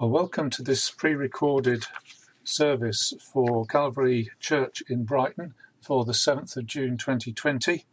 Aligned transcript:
Well, 0.00 0.08
welcome 0.08 0.48
to 0.52 0.62
this 0.62 0.90
pre 0.90 1.14
recorded 1.14 1.84
service 2.42 3.12
for 3.20 3.66
Calvary 3.66 4.30
Church 4.40 4.82
in 4.88 5.04
Brighton 5.04 5.52
for 5.78 6.06
the 6.06 6.12
7th 6.12 6.56
of 6.56 6.64
June 6.64 6.96
2020. 6.96 7.84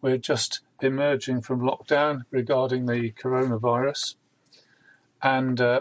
We're 0.00 0.18
just 0.18 0.60
emerging 0.80 1.40
from 1.40 1.58
lockdown 1.58 2.26
regarding 2.30 2.86
the 2.86 3.10
coronavirus. 3.10 4.14
And 5.20 5.60
uh, 5.60 5.80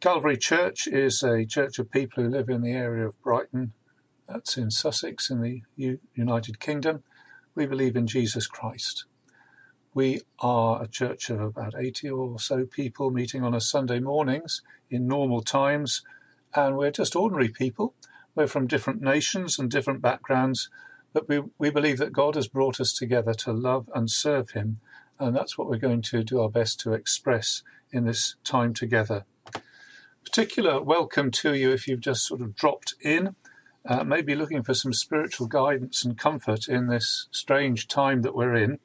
Calvary 0.00 0.38
Church 0.38 0.86
is 0.86 1.22
a 1.22 1.44
church 1.44 1.78
of 1.78 1.90
people 1.90 2.24
who 2.24 2.30
live 2.30 2.48
in 2.48 2.62
the 2.62 2.72
area 2.72 3.06
of 3.06 3.20
Brighton, 3.20 3.74
that's 4.26 4.56
in 4.56 4.70
Sussex 4.70 5.28
in 5.28 5.42
the 5.42 5.60
U- 5.76 6.00
United 6.14 6.60
Kingdom. 6.60 7.02
We 7.54 7.66
believe 7.66 7.94
in 7.94 8.06
Jesus 8.06 8.46
Christ. 8.46 9.04
We 9.94 10.22
are 10.38 10.82
a 10.82 10.88
church 10.88 11.28
of 11.28 11.38
about 11.38 11.74
80 11.76 12.08
or 12.08 12.40
so 12.40 12.64
people 12.64 13.10
meeting 13.10 13.44
on 13.44 13.52
a 13.52 13.60
Sunday 13.60 14.00
mornings 14.00 14.62
in 14.88 15.06
normal 15.06 15.42
times, 15.42 16.00
and 16.54 16.78
we're 16.78 16.90
just 16.90 17.14
ordinary 17.14 17.50
people. 17.50 17.92
We're 18.34 18.46
from 18.46 18.66
different 18.66 19.02
nations 19.02 19.58
and 19.58 19.70
different 19.70 20.00
backgrounds, 20.00 20.70
but 21.12 21.28
we, 21.28 21.42
we 21.58 21.68
believe 21.68 21.98
that 21.98 22.14
God 22.14 22.36
has 22.36 22.48
brought 22.48 22.80
us 22.80 22.94
together 22.94 23.34
to 23.34 23.52
love 23.52 23.90
and 23.94 24.10
serve 24.10 24.52
Him, 24.52 24.80
and 25.18 25.36
that's 25.36 25.58
what 25.58 25.68
we're 25.68 25.76
going 25.76 26.00
to 26.00 26.24
do 26.24 26.40
our 26.40 26.48
best 26.48 26.80
to 26.80 26.94
express 26.94 27.62
in 27.90 28.06
this 28.06 28.36
time 28.44 28.72
together. 28.72 29.26
Particular 30.24 30.80
welcome 30.80 31.30
to 31.32 31.52
you 31.52 31.70
if 31.70 31.86
you've 31.86 32.00
just 32.00 32.26
sort 32.26 32.40
of 32.40 32.56
dropped 32.56 32.94
in, 33.02 33.36
uh, 33.84 34.04
maybe 34.04 34.34
looking 34.34 34.62
for 34.62 34.72
some 34.72 34.94
spiritual 34.94 35.48
guidance 35.48 36.02
and 36.02 36.16
comfort 36.16 36.66
in 36.66 36.86
this 36.86 37.28
strange 37.30 37.88
time 37.88 38.22
that 38.22 38.34
we're 38.34 38.54
in. 38.54 38.78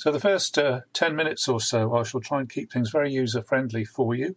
So, 0.00 0.10
the 0.10 0.18
first 0.18 0.56
uh, 0.56 0.80
10 0.94 1.14
minutes 1.14 1.46
or 1.46 1.60
so, 1.60 1.94
I 1.94 2.04
shall 2.04 2.22
try 2.22 2.40
and 2.40 2.48
keep 2.48 2.72
things 2.72 2.88
very 2.88 3.12
user 3.12 3.42
friendly 3.42 3.84
for 3.84 4.14
you. 4.14 4.34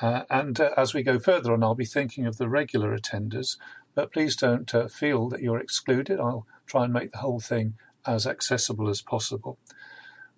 Uh, 0.00 0.22
and 0.30 0.60
uh, 0.60 0.70
as 0.76 0.94
we 0.94 1.02
go 1.02 1.18
further 1.18 1.52
on, 1.52 1.64
I'll 1.64 1.74
be 1.74 1.84
thinking 1.84 2.26
of 2.26 2.36
the 2.36 2.48
regular 2.48 2.96
attenders, 2.96 3.56
but 3.96 4.12
please 4.12 4.36
don't 4.36 4.72
uh, 4.72 4.86
feel 4.86 5.28
that 5.30 5.42
you're 5.42 5.58
excluded. 5.58 6.20
I'll 6.20 6.46
try 6.64 6.84
and 6.84 6.92
make 6.92 7.10
the 7.10 7.18
whole 7.18 7.40
thing 7.40 7.74
as 8.06 8.24
accessible 8.24 8.88
as 8.88 9.02
possible. 9.02 9.58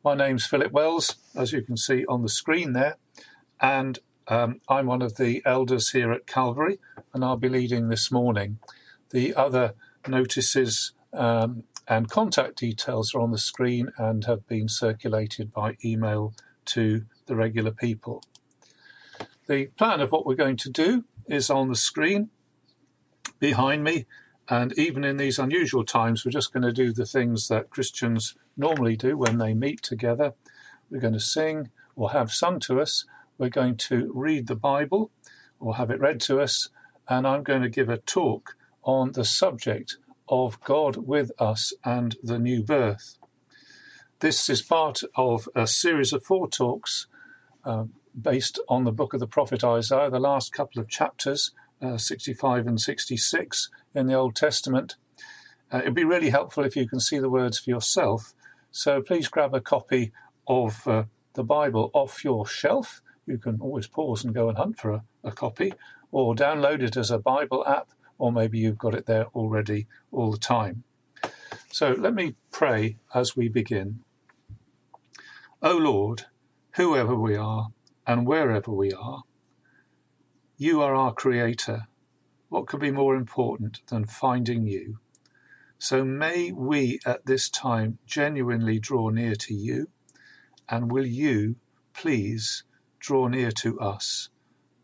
My 0.03 0.15
name's 0.15 0.47
Philip 0.47 0.73
Wells, 0.73 1.17
as 1.35 1.53
you 1.53 1.61
can 1.61 1.77
see 1.77 2.07
on 2.07 2.23
the 2.23 2.31
screen 2.31 2.73
there, 2.73 2.97
and 3.61 3.99
um, 4.27 4.63
I'm 4.71 4.87
one 4.87 5.03
of 5.03 5.19
the 5.19 5.43
elders 5.45 5.91
here 5.91 6.13
at 6.13 6.27
Calvary, 6.27 6.79
and 7.13 7.23
I'll 7.23 7.37
be 7.37 7.51
leading 7.51 7.91
this 7.91 8.11
morning. 8.11 8.59
The 9.11 9.35
other 9.35 9.75
notices 10.09 10.93
um, 11.13 11.65
and 11.89 12.11
contact 12.11 12.57
details 12.57 13.15
are 13.15 13.21
on 13.21 13.31
the 13.31 13.39
screen 13.39 13.91
and 13.97 14.25
have 14.25 14.47
been 14.47 14.69
circulated 14.69 15.53
by 15.53 15.77
email 15.85 16.35
to 16.67 17.05
the 17.27 17.37
regular 17.37 17.71
people. 17.71 18.23
The 19.47 19.67
plan 19.79 20.01
of 20.01 20.11
what 20.11 20.27
we're 20.27 20.35
going 20.35 20.57
to 20.59 20.71
do 20.71 21.05
is 21.27 21.51
on 21.51 21.69
the 21.69 21.77
screen 21.77 22.31
behind 23.39 23.85
me, 23.85 24.07
and 24.49 24.77
even 24.79 25.05
in 25.05 25.17
these 25.17 25.39
unusual 25.39 25.85
times, 25.85 26.25
we're 26.25 26.33
just 26.33 26.53
going 26.53 26.63
to 26.63 26.73
do 26.73 26.93
the 26.93 27.07
things 27.07 27.49
that 27.49 27.71
Christians 27.71 28.35
normally 28.57 28.97
do 28.97 29.17
when 29.17 29.39
they 29.39 29.55
meet 29.55 29.83
together. 29.83 30.35
We're 30.91 31.01
going 31.01 31.13
to 31.13 31.21
sing 31.21 31.71
or 31.95 32.11
have 32.11 32.33
sung 32.33 32.61
to 32.61 32.81
us, 32.81 33.05
we're 33.39 33.49
going 33.49 33.77
to 33.77 34.11
read 34.15 34.47
the 34.47 34.57
Bible 34.57 35.11
or 35.61 35.77
have 35.77 35.91
it 35.91 36.01
read 36.01 36.21
to 36.23 36.41
us, 36.41 36.69
and 37.09 37.27
I'm 37.27 37.43
going 37.43 37.63
to 37.63 37.69
give 37.69 37.89
a 37.89 37.99
talk 37.99 38.57
on 38.83 39.13
the 39.13 39.25
subject 39.25 39.97
of 40.29 40.61
God 40.63 40.97
with 40.97 41.31
us 41.39 41.73
and 41.85 42.17
the 42.23 42.39
new 42.39 42.63
birth. 42.63 43.19
This 44.21 44.49
is 44.49 44.63
part 44.63 45.03
of 45.15 45.49
a 45.55 45.67
series 45.67 46.13
of 46.13 46.25
four 46.25 46.49
talks 46.49 47.07
uh, 47.65 47.85
based 48.21 48.59
on 48.69 48.85
the 48.85 48.93
book 48.93 49.13
of 49.13 49.21
the 49.21 49.27
prophet 49.27 49.63
Isaiah, 49.63 50.11
the 50.11 50.19
last 50.19 50.53
couple 50.53 50.81
of 50.81 50.89
chapters, 50.89 51.53
uh, 51.83 51.99
65 51.99 52.67
and 52.67 52.81
66 52.81 53.71
in 53.95 54.07
the 54.07 54.15
Old 54.15 54.35
Testament. 54.35 54.97
Uh, 55.71 55.79
it'd 55.79 55.95
be 55.95 56.05
really 56.05 56.31
helpful 56.31 56.65
if 56.65 56.77
you 56.77 56.89
can 56.89 57.01
see 57.01 57.19
the 57.19 57.29
words 57.29 57.59
for 57.59 57.71
yourself. 57.71 58.33
So 58.71 59.03
please 59.03 59.29
grab 59.29 59.55
a 59.55 59.61
copy 59.61 60.13
of 60.47 60.87
uh, 60.87 61.05
the 61.35 61.45
Bible 61.45 61.91
off 61.93 62.25
your 62.25 62.47
shelf. 62.47 63.03
You 63.27 63.39
can 63.39 63.61
always 63.61 63.87
pause 63.87 64.25
and 64.25 64.35
go 64.35 64.49
and 64.49 64.57
hunt 64.57 64.79
for 64.79 64.91
a, 64.91 65.05
a 65.25 65.33
copy, 65.33 65.75
or 66.11 66.35
download 66.35 66.83
it 66.83 66.97
as 66.97 67.11
a 67.11 67.19
Bible 67.19 67.67
app 67.67 67.91
or 68.19 68.33
maybe 68.33 68.59
you've 68.59 68.79
got 68.79 68.95
it 68.95 69.07
there 69.07 69.27
already 69.35 69.87
all 70.11 70.31
the 70.31 70.39
time. 70.39 70.85
So 71.71 71.95
let 71.99 72.15
me 72.15 72.37
pray 72.51 72.97
as 73.15 73.37
we 73.37 73.49
begin. 73.49 74.01
O 75.63 75.77
Lord, 75.77 76.25
whoever 76.77 77.15
we 77.15 77.37
are 77.37 77.69
and 78.07 78.27
wherever 78.27 78.71
we 78.71 78.93
are, 78.93 79.23
you 80.57 80.81
are 80.81 80.95
our 80.95 81.13
Creator. 81.13 81.87
What 82.49 82.67
could 82.67 82.81
be 82.81 82.91
more 82.91 83.17
important 83.17 83.81
than 83.89 84.07
finding 84.07 84.67
you? 84.67 84.99
So 85.79 86.05
may 86.05 86.53
we 86.53 87.01
at 87.05 87.27
this 87.27 87.51
time 87.51 87.99
genuinely 88.07 88.79
draw 88.79 89.11
near 89.11 89.35
to 89.35 89.55
you, 89.55 89.89
and 90.69 90.91
will 90.91 91.07
you 91.07 91.57
please 91.93 92.63
draw 92.99 93.29
near 93.29 93.51
to 93.51 93.79
us? 93.79 94.31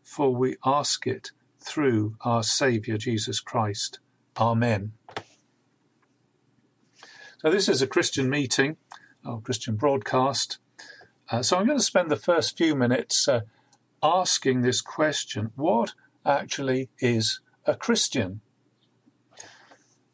For 0.03 0.35
we 0.35 0.57
ask 0.63 1.07
it 1.07 1.31
through 1.63 2.15
our 2.21 2.43
Saviour 2.43 2.97
Jesus 2.97 3.39
Christ. 3.39 3.99
Amen. 4.37 4.93
So, 7.39 7.49
this 7.49 7.67
is 7.67 7.81
a 7.81 7.87
Christian 7.87 8.29
meeting, 8.29 8.77
a 9.25 9.37
Christian 9.37 9.75
broadcast. 9.75 10.59
Uh, 11.29 11.41
so, 11.41 11.57
I'm 11.57 11.65
going 11.65 11.77
to 11.77 11.83
spend 11.83 12.09
the 12.09 12.15
first 12.15 12.57
few 12.57 12.75
minutes 12.75 13.27
uh, 13.27 13.41
asking 14.01 14.61
this 14.61 14.81
question 14.81 15.51
what 15.55 15.93
actually 16.25 16.89
is 16.99 17.39
a 17.65 17.75
Christian? 17.75 18.41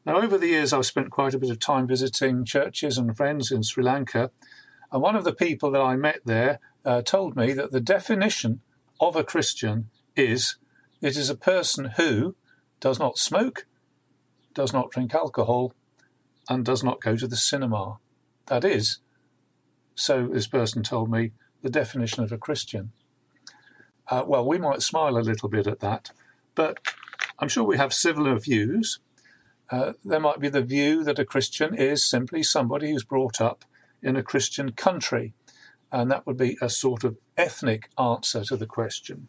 Now, 0.05 0.21
over 0.21 0.37
the 0.37 0.47
years, 0.47 0.73
I've 0.73 0.85
spent 0.85 1.11
quite 1.11 1.33
a 1.33 1.39
bit 1.39 1.49
of 1.49 1.59
time 1.59 1.87
visiting 1.87 2.45
churches 2.45 2.97
and 2.97 3.15
friends 3.15 3.51
in 3.51 3.63
Sri 3.63 3.83
Lanka. 3.83 4.31
And 4.91 5.01
one 5.01 5.15
of 5.15 5.23
the 5.23 5.33
people 5.33 5.71
that 5.71 5.81
I 5.81 5.95
met 5.95 6.21
there 6.25 6.59
uh, 6.85 7.01
told 7.01 7.35
me 7.35 7.53
that 7.53 7.71
the 7.71 7.81
definition 7.81 8.61
of 8.99 9.15
a 9.15 9.23
Christian 9.23 9.89
is 10.15 10.55
it 11.01 11.15
is 11.15 11.29
a 11.29 11.35
person 11.35 11.93
who 11.97 12.35
does 12.79 12.99
not 12.99 13.17
smoke, 13.17 13.65
does 14.53 14.73
not 14.73 14.91
drink 14.91 15.13
alcohol, 15.13 15.73
and 16.49 16.65
does 16.65 16.83
not 16.83 17.01
go 17.01 17.15
to 17.15 17.27
the 17.27 17.37
cinema. 17.37 17.97
That 18.47 18.65
is, 18.65 18.99
so 19.95 20.27
this 20.27 20.47
person 20.47 20.83
told 20.83 21.11
me, 21.11 21.31
the 21.61 21.69
definition 21.69 22.23
of 22.23 22.31
a 22.31 22.37
Christian. 22.37 22.91
Uh, 24.07 24.23
well, 24.25 24.45
we 24.45 24.57
might 24.57 24.81
smile 24.81 25.17
a 25.17 25.19
little 25.19 25.49
bit 25.49 25.67
at 25.67 25.81
that, 25.81 26.11
but 26.55 26.79
I'm 27.37 27.49
sure 27.49 27.63
we 27.63 27.77
have 27.77 27.93
similar 27.93 28.37
views. 28.39 28.99
Uh, 29.69 29.93
there 30.03 30.19
might 30.19 30.39
be 30.39 30.49
the 30.49 30.63
view 30.63 31.03
that 31.03 31.19
a 31.19 31.25
Christian 31.25 31.75
is 31.75 32.03
simply 32.03 32.41
somebody 32.41 32.91
who's 32.91 33.03
brought 33.03 33.39
up 33.39 33.65
in 34.01 34.15
a 34.15 34.23
Christian 34.23 34.71
country, 34.71 35.33
and 35.91 36.09
that 36.09 36.25
would 36.25 36.37
be 36.37 36.57
a 36.61 36.69
sort 36.69 37.03
of 37.03 37.17
ethnic 37.37 37.89
answer 37.99 38.43
to 38.45 38.57
the 38.57 38.65
question. 38.65 39.27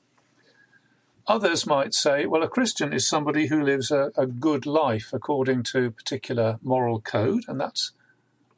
Others 1.26 1.66
might 1.66 1.94
say, 1.94 2.26
well, 2.26 2.42
a 2.42 2.48
Christian 2.48 2.92
is 2.92 3.06
somebody 3.06 3.47
who 3.47 3.62
lives 3.62 3.91
a, 3.91 4.10
a 4.16 4.26
good 4.26 4.66
life 4.66 5.10
according 5.12 5.62
to 5.64 5.86
a 5.86 5.91
particular 5.91 6.58
moral 6.62 7.00
code, 7.00 7.44
and 7.47 7.60
that's 7.60 7.92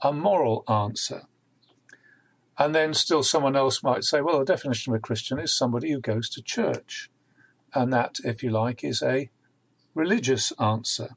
a 0.00 0.12
moral 0.12 0.64
answer. 0.68 1.22
And 2.58 2.74
then 2.74 2.94
still 2.94 3.22
someone 3.22 3.56
else 3.56 3.82
might 3.82 4.04
say, 4.04 4.20
well, 4.20 4.38
the 4.38 4.44
definition 4.44 4.92
of 4.92 4.98
a 4.98 5.00
Christian 5.00 5.38
is 5.38 5.52
somebody 5.52 5.90
who 5.90 6.00
goes 6.00 6.28
to 6.30 6.42
church. 6.42 7.10
And 7.74 7.92
that, 7.92 8.16
if 8.24 8.42
you 8.42 8.50
like, 8.50 8.84
is 8.84 9.02
a 9.02 9.30
religious 9.94 10.52
answer. 10.60 11.16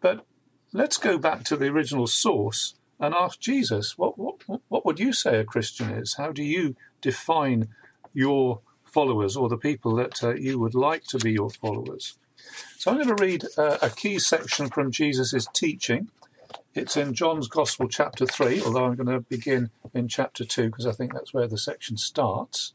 But 0.00 0.26
let's 0.72 0.98
go 0.98 1.18
back 1.18 1.44
to 1.44 1.56
the 1.56 1.66
original 1.68 2.06
source 2.06 2.74
and 3.00 3.14
ask 3.14 3.40
Jesus, 3.40 3.96
what, 3.96 4.18
what, 4.18 4.36
what 4.68 4.84
would 4.84 5.00
you 5.00 5.12
say 5.12 5.38
a 5.38 5.44
Christian 5.44 5.90
is? 5.90 6.14
How 6.14 6.32
do 6.32 6.42
you 6.42 6.76
define 7.00 7.68
your 8.12 8.60
followers 8.96 9.36
or 9.36 9.50
the 9.50 9.58
people 9.58 9.94
that 9.94 10.24
uh, 10.24 10.32
you 10.32 10.58
would 10.58 10.74
like 10.74 11.04
to 11.04 11.18
be 11.18 11.30
your 11.30 11.50
followers. 11.50 12.16
So 12.78 12.90
I'm 12.90 12.96
going 12.96 13.14
to 13.14 13.22
read 13.22 13.44
uh, 13.58 13.76
a 13.82 13.90
key 13.90 14.18
section 14.18 14.70
from 14.70 14.90
Jesus' 14.90 15.46
teaching. 15.52 16.08
It's 16.74 16.96
in 16.96 17.12
John's 17.12 17.46
Gospel, 17.46 17.88
chapter 17.88 18.24
3, 18.24 18.62
although 18.62 18.86
I'm 18.86 18.94
going 18.94 19.14
to 19.14 19.20
begin 19.20 19.68
in 19.92 20.08
chapter 20.08 20.46
2 20.46 20.70
because 20.70 20.86
I 20.86 20.92
think 20.92 21.12
that's 21.12 21.34
where 21.34 21.46
the 21.46 21.58
section 21.58 21.98
starts. 21.98 22.72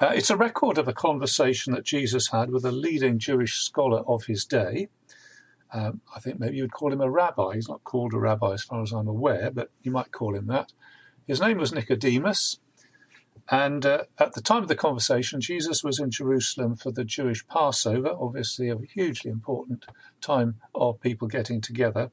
Uh, 0.00 0.12
it's 0.14 0.30
a 0.30 0.36
record 0.36 0.78
of 0.78 0.86
a 0.86 0.92
conversation 0.92 1.72
that 1.72 1.84
Jesus 1.84 2.28
had 2.28 2.50
with 2.50 2.64
a 2.64 2.70
leading 2.70 3.18
Jewish 3.18 3.58
scholar 3.58 4.02
of 4.06 4.26
his 4.26 4.44
day. 4.44 4.88
Um, 5.72 6.00
I 6.14 6.20
think 6.20 6.38
maybe 6.38 6.58
you 6.58 6.62
would 6.62 6.78
call 6.80 6.92
him 6.92 7.00
a 7.00 7.10
rabbi. 7.10 7.56
He's 7.56 7.68
not 7.68 7.82
called 7.82 8.14
a 8.14 8.18
rabbi 8.18 8.52
as 8.52 8.62
far 8.62 8.82
as 8.82 8.92
I'm 8.92 9.08
aware, 9.08 9.50
but 9.50 9.72
you 9.82 9.90
might 9.90 10.12
call 10.12 10.36
him 10.36 10.46
that. 10.46 10.72
His 11.26 11.40
name 11.40 11.58
was 11.58 11.72
Nicodemus, 11.72 12.60
and 13.50 13.86
uh, 13.86 14.04
at 14.18 14.34
the 14.34 14.42
time 14.42 14.62
of 14.62 14.68
the 14.68 14.76
conversation, 14.76 15.40
Jesus 15.40 15.82
was 15.82 15.98
in 15.98 16.10
Jerusalem 16.10 16.74
for 16.74 16.90
the 16.90 17.04
Jewish 17.04 17.46
Passover, 17.46 18.14
obviously 18.18 18.68
a 18.68 18.76
hugely 18.94 19.30
important 19.30 19.86
time 20.20 20.56
of 20.74 21.00
people 21.00 21.28
getting 21.28 21.60
together. 21.60 22.10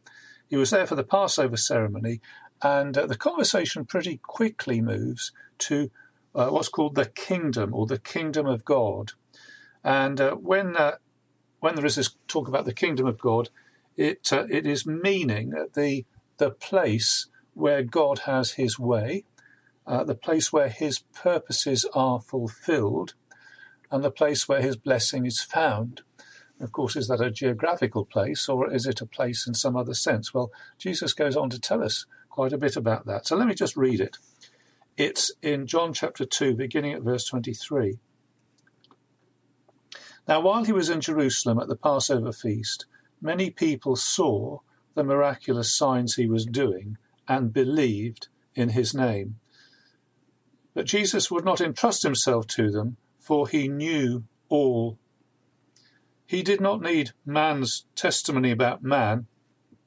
He 0.48 0.56
was 0.56 0.70
there 0.70 0.88
for 0.88 0.96
the 0.96 1.04
Passover 1.04 1.58
ceremony, 1.58 2.22
and 2.62 2.98
uh, 2.98 3.06
the 3.06 3.18
conversation 3.18 3.86
pretty 3.86 4.18
quickly 4.24 4.80
moves 4.80 5.34
to 5.60 5.92
uh, 6.34 6.50
what's 6.50 6.70
called 6.70 6.96
the 6.96 7.06
kingdom 7.06 7.74
or 7.74 7.86
the 7.86 8.00
kingdom 8.00 8.46
of 8.46 8.64
God. 8.64 9.12
And 9.84 10.22
uh, 10.22 10.36
when 10.36 10.78
uh, 10.78 10.94
when 11.60 11.76
there 11.76 11.86
is 11.86 11.96
this 11.96 12.16
talk 12.28 12.48
about 12.48 12.66
the 12.66 12.74
kingdom 12.74 13.08
of 13.08 13.20
God, 13.20 13.50
it 13.98 14.32
uh, 14.32 14.46
it 14.50 14.66
is 14.66 14.86
meaning 14.86 15.50
the 15.74 16.06
the 16.38 16.52
place 16.52 17.28
where 17.54 17.84
God 17.84 18.20
has 18.20 18.54
His 18.54 18.80
way, 18.80 19.26
uh, 19.88 20.04
the 20.04 20.16
place 20.16 20.52
where 20.52 20.70
His 20.70 21.00
purposes 21.00 21.86
are 21.94 22.20
fulfilled, 22.20 23.14
and 23.92 24.04
the 24.04 24.12
place 24.12 24.48
where 24.48 24.62
His 24.62 24.76
blessing 24.76 25.26
is 25.26 25.42
found. 25.42 26.02
Of 26.60 26.72
course, 26.72 26.96
is 26.96 27.08
that 27.10 27.22
a 27.22 27.32
geographical 27.32 28.06
place 28.06 28.48
or 28.48 28.74
is 28.74 28.86
it 28.86 29.02
a 29.02 29.06
place 29.06 29.46
in 29.46 29.54
some 29.54 29.76
other 29.76 29.94
sense? 29.94 30.34
Well, 30.34 30.52
Jesus 30.78 31.14
goes 31.14 31.36
on 31.36 31.50
to 31.50 31.60
tell 31.60 31.84
us 31.84 32.06
quite 32.30 32.54
a 32.54 32.58
bit 32.58 32.78
about 32.78 33.06
that. 33.06 33.28
So 33.28 33.36
let 33.36 33.48
me 33.48 33.54
just 33.54 33.76
read 33.76 34.00
it. 34.00 34.18
It's 34.98 35.32
in 35.42 35.68
John 35.68 35.92
chapter 35.92 36.26
2, 36.26 36.56
beginning 36.56 36.94
at 36.94 37.02
verse 37.02 37.26
23. 37.26 38.00
Now, 40.28 40.40
while 40.40 40.64
he 40.64 40.72
was 40.72 40.90
in 40.90 41.02
Jerusalem 41.02 41.60
at 41.60 41.68
the 41.68 41.76
Passover 41.76 42.32
feast, 42.32 42.86
many 43.22 43.50
people 43.50 43.98
saw 43.98 44.60
the 44.94 45.04
miraculous 45.04 45.72
signs 45.72 46.16
he 46.16 46.26
was 46.26 46.46
doing 46.46 46.98
and 47.28 47.54
believed 47.54 48.30
in 48.56 48.70
his 48.70 48.94
name. 48.94 49.40
But 50.76 50.86
Jesus 50.86 51.32
would 51.32 51.46
not 51.46 51.62
entrust 51.62 52.04
himself 52.04 52.46
to 52.48 52.70
them, 52.70 52.98
for 53.18 53.48
he 53.48 53.68
knew 53.68 54.26
all. 54.50 55.00
He 56.28 56.44
did 56.44 56.60
not 56.60 56.82
need 56.82 57.12
man's 57.26 57.86
testimony 57.96 58.52
about 58.52 58.84
man, 58.84 59.26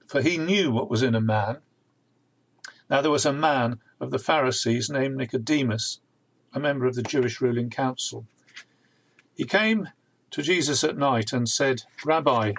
for 0.06 0.22
he 0.22 0.38
knew 0.38 0.72
what 0.72 0.90
was 0.90 1.02
in 1.02 1.14
a 1.14 1.20
man. 1.20 1.58
Now 2.88 3.02
there 3.02 3.10
was 3.10 3.26
a 3.26 3.32
man 3.32 3.80
of 4.00 4.10
the 4.10 4.18
Pharisees 4.18 4.88
named 4.88 5.16
Nicodemus, 5.16 6.00
a 6.54 6.58
member 6.58 6.86
of 6.86 6.94
the 6.94 7.02
Jewish 7.02 7.40
ruling 7.40 7.68
council. 7.68 8.24
He 9.34 9.44
came 9.44 9.90
to 10.30 10.42
Jesus 10.42 10.82
at 10.82 10.96
night 10.96 11.34
and 11.34 11.48
said, 11.48 11.82
Rabbi, 12.04 12.54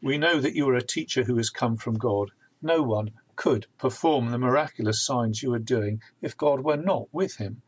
we 0.00 0.16
know 0.16 0.40
that 0.40 0.54
you 0.54 0.68
are 0.70 0.74
a 0.74 0.82
teacher 0.82 1.24
who 1.24 1.36
has 1.36 1.50
come 1.50 1.76
from 1.76 1.94
God. 1.94 2.30
No 2.62 2.82
one 2.82 3.10
could 3.42 3.66
perform 3.76 4.30
the 4.30 4.38
miraculous 4.38 5.04
signs 5.04 5.42
you 5.42 5.52
are 5.52 5.58
doing 5.58 6.00
if 6.20 6.36
God 6.36 6.60
were 6.60 6.76
not 6.76 7.08
with 7.10 7.38
him. 7.38 7.60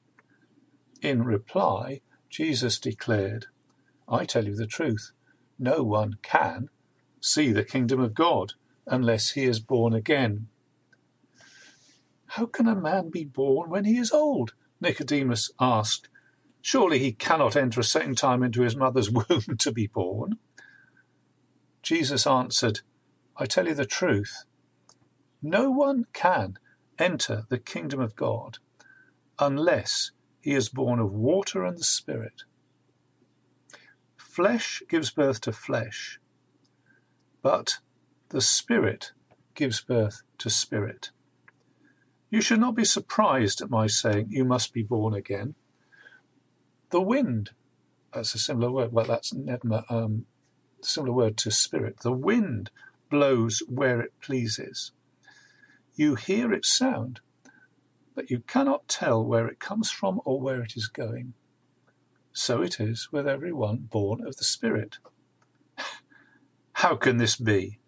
In 1.02 1.24
reply, 1.24 2.00
Jesus 2.30 2.78
declared, 2.78 3.46
I 4.08 4.24
tell 4.24 4.44
you 4.44 4.54
the 4.54 4.68
truth, 4.68 5.10
no 5.58 5.82
one 5.82 6.18
can 6.22 6.68
see 7.20 7.50
the 7.50 7.64
kingdom 7.64 7.98
of 7.98 8.14
God 8.14 8.52
unless 8.86 9.30
he 9.30 9.46
is 9.46 9.58
born 9.58 9.94
again. 9.94 10.46
How 12.26 12.46
can 12.46 12.68
a 12.68 12.76
man 12.76 13.10
be 13.10 13.24
born 13.24 13.68
when 13.68 13.84
he 13.84 13.98
is 13.98 14.12
old? 14.12 14.54
Nicodemus 14.80 15.50
asked. 15.58 16.08
Surely 16.62 17.00
he 17.00 17.10
cannot 17.10 17.56
enter 17.56 17.80
a 17.80 17.84
second 17.84 18.16
time 18.16 18.44
into 18.44 18.62
his 18.62 18.76
mother's 18.76 19.10
womb 19.28 19.56
to 19.58 19.72
be 19.72 19.88
born. 19.88 20.38
Jesus 21.82 22.28
answered, 22.28 22.82
I 23.36 23.46
tell 23.46 23.66
you 23.66 23.74
the 23.74 23.84
truth. 23.84 24.44
No 25.46 25.70
one 25.70 26.06
can 26.14 26.58
enter 26.98 27.44
the 27.50 27.58
kingdom 27.58 28.00
of 28.00 28.16
God 28.16 28.56
unless 29.38 30.10
he 30.40 30.52
is 30.52 30.70
born 30.70 30.98
of 30.98 31.12
water 31.12 31.66
and 31.66 31.76
the 31.76 31.84
Spirit. 31.84 32.44
Flesh 34.16 34.82
gives 34.88 35.10
birth 35.10 35.42
to 35.42 35.52
flesh, 35.52 36.18
but 37.42 37.76
the 38.30 38.40
Spirit 38.40 39.12
gives 39.54 39.82
birth 39.82 40.22
to 40.38 40.48
spirit. 40.48 41.10
You 42.30 42.40
should 42.40 42.60
not 42.60 42.74
be 42.74 42.86
surprised 42.86 43.60
at 43.60 43.68
my 43.68 43.86
saying, 43.86 44.28
You 44.30 44.46
must 44.46 44.72
be 44.72 44.82
born 44.82 45.12
again. 45.12 45.56
The 46.88 47.02
wind, 47.02 47.50
that's 48.14 48.34
a 48.34 48.38
similar 48.38 48.70
word, 48.70 48.92
well, 48.92 49.04
that's 49.04 49.34
never 49.34 49.84
um, 49.90 50.24
similar 50.80 51.12
word 51.12 51.36
to 51.36 51.50
spirit. 51.50 52.00
The 52.00 52.12
wind 52.12 52.70
blows 53.10 53.62
where 53.68 54.00
it 54.00 54.14
pleases. 54.22 54.92
You 55.94 56.16
hear 56.16 56.52
its 56.52 56.76
sound, 56.76 57.20
but 58.14 58.30
you 58.30 58.40
cannot 58.40 58.88
tell 58.88 59.24
where 59.24 59.46
it 59.46 59.60
comes 59.60 59.90
from 59.90 60.20
or 60.24 60.40
where 60.40 60.60
it 60.62 60.76
is 60.76 60.88
going. 60.88 61.34
So 62.32 62.62
it 62.62 62.80
is 62.80 63.08
with 63.12 63.28
everyone 63.28 63.88
born 63.90 64.26
of 64.26 64.36
the 64.36 64.44
Spirit. 64.44 64.98
How 66.74 66.96
can 66.96 67.18
this 67.18 67.36
be? 67.36 67.78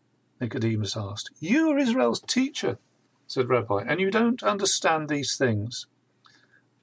Nicodemus 0.40 0.96
asked. 0.96 1.30
You 1.40 1.70
are 1.70 1.78
Israel's 1.78 2.20
teacher, 2.20 2.78
said 3.26 3.48
Rabbi, 3.48 3.82
and 3.86 4.00
you 4.00 4.10
don't 4.10 4.42
understand 4.42 5.08
these 5.08 5.36
things. 5.36 5.86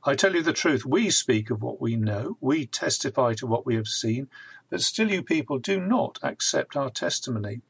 I 0.04 0.16
tell 0.16 0.36
you 0.36 0.44
the 0.44 0.52
truth, 0.52 0.86
we 0.86 1.10
speak 1.10 1.50
of 1.50 1.62
what 1.62 1.80
we 1.80 1.96
know, 1.96 2.38
we 2.42 2.66
testify 2.66 3.34
to 3.36 3.48
what 3.48 3.66
we 3.66 3.76
have 3.76 3.88
seen, 3.88 4.28
but 4.70 4.82
still 4.82 5.10
you 5.10 5.24
people 5.24 5.60
do 5.60 5.80
not 5.80 6.20
accept 6.22 6.76
our 6.76 6.90
testimony. 6.90 7.62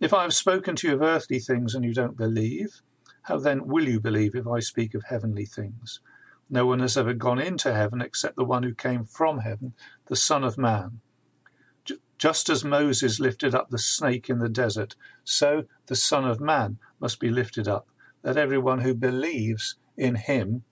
If 0.00 0.14
I 0.14 0.22
have 0.22 0.34
spoken 0.34 0.76
to 0.76 0.88
you 0.88 0.94
of 0.94 1.02
earthly 1.02 1.40
things 1.40 1.74
and 1.74 1.84
you 1.84 1.92
don't 1.92 2.16
believe, 2.16 2.82
how 3.22 3.38
then 3.38 3.66
will 3.66 3.88
you 3.88 4.00
believe 4.00 4.34
if 4.34 4.46
I 4.46 4.60
speak 4.60 4.94
of 4.94 5.04
heavenly 5.04 5.44
things? 5.44 6.00
No 6.48 6.66
one 6.66 6.78
has 6.80 6.96
ever 6.96 7.14
gone 7.14 7.40
into 7.40 7.74
heaven 7.74 8.00
except 8.00 8.36
the 8.36 8.44
one 8.44 8.62
who 8.62 8.74
came 8.74 9.02
from 9.02 9.40
heaven, 9.40 9.74
the 10.06 10.16
Son 10.16 10.44
of 10.44 10.56
Man. 10.56 11.00
Just 12.16 12.48
as 12.48 12.64
Moses 12.64 13.20
lifted 13.20 13.54
up 13.54 13.70
the 13.70 13.78
snake 13.78 14.30
in 14.30 14.38
the 14.38 14.48
desert, 14.48 14.94
so 15.24 15.64
the 15.86 15.96
Son 15.96 16.24
of 16.24 16.40
Man 16.40 16.78
must 17.00 17.20
be 17.20 17.30
lifted 17.30 17.68
up, 17.68 17.88
that 18.22 18.36
everyone 18.36 18.80
who 18.80 18.94
believes 18.94 19.76
in 19.96 20.14
him 20.14 20.64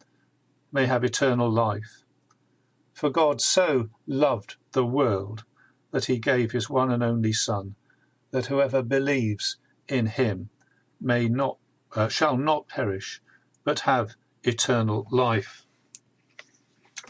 may 0.73 0.87
have 0.87 1.05
eternal 1.05 1.51
life. 1.51 2.05
For 2.93 3.11
God 3.11 3.41
so 3.41 3.91
loved 4.07 4.57
the 4.73 4.87
world 4.87 5.45
that 5.91 6.07
he 6.07 6.19
gave 6.19 6.53
his 6.53 6.71
one 6.71 6.91
and 6.91 7.03
only 7.03 7.33
Son, 7.33 7.75
that 8.31 8.47
whoever 8.47 8.83
believes 8.83 9.57
in 9.89 10.07
him 10.07 10.51
may 11.01 11.29
not 11.29 11.59
uh, 11.95 12.09
shall 12.09 12.37
not 12.37 12.69
perish, 12.69 13.21
but 13.65 13.81
have 13.81 14.15
eternal 14.43 15.07
life. 15.11 15.65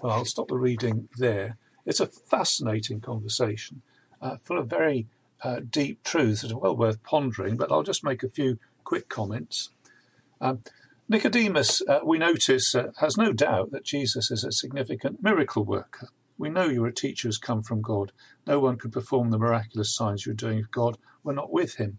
Well, 0.02 0.12
I'll 0.12 0.24
stop 0.24 0.48
the 0.48 0.56
reading 0.56 1.08
there. 1.16 1.56
It's 1.84 2.00
a 2.00 2.06
fascinating 2.06 3.00
conversation 3.00 3.82
uh, 4.20 4.36
full 4.36 4.58
of 4.58 4.68
very 4.68 5.06
uh, 5.42 5.60
deep 5.68 6.02
truths 6.02 6.42
that 6.42 6.52
are 6.52 6.58
well 6.58 6.76
worth 6.76 7.02
pondering, 7.02 7.56
but 7.56 7.70
I'll 7.70 7.82
just 7.82 8.04
make 8.04 8.22
a 8.22 8.28
few 8.28 8.58
quick 8.84 9.08
comments. 9.08 9.70
Um, 10.40 10.60
Nicodemus, 11.08 11.82
uh, 11.88 12.00
we 12.04 12.18
notice, 12.18 12.74
uh, 12.74 12.90
has 12.98 13.16
no 13.16 13.32
doubt 13.32 13.70
that 13.70 13.84
Jesus 13.84 14.30
is 14.30 14.44
a 14.44 14.50
significant 14.50 15.22
miracle 15.22 15.64
worker. 15.64 16.08
We 16.38 16.50
know 16.50 16.66
you're 16.66 16.86
a 16.86 16.94
teacher 16.94 17.28
who's 17.28 17.38
come 17.38 17.62
from 17.62 17.82
God. 17.82 18.12
No 18.46 18.60
one 18.60 18.76
could 18.76 18.92
perform 18.92 19.30
the 19.30 19.38
miraculous 19.38 19.94
signs 19.94 20.26
you're 20.26 20.34
doing 20.34 20.58
if 20.58 20.70
God 20.70 20.98
were 21.22 21.32
not 21.32 21.52
with 21.52 21.76
him. 21.76 21.98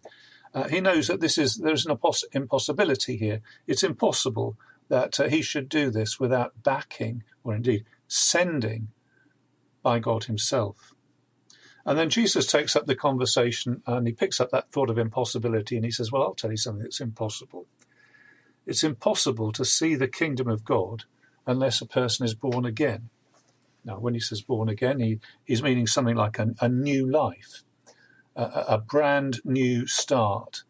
Uh, 0.54 0.68
he 0.68 0.80
knows 0.80 1.08
that 1.08 1.20
this 1.20 1.38
is 1.38 1.58
there's 1.58 1.86
an 1.86 1.96
impos- 1.96 2.24
impossibility 2.32 3.18
here. 3.18 3.42
It's 3.66 3.84
impossible 3.84 4.58
that 4.90 5.20
uh, 5.20 5.28
he 5.28 5.42
should 5.42 5.70
do 5.70 5.90
this 5.90 6.20
without 6.20 6.64
backing, 6.64 7.24
or 7.44 7.56
indeed 7.56 7.86
sending, 8.08 8.90
by 9.84 10.00
God 10.00 10.26
Himself. 10.26 10.94
And 11.86 11.98
then 11.98 12.10
Jesus 12.10 12.46
takes 12.46 12.76
up 12.76 12.86
the 12.86 12.96
conversation 12.96 13.82
and 13.88 14.06
he 14.06 14.12
picks 14.12 14.42
up 14.42 14.52
that 14.52 14.72
thought 14.72 14.90
of 14.90 14.98
impossibility 14.98 15.78
and 15.78 15.86
he 15.86 15.92
says, 15.92 16.12
Well, 16.12 16.22
I'll 16.22 16.34
tell 16.34 16.52
you 16.52 16.58
something 16.58 16.84
that's 16.84 17.00
impossible. 17.00 17.68
It's 18.66 18.84
impossible 18.84 19.54
to 19.54 19.64
see 19.64 19.96
the 19.96 20.10
kingdom 20.10 20.50
of 20.50 20.66
God 20.66 21.06
unless 21.46 21.80
a 21.80 21.86
person 21.86 22.26
is 22.26 22.36
born 22.36 22.66
again. 22.66 23.10
Now, 23.88 24.00
when 24.00 24.14
he 24.14 24.20
says 24.20 24.42
born 24.42 24.68
again, 24.68 25.00
he, 25.00 25.20
he's 25.46 25.64
meaning 25.64 25.88
something 25.88 26.18
like 26.18 26.38
a, 26.38 26.54
a 26.60 26.68
new 26.68 27.10
life, 27.10 27.64
a, 28.36 28.66
a 28.68 28.78
brand 28.78 29.40
new 29.46 29.88
start, 29.88 30.64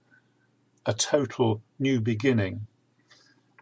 a 0.86 0.94
total 0.94 1.64
new 1.80 2.00
beginning. 2.00 2.68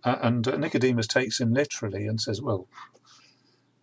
Uh, 0.03 0.17
and 0.21 0.45
Nicodemus 0.59 1.07
takes 1.07 1.39
him 1.39 1.53
literally 1.53 2.05
and 2.05 2.19
says, 2.19 2.41
Well, 2.41 2.67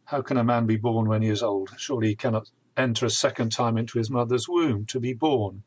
how 0.05 0.21
can 0.21 0.37
a 0.37 0.45
man 0.45 0.67
be 0.67 0.77
born 0.77 1.09
when 1.09 1.23
he 1.23 1.31
is 1.31 1.43
old? 1.43 1.71
Surely 1.79 2.09
he 2.09 2.17
cannot 2.17 2.51
enter 2.77 3.07
a 3.07 3.11
second 3.11 3.51
time 3.51 3.79
into 3.79 3.99
his 3.99 4.11
mother's 4.11 4.47
womb 4.47 4.85
to 4.87 5.01
be 5.01 5.15
born. 5.15 5.63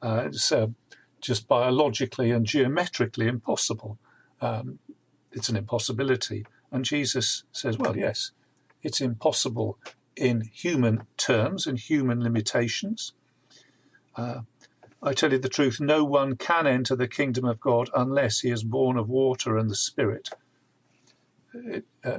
Uh, 0.00 0.24
it's 0.26 0.50
uh, 0.50 0.68
just 1.20 1.46
biologically 1.46 2.30
and 2.30 2.46
geometrically 2.46 3.28
impossible. 3.28 3.98
Um, 4.40 4.78
it's 5.30 5.50
an 5.50 5.56
impossibility. 5.56 6.46
And 6.70 6.86
Jesus 6.86 7.44
says, 7.52 7.76
well, 7.76 7.96
yes, 7.96 8.32
it's 8.82 9.00
impossible 9.00 9.78
in 10.16 10.42
human 10.52 11.04
terms 11.16 11.66
and 11.66 11.78
human 11.78 12.22
limitations. 12.22 13.12
Uh, 14.16 14.40
I 15.02 15.12
tell 15.14 15.32
you 15.32 15.38
the 15.38 15.48
truth, 15.48 15.80
no 15.80 16.04
one 16.04 16.36
can 16.36 16.66
enter 16.66 16.94
the 16.94 17.08
kingdom 17.08 17.44
of 17.44 17.60
God 17.60 17.90
unless 17.94 18.40
he 18.40 18.50
is 18.50 18.62
born 18.62 18.96
of 18.96 19.08
water 19.08 19.56
and 19.56 19.70
the 19.70 19.74
Spirit. 19.74 20.30
It, 21.54 21.84
uh, 22.04 22.18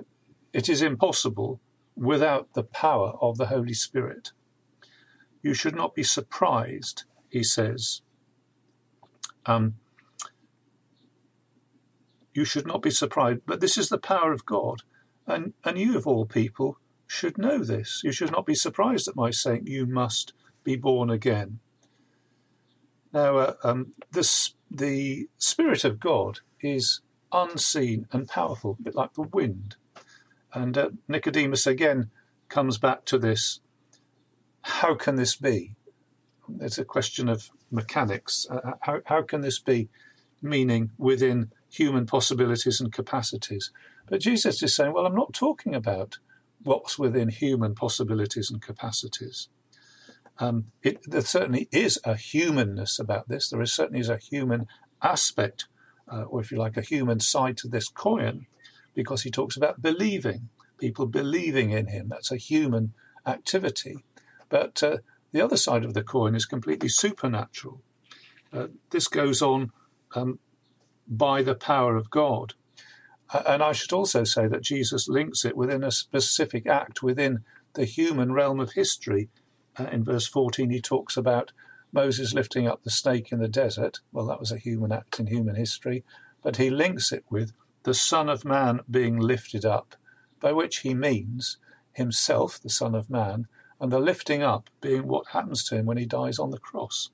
it 0.52 0.70
is 0.70 0.82
impossible 0.82 1.62
without 1.96 2.54
the 2.54 2.64
power 2.64 3.14
of 3.22 3.38
the 3.38 3.48
Holy 3.48 3.74
Spirit. 3.74 4.32
You 5.42 5.54
should 5.54 5.76
not 5.76 5.96
be 5.96 6.04
surprised, 6.04 7.04
he 7.30 7.44
says. 7.44 8.02
Um, 9.46 9.76
you 12.34 12.46
should 12.46 12.66
not 12.66 12.82
be 12.82 12.90
surprised, 12.90 13.42
but 13.46 13.62
this 13.62 13.78
is 13.78 13.90
the 13.90 13.98
power 13.98 14.32
of 14.32 14.46
God 14.46 14.82
And, 15.26 15.54
and 15.64 15.78
you, 15.78 15.98
of 15.98 16.08
all 16.08 16.26
people, 16.26 16.78
should 17.08 17.38
know 17.38 17.60
this. 17.60 18.02
You 18.04 18.12
should 18.12 18.32
not 18.32 18.46
be 18.46 18.56
surprised 18.56 19.08
at 19.08 19.16
my 19.16 19.32
saying, 19.32 19.68
You 19.68 19.86
must 19.86 20.34
be 20.64 20.76
born 20.76 21.10
again. 21.10 21.60
Now, 23.14 23.38
uh, 23.38 23.54
um, 23.64 23.94
this, 24.12 24.56
the 24.72 25.28
Spirit 25.38 25.84
of 25.84 26.00
God 26.00 26.40
is 26.62 27.02
unseen 27.32 28.08
and 28.12 28.28
powerful, 28.28 28.78
a 28.80 28.84
bit 28.84 28.96
like 28.96 29.14
the 29.14 29.22
wind. 29.22 29.76
And 30.54 30.78
uh, 30.78 30.90
Nicodemus 31.08 31.68
again 31.68 32.10
comes 32.50 32.78
back 32.78 33.06
to 33.06 33.18
this 33.18 33.60
how 34.64 34.96
can 34.96 35.16
this 35.16 35.36
be? 35.36 35.76
It's 36.60 36.78
a 36.78 36.86
question 36.86 37.30
of 37.30 37.52
mechanics. 37.70 38.48
Uh, 38.50 38.56
uh, 38.56 38.74
how, 38.82 39.02
how 39.06 39.22
can 39.22 39.42
this 39.42 39.60
be? 39.60 39.90
Meaning 40.42 40.92
within 40.98 41.52
human 41.70 42.06
possibilities 42.06 42.82
and 42.82 42.92
capacities. 42.92 43.72
But 44.08 44.22
Jesus 44.22 44.62
is 44.62 44.76
saying, 44.76 44.94
well, 44.94 45.06
I'm 45.06 45.16
not 45.16 45.34
talking 45.34 45.74
about 45.74 46.18
what's 46.64 47.00
within 47.00 47.30
human 47.30 47.76
possibilities 47.76 48.50
and 48.52 48.62
capacities. 48.62 49.50
Um, 50.40 50.66
it, 50.82 51.00
there 51.06 51.22
certainly 51.22 51.68
is 51.72 52.00
a 52.04 52.16
humanness 52.16 53.00
about 53.00 53.28
this. 53.30 53.50
There 53.50 53.62
is 53.62 53.74
certainly 53.74 54.00
is 54.00 54.10
a 54.10 54.18
human 54.18 54.68
aspect, 55.02 55.68
uh, 56.12 56.24
or 56.24 56.42
if 56.42 56.52
you 56.52 56.58
like, 56.58 56.78
a 56.78 56.82
human 56.82 57.20
side 57.20 57.58
to 57.58 57.68
this 57.68 57.88
coin, 57.88 58.48
because 58.94 59.24
he 59.24 59.32
talks 59.32 59.56
about 59.56 59.82
believing, 59.82 60.50
people 60.78 61.06
believing 61.06 61.72
in 61.72 61.88
him. 61.88 62.10
That's 62.10 62.32
a 62.32 62.38
human 62.38 62.94
activity. 63.26 64.04
But 64.50 64.82
uh, 64.84 64.98
the 65.32 65.42
other 65.42 65.58
side 65.58 65.86
of 65.86 65.94
the 65.94 66.04
coin 66.04 66.36
is 66.36 66.46
completely 66.46 66.90
supernatural. 66.90 67.82
Uh, 68.52 68.68
this 68.92 69.08
goes 69.08 69.42
on 69.42 69.72
um, 70.16 70.40
by 71.08 71.42
the 71.42 71.56
power 71.56 71.96
of 71.96 72.10
God. 72.10 72.54
And 73.34 73.64
I 73.64 73.72
should 73.72 73.94
also 73.94 74.24
say 74.24 74.48
that 74.48 74.62
Jesus 74.62 75.08
links 75.08 75.44
it 75.44 75.58
within 75.58 75.84
a 75.84 75.92
specific 75.92 76.68
act 76.68 77.02
within 77.02 77.44
the 77.74 77.86
human 77.86 78.32
realm 78.32 78.60
of 78.60 78.74
history. 78.74 79.30
Uh, 79.78 79.86
in 79.86 80.04
verse 80.04 80.28
14, 80.28 80.70
he 80.70 80.80
talks 80.80 81.18
about 81.18 81.52
Moses 81.92 82.34
lifting 82.34 82.68
up 82.68 82.84
the 82.84 82.92
snake 82.92 83.32
in 83.32 83.40
the 83.40 83.48
desert. 83.48 84.02
Well, 84.12 84.28
that 84.28 84.40
was 84.40 84.52
a 84.52 84.58
human 84.58 84.92
act 84.92 85.20
in 85.20 85.28
human 85.28 85.56
history. 85.56 86.04
But 86.44 86.58
he 86.58 86.70
links 86.70 87.12
it 87.12 87.26
with 87.30 87.54
the 87.84 87.94
Son 87.94 88.30
of 88.30 88.46
Man 88.46 88.82
being 88.90 89.20
lifted 89.20 89.66
up, 89.66 89.96
by 90.40 90.52
which 90.52 90.80
he 90.80 90.94
means 90.94 91.58
himself, 91.92 92.60
the 92.60 92.70
Son 92.70 92.94
of 92.94 93.10
Man, 93.10 93.48
and 93.80 93.92
the 93.92 94.00
lifting 94.00 94.44
up 94.44 94.70
being 94.80 95.08
what 95.08 95.28
happens 95.30 95.64
to 95.66 95.76
him 95.76 95.86
when 95.86 95.98
he 95.98 96.06
dies 96.06 96.40
on 96.40 96.52
the 96.52 96.60
cross. 96.60 97.10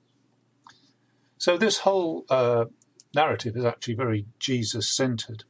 So 1.38 1.56
this 1.56 1.78
whole 1.78 2.24
uh, 2.28 2.66
narrative 3.14 3.56
is 3.56 3.64
actually 3.64 3.94
very 3.94 4.26
Jesus 4.38 4.88
centered. 4.88 5.44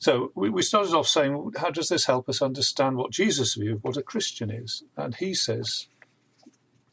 So 0.00 0.32
we, 0.34 0.48
we 0.48 0.62
started 0.62 0.94
off 0.94 1.06
saying, 1.06 1.52
how 1.58 1.70
does 1.70 1.90
this 1.90 2.06
help 2.06 2.28
us 2.28 2.40
understand 2.40 2.96
what 2.96 3.12
Jesus' 3.12 3.54
view 3.54 3.74
of 3.74 3.84
what 3.84 3.98
a 3.98 4.02
Christian 4.02 4.50
is? 4.50 4.82
And 4.96 5.14
he 5.14 5.34
says, 5.34 5.88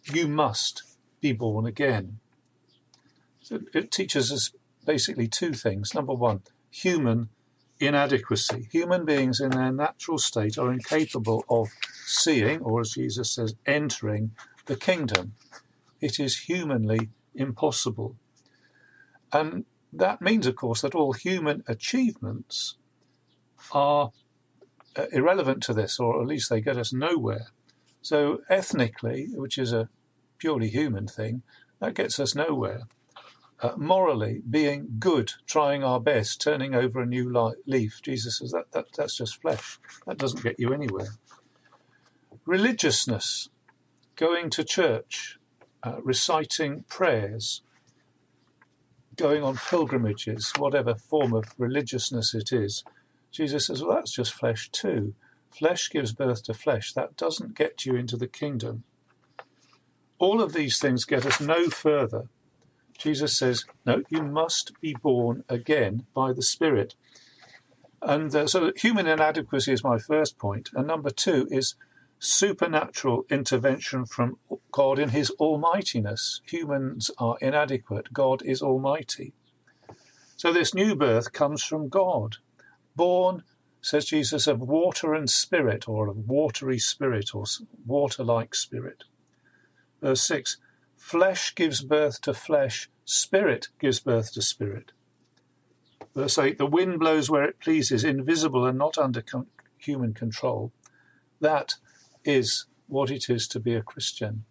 you 0.04 0.28
must 0.28 0.84
be 1.22 1.32
born 1.32 1.66
again. 1.66 2.20
So 3.42 3.62
it 3.74 3.92
teaches 3.92 4.30
us 4.32 4.52
basically 4.86 5.30
two 5.30 5.54
things. 5.54 5.96
Number 5.96 6.14
one, 6.14 6.42
human 6.70 7.30
inadequacy. 7.80 8.68
Human 8.74 9.06
beings 9.06 9.40
in 9.40 9.52
their 9.52 9.72
natural 9.72 10.18
state 10.18 10.58
are 10.58 10.72
incapable 10.72 11.46
of 11.50 11.70
seeing, 12.06 12.60
or 12.60 12.82
as 12.82 12.92
Jesus 12.92 13.32
says, 13.32 13.56
entering 13.66 14.32
the 14.66 14.76
kingdom. 14.76 15.34
It 16.02 16.20
is 16.20 16.40
humanly 16.40 17.10
impossible. 17.34 18.18
And 19.32 19.64
that 19.94 20.22
means, 20.22 20.46
of 20.46 20.58
course, 20.58 20.82
that 20.82 20.94
all 20.94 21.14
human 21.14 21.64
achievements 21.68 22.76
are 23.72 24.12
uh, 24.96 25.06
irrelevant 25.12 25.64
to 25.64 25.74
this, 25.74 26.00
or 26.00 26.22
at 26.22 26.28
least 26.28 26.50
they 26.50 26.62
get 26.62 26.78
us 26.78 26.94
nowhere. 26.94 27.48
So, 28.02 28.42
ethnically, 28.50 29.28
which 29.34 29.58
is 29.58 29.74
a 29.74 29.90
purely 30.38 30.70
human 30.70 31.08
thing, 31.08 31.44
that 31.80 31.94
gets 31.94 32.20
us 32.20 32.36
nowhere 32.36 32.84
uh, 33.62 33.74
morally 33.76 34.42
being 34.50 34.88
good, 35.00 35.34
trying 35.46 35.84
our 35.84 36.00
best, 36.00 36.42
turning 36.42 36.76
over 36.76 37.02
a 37.02 37.06
new 37.06 37.54
leaf. 37.66 38.02
Jesus 38.02 38.40
says 38.40 38.52
that, 38.52 38.72
that 38.72 38.86
that's 38.96 39.18
just 39.18 39.42
flesh. 39.42 39.80
That 40.06 40.18
doesn't 40.18 40.44
get 40.44 40.60
you 40.60 40.74
anywhere. 40.74 41.10
Religiousness, 42.46 43.50
going 44.16 44.50
to 44.52 44.64
church, 44.64 45.38
uh, 45.84 45.98
reciting 46.04 46.86
prayers, 46.88 47.62
going 49.16 49.44
on 49.44 49.58
pilgrimages, 49.58 50.54
whatever 50.58 50.96
form 50.96 51.34
of 51.34 51.54
religiousness 51.58 52.34
it 52.36 52.52
is. 52.54 52.84
Jesus 53.32 53.68
says, 53.68 53.84
well, 53.84 53.96
that's 53.96 54.14
just 54.14 54.34
flesh 54.34 54.70
too. 54.70 55.14
Flesh 55.50 55.90
gives 55.90 56.14
birth 56.14 56.44
to 56.44 56.54
flesh. 56.54 56.94
That 56.94 57.18
doesn't 57.18 57.56
get 57.56 57.86
you 57.86 57.96
into 57.96 58.18
the 58.18 58.28
kingdom. 58.28 58.84
All 60.20 60.42
of 60.42 60.54
these 60.54 60.80
things 60.80 61.06
get 61.06 61.26
us 61.26 61.40
no 61.40 61.70
further 61.70 62.30
Jesus 62.98 63.38
says, 63.38 63.66
no, 63.86 64.04
you 64.10 64.24
must 64.24 64.80
be 64.82 64.94
born 64.94 65.44
again 65.48 66.06
by 66.14 66.34
the 66.34 66.42
Spirit. 66.42 66.96
And 68.02 68.34
uh, 68.36 68.48
so 68.48 68.72
human 68.76 69.08
inadequacy 69.08 69.72
is 69.72 69.84
my 69.84 69.98
first 69.98 70.38
point. 70.38 70.70
And 70.74 70.88
number 70.88 71.10
two 71.10 71.48
is 71.52 71.76
supernatural 72.20 73.26
intervention 73.30 74.06
from 74.06 74.38
God 74.72 74.98
in 74.98 75.10
his 75.10 75.30
almightiness. 75.32 76.42
Humans 76.48 77.12
are 77.20 77.38
inadequate, 77.42 78.14
God 78.14 78.42
is 78.44 78.62
almighty. 78.62 79.34
So 80.36 80.52
this 80.52 80.74
new 80.74 80.96
birth 80.96 81.32
comes 81.32 81.64
from 81.64 81.90
God, 81.90 82.38
born, 82.98 83.44
says 83.82 84.06
Jesus, 84.06 84.48
of 84.48 84.60
water 84.60 85.14
and 85.14 85.30
spirit, 85.30 85.88
or 85.88 86.10
of 86.10 86.28
watery 86.28 86.80
spirit, 86.80 87.34
or 87.34 87.46
water 87.86 88.24
like 88.24 88.54
spirit. 88.54 89.06
Verse 90.02 90.22
6 90.24 90.58
Flesh 90.98 91.56
gives 91.56 91.82
birth 91.82 92.20
to 92.22 92.34
flesh, 92.34 92.90
spirit 93.06 93.70
gives 93.80 94.00
birth 94.02 94.34
to 94.34 94.42
spirit. 94.42 94.92
Verse 96.16 96.38
8 96.38 96.58
The 96.58 96.66
wind 96.66 97.00
blows 97.00 97.30
where 97.30 97.46
it 97.46 97.60
pleases, 97.60 98.04
invisible 98.04 98.66
and 98.66 98.78
not 98.78 98.98
under 98.98 99.22
con- 99.22 99.48
human 99.78 100.14
control. 100.14 100.74
That 101.40 101.76
is 102.26 102.66
what 102.88 103.12
it 103.12 103.30
is 103.30 103.48
to 103.50 103.60
be 103.60 103.76
a 103.76 103.84
Christian. 103.84 104.46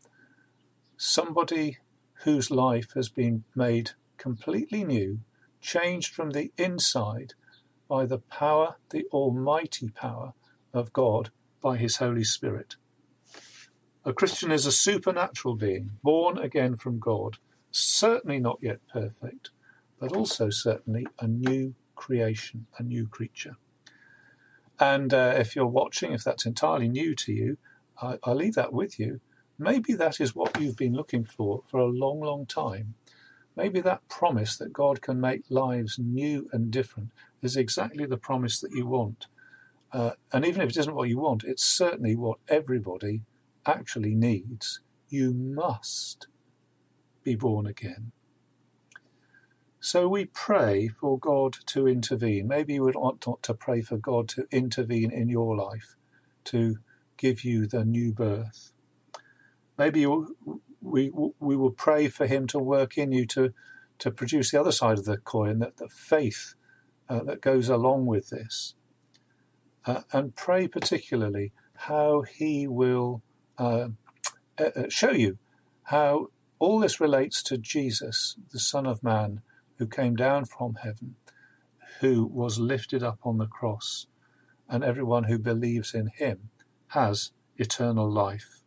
Somebody 0.96 1.78
whose 2.24 2.50
life 2.50 2.92
has 2.94 3.08
been 3.08 3.44
made 3.54 3.90
completely 4.16 4.84
new, 4.84 5.20
changed 5.60 6.14
from 6.14 6.30
the 6.30 6.52
inside 6.56 7.34
by 7.88 8.06
the 8.06 8.18
power, 8.18 8.76
the 8.90 9.06
almighty 9.12 9.90
power 9.90 10.32
of 10.72 10.92
God 10.92 11.30
by 11.60 11.76
his 11.76 11.96
Holy 11.96 12.24
Spirit. 12.24 12.76
A 14.04 14.12
Christian 14.12 14.52
is 14.52 14.66
a 14.66 14.72
supernatural 14.72 15.56
being, 15.56 15.92
born 16.02 16.38
again 16.38 16.76
from 16.76 16.98
God, 16.98 17.38
certainly 17.70 18.38
not 18.38 18.58
yet 18.62 18.78
perfect, 18.92 19.50
but 19.98 20.12
also 20.12 20.50
certainly 20.50 21.06
a 21.18 21.26
new 21.26 21.74
creation, 21.96 22.66
a 22.78 22.82
new 22.82 23.08
creature. 23.08 23.56
And 24.78 25.12
uh, 25.12 25.34
if 25.36 25.56
you're 25.56 25.66
watching, 25.66 26.12
if 26.12 26.22
that's 26.22 26.46
entirely 26.46 26.88
new 26.88 27.14
to 27.16 27.32
you, 27.32 27.56
I, 28.00 28.18
I 28.22 28.32
leave 28.32 28.54
that 28.54 28.72
with 28.72 28.98
you. 29.00 29.20
Maybe 29.58 29.94
that 29.94 30.20
is 30.20 30.34
what 30.34 30.60
you've 30.60 30.76
been 30.76 30.94
looking 30.94 31.24
for 31.24 31.62
for 31.66 31.80
a 31.80 31.86
long, 31.86 32.20
long 32.20 32.46
time. 32.46 32.94
Maybe 33.56 33.80
that 33.80 34.06
promise 34.08 34.56
that 34.58 34.72
God 34.72 35.00
can 35.00 35.18
make 35.18 35.44
lives 35.48 35.98
new 35.98 36.48
and 36.52 36.70
different 36.70 37.10
is 37.42 37.56
exactly 37.56 38.06
the 38.06 38.16
promise 38.16 38.60
that 38.60 38.72
you 38.72 38.86
want. 38.86 39.26
Uh, 39.92 40.12
and 40.32 40.44
even 40.44 40.62
if 40.62 40.70
it 40.70 40.76
isn't 40.76 40.94
what 40.94 41.08
you 41.08 41.18
want, 41.18 41.44
it's 41.44 41.64
certainly 41.64 42.16
what 42.16 42.38
everybody 42.48 43.22
actually 43.64 44.14
needs, 44.14 44.80
you 45.08 45.32
must 45.32 46.26
be 47.22 47.34
born 47.34 47.66
again. 47.66 48.12
So 49.80 50.08
we 50.08 50.24
pray 50.24 50.88
for 50.88 51.18
God 51.18 51.56
to 51.66 51.86
intervene. 51.86 52.48
Maybe 52.48 52.74
you 52.74 52.82
would 52.82 52.96
want 52.96 53.24
to 53.42 53.54
pray 53.54 53.82
for 53.82 53.96
God 53.96 54.28
to 54.30 54.46
intervene 54.50 55.12
in 55.12 55.28
your 55.28 55.56
life, 55.56 55.96
to 56.44 56.78
give 57.16 57.44
you 57.44 57.66
the 57.66 57.84
new 57.84 58.12
birth. 58.12 58.72
Maybe 59.78 60.04
we, 60.06 61.10
we 61.38 61.56
will 61.56 61.70
pray 61.70 62.08
for 62.08 62.26
Him 62.26 62.46
to 62.48 62.58
work 62.58 62.98
in 62.98 63.12
you 63.12 63.26
to, 63.26 63.52
to 63.98 64.10
produce 64.10 64.50
the 64.50 64.60
other 64.60 64.72
side 64.72 64.98
of 64.98 65.04
the 65.04 65.18
coin, 65.18 65.60
that 65.60 65.76
the 65.76 65.88
faith 65.88 66.54
uh, 67.08 67.22
that 67.24 67.40
goes 67.40 67.68
along 67.68 68.06
with 68.06 68.30
this. 68.30 68.74
Uh, 69.84 70.02
and 70.12 70.34
pray 70.34 70.66
particularly 70.66 71.52
how 71.74 72.22
He 72.22 72.66
will 72.66 73.22
uh, 73.58 73.88
uh, 74.58 74.70
uh, 74.74 74.88
show 74.88 75.10
you 75.10 75.38
how 75.84 76.28
all 76.58 76.80
this 76.80 77.00
relates 77.00 77.42
to 77.44 77.58
Jesus, 77.58 78.36
the 78.50 78.58
Son 78.58 78.86
of 78.86 79.02
Man, 79.02 79.42
who 79.78 79.86
came 79.86 80.16
down 80.16 80.46
from 80.46 80.76
heaven, 80.82 81.16
who 82.00 82.24
was 82.26 82.58
lifted 82.58 83.02
up 83.02 83.18
on 83.24 83.38
the 83.38 83.46
cross, 83.46 84.06
and 84.68 84.82
everyone 84.82 85.24
who 85.24 85.38
believes 85.38 85.94
in 85.94 86.08
him 86.16 86.50
has 86.88 87.32
eternal 87.56 88.10
life. 88.10 88.62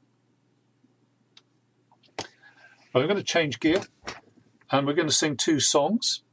Well, 2.93 3.03
I'm 3.03 3.07
going 3.07 3.17
to 3.17 3.23
change 3.23 3.59
gear 3.59 3.83
and 4.71 4.85
we're 4.85 4.93
going 4.93 5.07
to 5.07 5.13
sing 5.13 5.37
two 5.37 5.59
songs. 5.59 6.23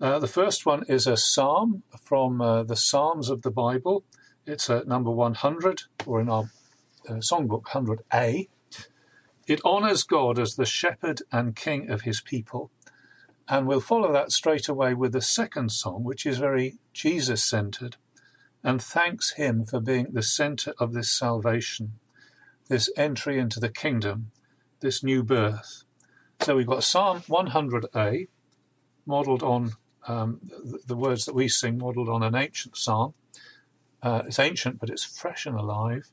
Uh, 0.00 0.18
the 0.18 0.26
first 0.26 0.64
one 0.64 0.82
is 0.88 1.06
a 1.06 1.16
psalm 1.16 1.82
from 2.00 2.40
uh, 2.40 2.62
the 2.62 2.76
Psalms 2.76 3.28
of 3.28 3.42
the 3.42 3.50
Bible. 3.50 4.02
It's 4.46 4.70
uh, 4.70 4.82
number 4.86 5.10
100, 5.10 5.82
or 6.06 6.22
in 6.22 6.30
our 6.30 6.50
uh, 7.06 7.14
songbook, 7.16 7.64
100a. 7.64 8.48
It 9.46 9.62
honours 9.62 10.04
God 10.04 10.38
as 10.38 10.56
the 10.56 10.64
shepherd 10.64 11.20
and 11.30 11.54
king 11.54 11.90
of 11.90 12.02
his 12.02 12.22
people. 12.22 12.70
And 13.46 13.66
we'll 13.66 13.80
follow 13.80 14.10
that 14.10 14.32
straight 14.32 14.68
away 14.68 14.94
with 14.94 15.12
the 15.12 15.20
second 15.20 15.70
song, 15.70 16.02
which 16.02 16.24
is 16.24 16.38
very 16.38 16.78
Jesus 16.94 17.42
centered, 17.42 17.96
and 18.64 18.80
thanks 18.80 19.32
him 19.32 19.64
for 19.64 19.80
being 19.80 20.12
the 20.12 20.22
center 20.22 20.72
of 20.78 20.94
this 20.94 21.10
salvation, 21.10 21.98
this 22.68 22.90
entry 22.96 23.38
into 23.38 23.60
the 23.60 23.68
kingdom, 23.68 24.30
this 24.80 25.02
new 25.02 25.22
birth. 25.22 25.84
So 26.40 26.56
we've 26.56 26.66
got 26.66 26.84
Psalm 26.84 27.20
100a, 27.28 28.28
modelled 29.04 29.42
on 29.42 29.72
um, 30.08 30.40
the, 30.86 30.96
words 30.96 31.24
that 31.24 31.34
we 31.34 31.48
sing, 31.48 31.78
modelled 31.78 32.08
on 32.08 32.22
an 32.22 32.34
ancient 32.34 32.76
psalm. 32.76 33.14
Uh, 34.02 34.22
it's 34.26 34.38
ancient, 34.38 34.80
but 34.80 34.90
it's 34.90 35.04
fresh 35.04 35.46
and 35.46 35.56
alive. 35.56 36.10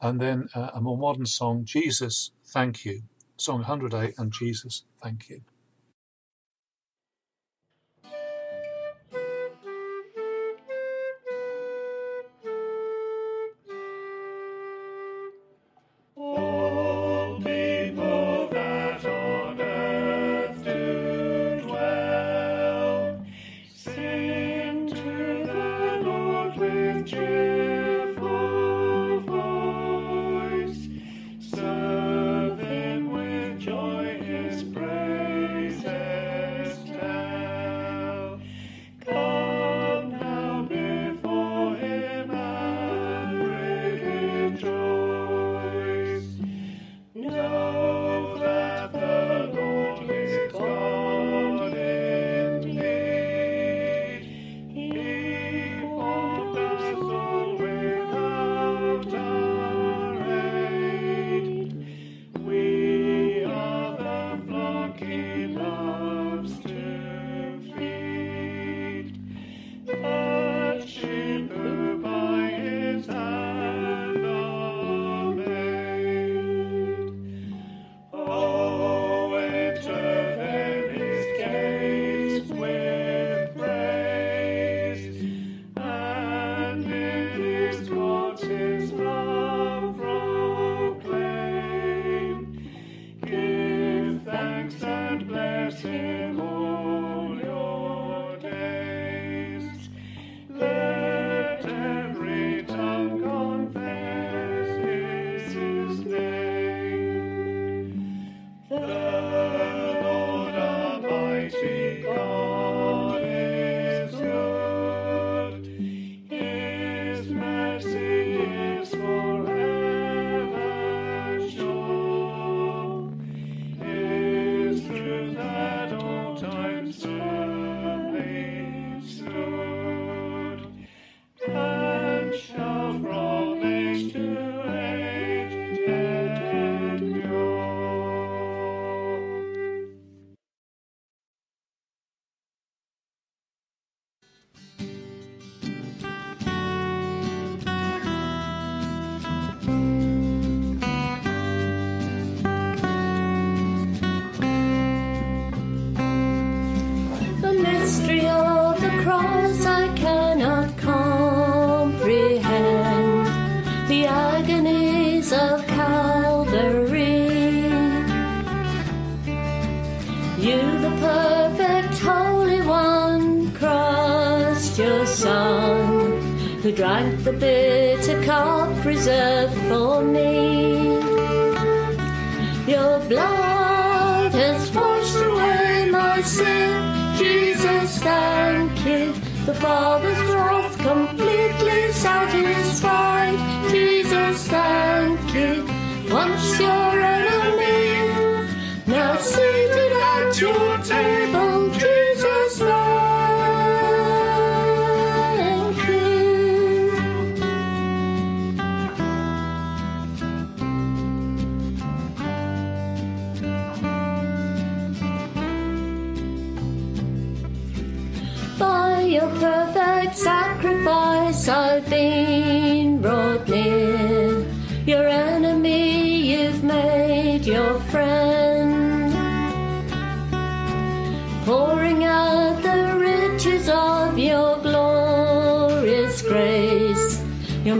And 0.00 0.20
then 0.20 0.48
uh, 0.54 0.70
a 0.74 0.80
more 0.80 0.98
modern 0.98 1.26
song, 1.26 1.64
Jesus, 1.64 2.30
Thank 2.44 2.84
You. 2.84 3.02
Song 3.36 3.58
108 3.58 4.14
and 4.18 4.32
Jesus, 4.32 4.84
Thank 5.02 5.28
You. 5.28 5.40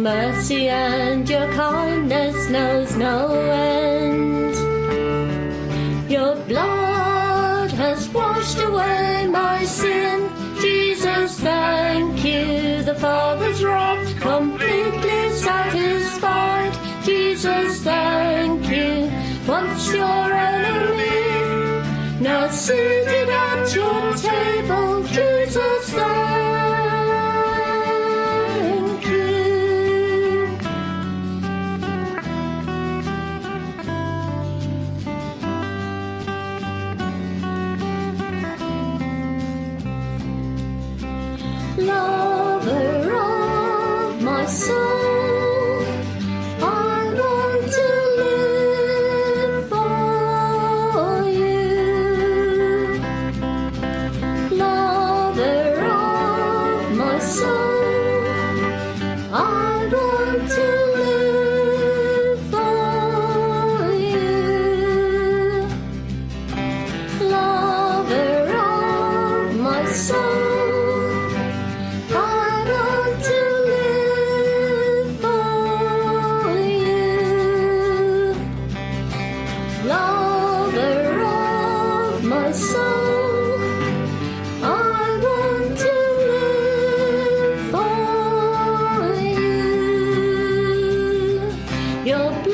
Mercy 0.06 0.68
and 0.68 1.28
your 1.28 1.52
kindness 1.52 2.48
knows 2.48 2.94
no 2.94 3.45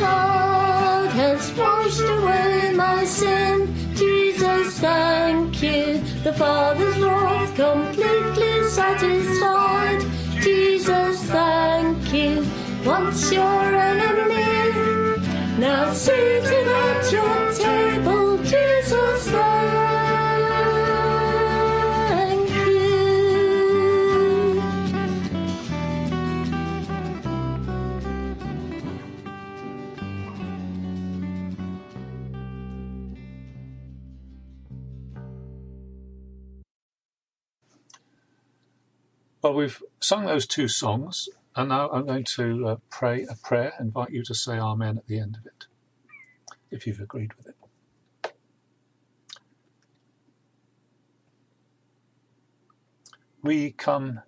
blood 0.02 1.10
has 1.12 1.52
washed 1.58 2.08
away 2.16 2.72
my 2.74 3.04
sin. 3.04 3.56
Jesus, 3.94 4.78
thank 4.80 5.62
you. 5.62 6.00
The 6.26 6.32
Father's 6.32 6.98
wrath 6.98 7.54
completely 7.54 8.54
satisfied. 8.78 10.00
Jesus, 10.46 11.16
thank 11.36 12.12
you. 12.12 12.44
Once 12.84 13.32
your 13.32 13.64
enemy, 13.90 14.50
now 15.58 15.92
seated 15.92 16.66
at 16.84 17.12
your 17.12 17.52
table. 17.52 17.91
Well, 39.42 39.54
we've 39.54 39.82
sung 39.98 40.26
those 40.26 40.46
two 40.46 40.68
songs, 40.68 41.28
and 41.56 41.70
now 41.70 41.90
I'm 41.90 42.06
going 42.06 42.22
to 42.36 42.68
uh, 42.68 42.76
pray 42.90 43.26
a 43.28 43.34
prayer. 43.34 43.72
Invite 43.80 44.10
you 44.10 44.22
to 44.22 44.34
say 44.34 44.56
Amen 44.56 44.98
at 44.98 45.08
the 45.08 45.18
end 45.18 45.36
of 45.36 45.46
it, 45.46 45.66
if 46.70 46.86
you've 46.86 47.00
agreed 47.00 47.32
with 47.34 47.48
it. 47.48 47.56
We 53.42 53.72
come 53.72 54.20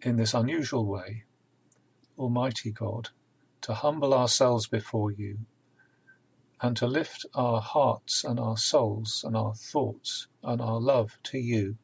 in 0.00 0.16
this 0.16 0.32
unusual 0.32 0.86
way, 0.86 1.24
Almighty 2.18 2.70
God, 2.70 3.10
to 3.60 3.74
humble 3.74 4.14
ourselves 4.14 4.66
before 4.66 5.10
you 5.10 5.40
and 6.62 6.78
to 6.78 6.86
lift 6.86 7.26
our 7.34 7.60
hearts 7.60 8.24
and 8.24 8.40
our 8.40 8.56
souls 8.56 9.22
and 9.26 9.36
our 9.36 9.54
thoughts 9.54 10.28
and 10.42 10.62
our 10.62 10.80
love 10.80 11.18
to 11.24 11.38
you 11.38 11.76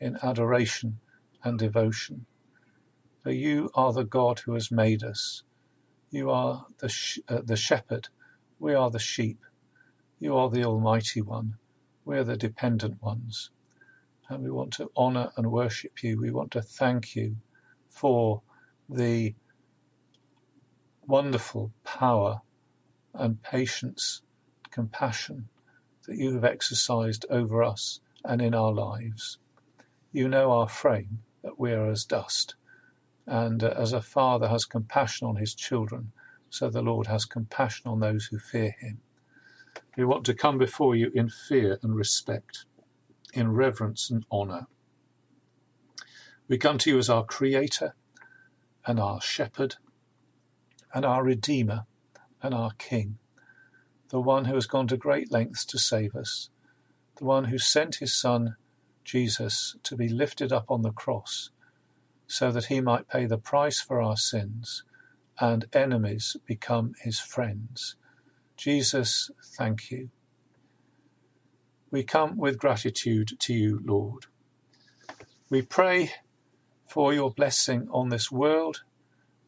in 0.00 0.18
adoration 0.22 0.98
and 1.44 1.58
devotion. 1.58 2.26
For 3.22 3.32
you 3.32 3.70
are 3.74 3.92
the 3.92 4.04
God 4.04 4.40
who 4.40 4.54
has 4.54 4.70
made 4.70 5.02
us. 5.04 5.42
You 6.10 6.30
are 6.30 6.66
the, 6.78 6.88
sh- 6.88 7.20
uh, 7.28 7.42
the 7.44 7.56
shepherd. 7.56 8.08
We 8.58 8.74
are 8.74 8.90
the 8.90 8.98
sheep. 8.98 9.40
You 10.18 10.36
are 10.36 10.50
the 10.50 10.64
Almighty 10.64 11.22
One. 11.22 11.56
We 12.04 12.18
are 12.18 12.24
the 12.24 12.36
dependent 12.36 13.02
ones. 13.02 13.50
And 14.28 14.44
we 14.44 14.50
want 14.50 14.72
to 14.74 14.90
honor 14.96 15.30
and 15.36 15.52
worship 15.52 16.02
you. 16.02 16.20
We 16.20 16.30
want 16.30 16.52
to 16.52 16.62
thank 16.62 17.16
you 17.16 17.36
for 17.88 18.42
the 18.88 19.34
wonderful 21.06 21.72
power 21.84 22.42
and 23.14 23.42
patience, 23.42 24.22
compassion 24.70 25.48
that 26.06 26.16
you 26.16 26.34
have 26.34 26.44
exercised 26.44 27.26
over 27.30 27.62
us 27.62 28.00
and 28.24 28.42
in 28.42 28.54
our 28.54 28.72
lives. 28.72 29.38
You 30.12 30.28
know 30.28 30.50
our 30.50 30.68
frame, 30.68 31.20
that 31.42 31.58
we 31.58 31.72
are 31.72 31.88
as 31.88 32.04
dust. 32.04 32.56
And 33.26 33.62
uh, 33.62 33.74
as 33.76 33.92
a 33.92 34.02
father 34.02 34.48
has 34.48 34.64
compassion 34.64 35.28
on 35.28 35.36
his 35.36 35.54
children, 35.54 36.12
so 36.48 36.68
the 36.68 36.82
Lord 36.82 37.06
has 37.06 37.24
compassion 37.24 37.88
on 37.88 38.00
those 38.00 38.26
who 38.26 38.38
fear 38.38 38.74
him. 38.80 39.00
We 39.96 40.04
want 40.04 40.24
to 40.26 40.34
come 40.34 40.58
before 40.58 40.96
you 40.96 41.12
in 41.14 41.28
fear 41.28 41.78
and 41.82 41.94
respect, 41.94 42.64
in 43.32 43.52
reverence 43.52 44.10
and 44.10 44.26
honor. 44.30 44.66
We 46.48 46.58
come 46.58 46.78
to 46.78 46.90
you 46.90 46.98
as 46.98 47.08
our 47.08 47.24
creator 47.24 47.94
and 48.84 48.98
our 48.98 49.20
shepherd 49.20 49.76
and 50.92 51.04
our 51.04 51.22
redeemer 51.22 51.86
and 52.42 52.52
our 52.52 52.72
king, 52.78 53.18
the 54.08 54.20
one 54.20 54.46
who 54.46 54.54
has 54.54 54.66
gone 54.66 54.88
to 54.88 54.96
great 54.96 55.30
lengths 55.30 55.64
to 55.66 55.78
save 55.78 56.16
us, 56.16 56.50
the 57.16 57.24
one 57.24 57.44
who 57.44 57.58
sent 57.58 57.96
his 57.96 58.12
son 58.12 58.56
Jesus 59.04 59.76
to 59.82 59.96
be 59.96 60.08
lifted 60.08 60.52
up 60.52 60.70
on 60.70 60.82
the 60.82 60.92
cross 60.92 61.50
so 62.26 62.52
that 62.52 62.66
he 62.66 62.80
might 62.80 63.08
pay 63.08 63.26
the 63.26 63.38
price 63.38 63.80
for 63.80 64.00
our 64.00 64.16
sins 64.16 64.84
and 65.40 65.66
enemies 65.72 66.36
become 66.46 66.94
his 67.02 67.18
friends. 67.18 67.96
Jesus, 68.56 69.30
thank 69.56 69.90
you. 69.90 70.10
We 71.90 72.04
come 72.04 72.36
with 72.36 72.58
gratitude 72.58 73.32
to 73.40 73.54
you, 73.54 73.80
Lord. 73.84 74.26
We 75.48 75.62
pray 75.62 76.12
for 76.86 77.12
your 77.12 77.30
blessing 77.30 77.88
on 77.90 78.10
this 78.10 78.30
world 78.30 78.82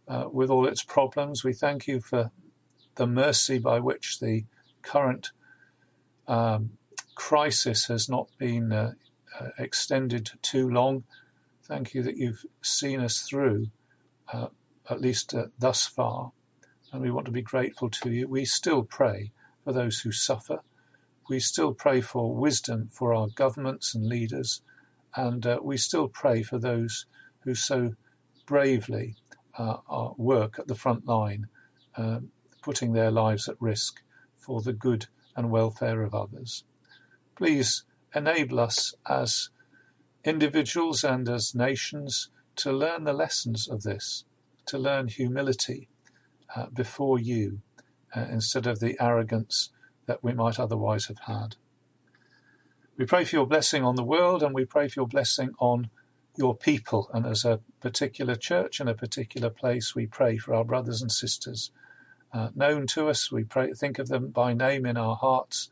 uh, 0.08 0.24
with 0.32 0.50
all 0.50 0.66
its 0.66 0.82
problems. 0.82 1.44
We 1.44 1.52
thank 1.52 1.86
you 1.86 2.00
for 2.00 2.32
the 2.96 3.06
mercy 3.06 3.58
by 3.58 3.80
which 3.80 4.18
the 4.18 4.44
current 4.82 5.30
um, 6.26 6.70
crisis 7.14 7.86
has 7.86 8.08
not 8.08 8.28
been 8.38 8.72
uh, 8.72 8.92
uh, 9.38 9.48
extended 9.58 10.30
too 10.42 10.68
long. 10.68 11.04
Thank 11.64 11.94
you 11.94 12.02
that 12.02 12.16
you've 12.16 12.44
seen 12.60 13.00
us 13.00 13.22
through, 13.22 13.68
uh, 14.32 14.48
at 14.90 15.00
least 15.00 15.34
uh, 15.34 15.46
thus 15.58 15.86
far, 15.86 16.32
and 16.92 17.02
we 17.02 17.10
want 17.10 17.26
to 17.26 17.32
be 17.32 17.42
grateful 17.42 17.88
to 17.90 18.10
you. 18.10 18.28
We 18.28 18.44
still 18.44 18.82
pray 18.82 19.32
for 19.64 19.72
those 19.72 20.00
who 20.00 20.12
suffer. 20.12 20.60
We 21.28 21.40
still 21.40 21.72
pray 21.72 22.00
for 22.00 22.34
wisdom 22.34 22.88
for 22.92 23.14
our 23.14 23.28
governments 23.28 23.94
and 23.94 24.06
leaders, 24.06 24.60
and 25.14 25.46
uh, 25.46 25.60
we 25.62 25.76
still 25.76 26.08
pray 26.08 26.42
for 26.42 26.58
those 26.58 27.06
who 27.44 27.54
so 27.54 27.94
bravely 28.46 29.16
work 30.16 30.58
at 30.58 30.68
the 30.68 30.74
front 30.74 31.06
line, 31.06 31.46
uh, 31.96 32.20
putting 32.62 32.92
their 32.92 33.10
lives 33.10 33.48
at 33.48 33.60
risk 33.60 34.00
for 34.36 34.60
the 34.62 34.72
good 34.72 35.06
and 35.36 35.50
welfare 35.50 36.02
of 36.02 36.14
others. 36.14 36.64
Please 37.36 37.84
enable 38.14 38.60
us 38.60 38.94
as 39.08 39.50
individuals 40.24 41.04
and 41.04 41.28
as 41.28 41.54
nations 41.54 42.28
to 42.56 42.72
learn 42.72 43.04
the 43.04 43.12
lessons 43.12 43.68
of 43.68 43.82
this, 43.82 44.24
to 44.66 44.78
learn 44.78 45.08
humility 45.08 45.88
uh, 46.54 46.66
before 46.66 47.18
you 47.18 47.60
uh, 48.14 48.26
instead 48.30 48.66
of 48.66 48.80
the 48.80 48.96
arrogance 49.00 49.70
that 50.06 50.22
we 50.22 50.32
might 50.32 50.58
otherwise 50.58 51.06
have 51.06 51.20
had. 51.20 51.56
We 52.96 53.06
pray 53.06 53.24
for 53.24 53.36
your 53.36 53.46
blessing 53.46 53.84
on 53.84 53.96
the 53.96 54.04
world 54.04 54.42
and 54.42 54.54
we 54.54 54.64
pray 54.64 54.88
for 54.88 55.00
your 55.00 55.08
blessing 55.08 55.52
on 55.58 55.88
your 56.36 56.54
people. 56.54 57.08
And 57.12 57.26
as 57.26 57.44
a 57.44 57.60
particular 57.80 58.34
church 58.34 58.80
in 58.80 58.88
a 58.88 58.94
particular 58.94 59.50
place, 59.50 59.94
we 59.94 60.06
pray 60.06 60.36
for 60.36 60.54
our 60.54 60.64
brothers 60.64 61.00
and 61.00 61.10
sisters 61.10 61.70
uh, 62.32 62.48
known 62.54 62.86
to 62.88 63.08
us. 63.08 63.30
We 63.30 63.44
pray, 63.44 63.72
think 63.72 63.98
of 63.98 64.08
them 64.08 64.28
by 64.28 64.52
name 64.52 64.86
in 64.86 64.96
our 64.96 65.16
hearts. 65.16 65.70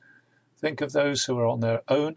Think 0.58 0.80
of 0.80 0.92
those 0.92 1.24
who 1.24 1.38
are 1.38 1.46
on 1.46 1.60
their 1.60 1.82
own, 1.88 2.16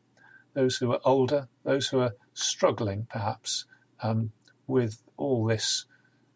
those 0.53 0.77
who 0.77 0.91
are 0.91 1.01
older, 1.03 1.47
those 1.63 1.87
who 1.89 1.99
are 1.99 2.15
struggling 2.33 3.07
perhaps 3.09 3.65
um, 4.01 4.31
with 4.67 5.03
all 5.17 5.45
this 5.45 5.85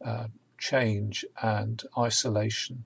uh, 0.03 0.27
change 0.57 1.25
and 1.41 1.83
isolation 1.97 2.85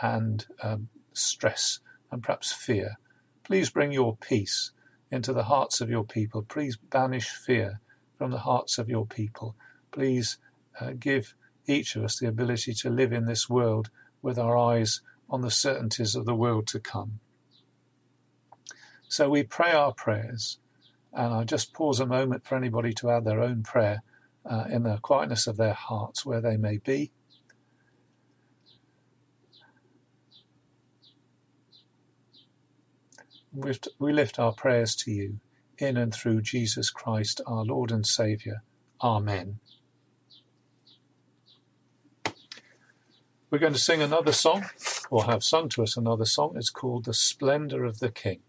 and 0.00 0.46
um, 0.62 0.88
stress 1.12 1.80
and 2.10 2.22
perhaps 2.22 2.52
fear. 2.52 2.98
Please 3.44 3.70
bring 3.70 3.92
your 3.92 4.16
peace 4.16 4.72
into 5.10 5.32
the 5.32 5.44
hearts 5.44 5.80
of 5.80 5.90
your 5.90 6.04
people. 6.04 6.42
Please 6.42 6.76
banish 6.76 7.28
fear 7.28 7.80
from 8.16 8.30
the 8.30 8.38
hearts 8.38 8.78
of 8.78 8.88
your 8.88 9.06
people. 9.06 9.54
Please 9.90 10.38
uh, 10.80 10.92
give 10.98 11.34
each 11.66 11.96
of 11.96 12.04
us 12.04 12.18
the 12.18 12.28
ability 12.28 12.72
to 12.72 12.90
live 12.90 13.12
in 13.12 13.26
this 13.26 13.48
world 13.48 13.90
with 14.22 14.38
our 14.38 14.56
eyes 14.56 15.00
on 15.28 15.42
the 15.42 15.50
certainties 15.50 16.14
of 16.14 16.24
the 16.24 16.34
world 16.34 16.66
to 16.68 16.80
come. 16.80 17.20
So 19.08 19.28
we 19.28 19.42
pray 19.42 19.72
our 19.72 19.92
prayers, 19.92 20.58
and 21.12 21.34
I 21.34 21.44
just 21.44 21.72
pause 21.72 22.00
a 22.00 22.06
moment 22.06 22.44
for 22.46 22.56
anybody 22.56 22.92
to 22.94 23.10
add 23.10 23.24
their 23.24 23.40
own 23.40 23.62
prayer 23.62 24.02
uh, 24.44 24.64
in 24.70 24.82
the 24.84 24.98
quietness 24.98 25.46
of 25.46 25.56
their 25.56 25.74
hearts 25.74 26.24
where 26.24 26.40
they 26.40 26.56
may 26.56 26.78
be. 26.78 27.12
We 33.98 34.12
lift 34.12 34.38
our 34.38 34.52
prayers 34.52 34.96
to 34.96 35.10
you 35.10 35.40
in 35.76 35.98
and 35.98 36.14
through 36.14 36.40
Jesus 36.40 36.90
Christ, 36.90 37.40
our 37.46 37.64
Lord 37.64 37.90
and 37.90 38.06
Saviour. 38.06 38.62
Amen. 39.02 39.58
We're 43.50 43.58
going 43.58 43.74
to 43.74 43.78
sing 43.78 44.00
another 44.00 44.32
song, 44.32 44.64
or 45.10 45.24
have 45.24 45.44
sung 45.44 45.68
to 45.70 45.82
us 45.82 45.98
another 45.98 46.24
song. 46.24 46.54
It's 46.56 46.70
called 46.70 47.04
The 47.04 47.12
Splendour 47.12 47.84
of 47.84 47.98
the 47.98 48.10
King. 48.10 48.40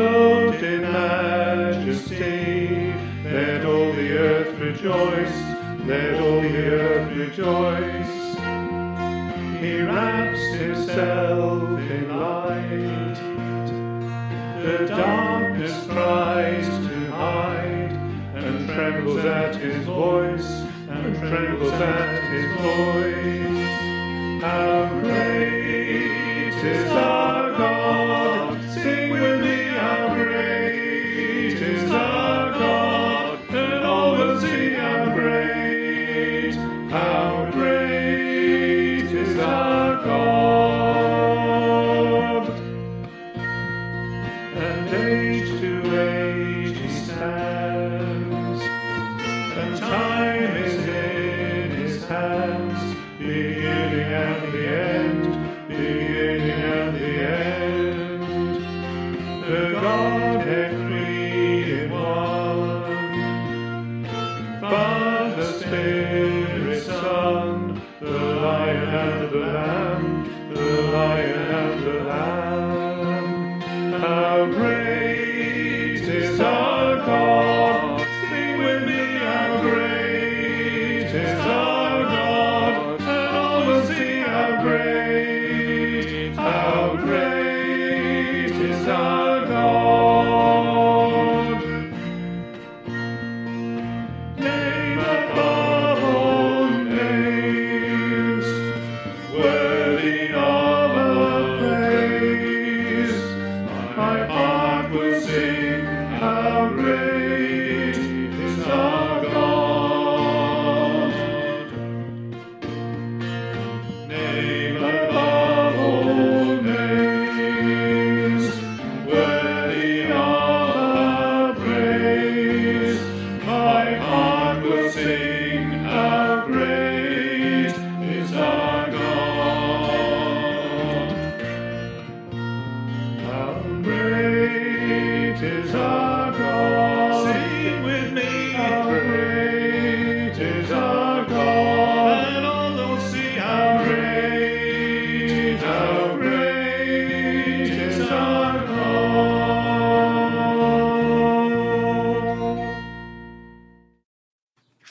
Clothed 0.00 0.62
in 0.62 0.80
majesty. 0.80 2.94
Let 3.24 3.66
all 3.66 3.92
the 3.92 4.18
earth 4.18 4.58
rejoice, 4.58 5.36
let 5.84 6.14
all 6.22 6.40
the 6.40 6.56
earth 6.82 7.16
rejoice. 7.16 8.14
He 9.60 9.82
wraps 9.82 10.42
himself 10.54 11.78
in 11.96 12.08
light. 12.08 13.18
The 14.64 14.86
darkness 14.86 15.86
tries 15.86 16.66
to 16.86 17.10
hide 17.10 17.92
and 18.34 18.68
trembles 18.68 19.24
at 19.24 19.56
his 19.56 19.84
voice, 19.84 20.50
and 20.88 21.14
trembles 21.18 21.72
at 21.72 22.22
his 22.32 22.48
voice. 22.66 24.42
How 24.42 24.88
great 25.02 26.54
is 26.72 26.90
our 26.90 27.19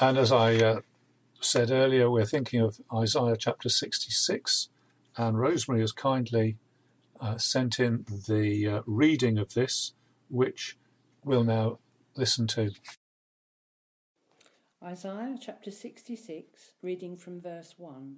And 0.09 0.17
as 0.17 0.31
I 0.31 0.55
uh, 0.55 0.79
said 1.39 1.69
earlier, 1.69 2.09
we're 2.09 2.25
thinking 2.25 2.61
of 2.61 2.81
Isaiah 2.91 3.37
chapter 3.37 3.69
66, 3.69 4.69
and 5.15 5.39
Rosemary 5.39 5.81
has 5.81 5.91
kindly 5.91 6.57
uh, 7.21 7.37
sent 7.37 7.79
in 7.79 8.07
the 8.27 8.67
uh, 8.67 8.81
reading 8.87 9.37
of 9.37 9.53
this, 9.53 9.93
which 10.27 10.79
we'll 11.23 11.43
now 11.43 11.77
listen 12.15 12.47
to. 12.47 12.71
Isaiah 14.83 15.37
chapter 15.39 15.69
66, 15.69 16.71
reading 16.81 17.15
from 17.15 17.39
verse 17.39 17.75
1. 17.77 18.15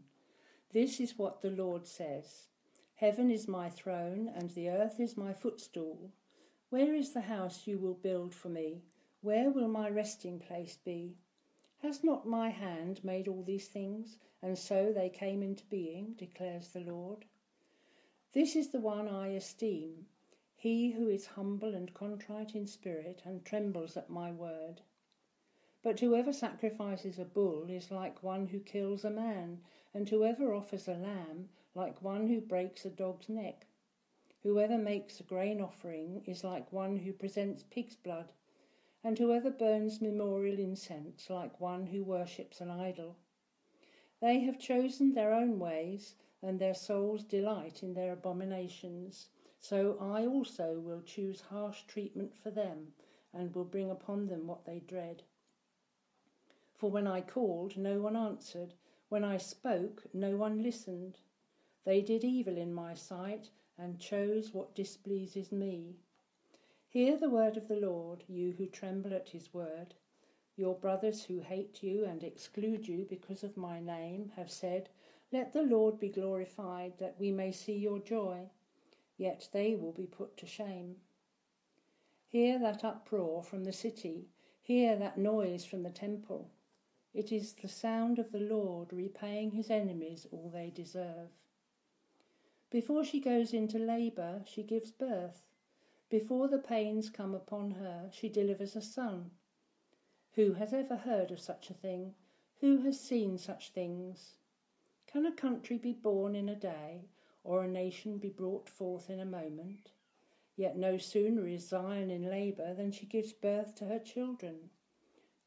This 0.72 1.02
is 1.02 1.18
what 1.18 1.42
the 1.42 1.52
Lord 1.52 1.86
says 1.86 2.48
Heaven 2.96 3.30
is 3.30 3.50
my 3.50 3.70
throne, 3.70 4.32
and 4.34 4.50
the 4.52 4.70
earth 4.70 5.02
is 5.02 5.18
my 5.18 5.34
footstool. 5.34 6.14
Where 6.70 6.96
is 6.96 7.12
the 7.12 7.20
house 7.20 7.64
you 7.68 7.78
will 7.78 7.96
build 7.96 8.34
for 8.34 8.48
me? 8.48 8.86
Where 9.20 9.52
will 9.52 9.68
my 9.68 9.90
resting 9.90 10.40
place 10.40 10.78
be? 10.86 11.18
Has 11.82 12.04
not 12.04 12.28
my 12.28 12.50
hand 12.50 13.04
made 13.04 13.28
all 13.28 13.42
these 13.42 13.68
things, 13.68 14.18
and 14.40 14.56
so 14.56 14.94
they 14.94 15.10
came 15.10 15.42
into 15.42 15.66
being, 15.66 16.14
declares 16.14 16.68
the 16.68 16.82
Lord? 16.82 17.26
This 18.34 18.56
is 18.56 18.70
the 18.70 18.80
one 18.80 19.08
I 19.08 19.30
esteem, 19.30 20.06
he 20.56 20.92
who 20.92 21.10
is 21.10 21.26
humble 21.26 21.74
and 21.74 21.92
contrite 21.94 22.54
in 22.54 22.68
spirit, 22.68 23.24
and 23.26 23.44
trembles 23.44 23.98
at 23.98 24.12
my 24.12 24.32
word. 24.32 24.82
But 25.82 26.00
whoever 26.00 26.32
sacrifices 26.32 27.18
a 27.18 27.26
bull 27.26 27.68
is 27.68 27.90
like 27.90 28.22
one 28.22 28.46
who 28.46 28.60
kills 28.60 29.04
a 29.04 29.10
man, 29.10 29.62
and 29.92 30.08
whoever 30.08 30.54
offers 30.54 30.88
a 30.88 30.94
lamb 30.94 31.50
like 31.74 32.00
one 32.04 32.28
who 32.28 32.42
breaks 32.42 32.86
a 32.86 32.92
dog's 32.92 33.28
neck. 33.28 33.66
Whoever 34.44 34.78
makes 34.78 35.20
a 35.20 35.24
grain 35.24 35.60
offering 35.60 36.24
is 36.28 36.44
like 36.44 36.72
one 36.72 36.98
who 36.98 37.12
presents 37.12 37.64
pig's 37.64 37.96
blood, 37.96 38.32
and 39.04 39.18
whoever 39.18 39.50
burns 39.50 40.02
memorial 40.02 40.60
incense 40.60 41.30
like 41.30 41.60
one 41.60 41.88
who 41.88 42.04
worships 42.04 42.62
an 42.62 42.70
idol. 42.70 43.16
They 44.22 44.42
have 44.42 44.60
chosen 44.60 45.14
their 45.14 45.34
own 45.34 45.58
ways, 45.58 46.16
and 46.44 46.60
their 46.60 46.76
souls 46.76 47.24
delight 47.24 47.82
in 47.82 47.94
their 47.94 48.14
abominations. 48.14 49.30
So 49.60 49.98
I 50.00 50.26
also 50.26 50.80
will 50.80 51.02
choose 51.02 51.42
harsh 51.42 51.84
treatment 51.84 52.36
for 52.36 52.52
them, 52.52 52.94
and 53.34 53.54
will 53.56 53.66
bring 53.66 53.90
upon 53.90 54.28
them 54.28 54.48
what 54.48 54.66
they 54.66 54.80
dread. 54.80 55.24
For 56.76 56.90
when 56.90 57.08
I 57.08 57.22
called, 57.22 57.78
no 57.78 58.00
one 58.00 58.16
answered. 58.16 58.74
When 59.10 59.24
I 59.24 59.38
spoke, 59.38 60.04
no 60.14 60.36
one 60.36 60.64
listened. 60.64 61.20
They 61.84 62.02
did 62.02 62.24
evil 62.24 62.58
in 62.58 62.74
my 62.74 62.94
sight, 62.94 63.50
and 63.78 64.00
chose 64.00 64.54
what 64.54 64.76
displeases 64.76 65.52
me. 65.52 65.98
Hear 66.92 67.16
the 67.16 67.30
word 67.30 67.56
of 67.56 67.70
the 67.70 67.78
Lord, 67.78 68.26
you 68.28 68.52
who 68.58 68.66
tremble 68.66 69.14
at 69.14 69.30
his 69.30 69.54
word. 69.54 69.94
Your 70.58 70.76
brothers 70.76 71.24
who 71.24 71.40
hate 71.40 71.82
you 71.82 72.04
and 72.04 72.22
exclude 72.22 72.86
you 72.86 73.06
because 73.10 73.46
of 73.46 73.56
my 73.56 73.80
name 73.80 74.34
have 74.36 74.52
said, 74.52 74.90
Let 75.32 75.54
the 75.54 75.64
Lord 75.64 76.02
be 76.02 76.10
glorified, 76.10 76.98
that 77.00 77.16
we 77.18 77.32
may 77.32 77.54
see 77.54 77.78
your 77.78 78.00
joy, 78.00 78.50
yet 79.16 79.48
they 79.54 79.74
will 79.74 79.94
be 79.94 80.06
put 80.06 80.36
to 80.36 80.46
shame. 80.46 80.98
Hear 82.28 82.60
that 82.60 82.84
uproar 82.84 83.42
from 83.42 83.64
the 83.64 83.72
city, 83.72 84.28
hear 84.62 84.98
that 84.98 85.18
noise 85.18 85.64
from 85.64 85.84
the 85.84 85.92
temple. 85.92 86.50
It 87.14 87.32
is 87.32 87.54
the 87.54 87.70
sound 87.70 88.20
of 88.20 88.34
the 88.34 88.42
Lord 88.42 88.92
repaying 88.92 89.52
his 89.52 89.70
enemies 89.70 90.28
all 90.30 90.52
they 90.54 90.70
deserve. 90.70 91.30
Before 92.70 93.06
she 93.06 93.22
goes 93.22 93.54
into 93.54 93.80
labour, 93.80 94.44
she 94.46 94.62
gives 94.62 94.92
birth. 94.92 95.44
Before 96.12 96.50
the 96.50 96.60
pains 96.60 97.10
come 97.10 97.34
upon 97.34 97.72
her, 97.72 98.10
she 98.12 98.28
delivers 98.28 98.76
a 98.76 98.82
son. 98.82 99.32
Who 100.34 100.52
has 100.56 100.74
ever 100.74 100.98
heard 100.98 101.32
of 101.32 101.40
such 101.40 101.70
a 101.70 101.74
thing? 101.74 102.16
Who 102.60 102.80
has 102.80 103.00
seen 103.00 103.38
such 103.38 103.70
things? 103.70 104.36
Can 105.08 105.26
a 105.26 105.32
country 105.32 105.78
be 105.78 105.94
born 105.94 106.36
in 106.36 106.50
a 106.50 106.56
day, 106.56 107.06
or 107.46 107.64
a 107.64 107.68
nation 107.70 108.18
be 108.18 108.28
brought 108.28 108.68
forth 108.68 109.10
in 109.10 109.22
a 109.22 109.26
moment? 109.26 109.92
Yet 110.58 110.76
no 110.76 110.98
sooner 110.98 111.48
is 111.48 111.70
Zion 111.70 112.12
in 112.12 112.30
labour 112.30 112.74
than 112.74 112.92
she 112.92 113.06
gives 113.06 113.32
birth 113.32 113.74
to 113.76 113.86
her 113.86 114.00
children. 114.00 114.70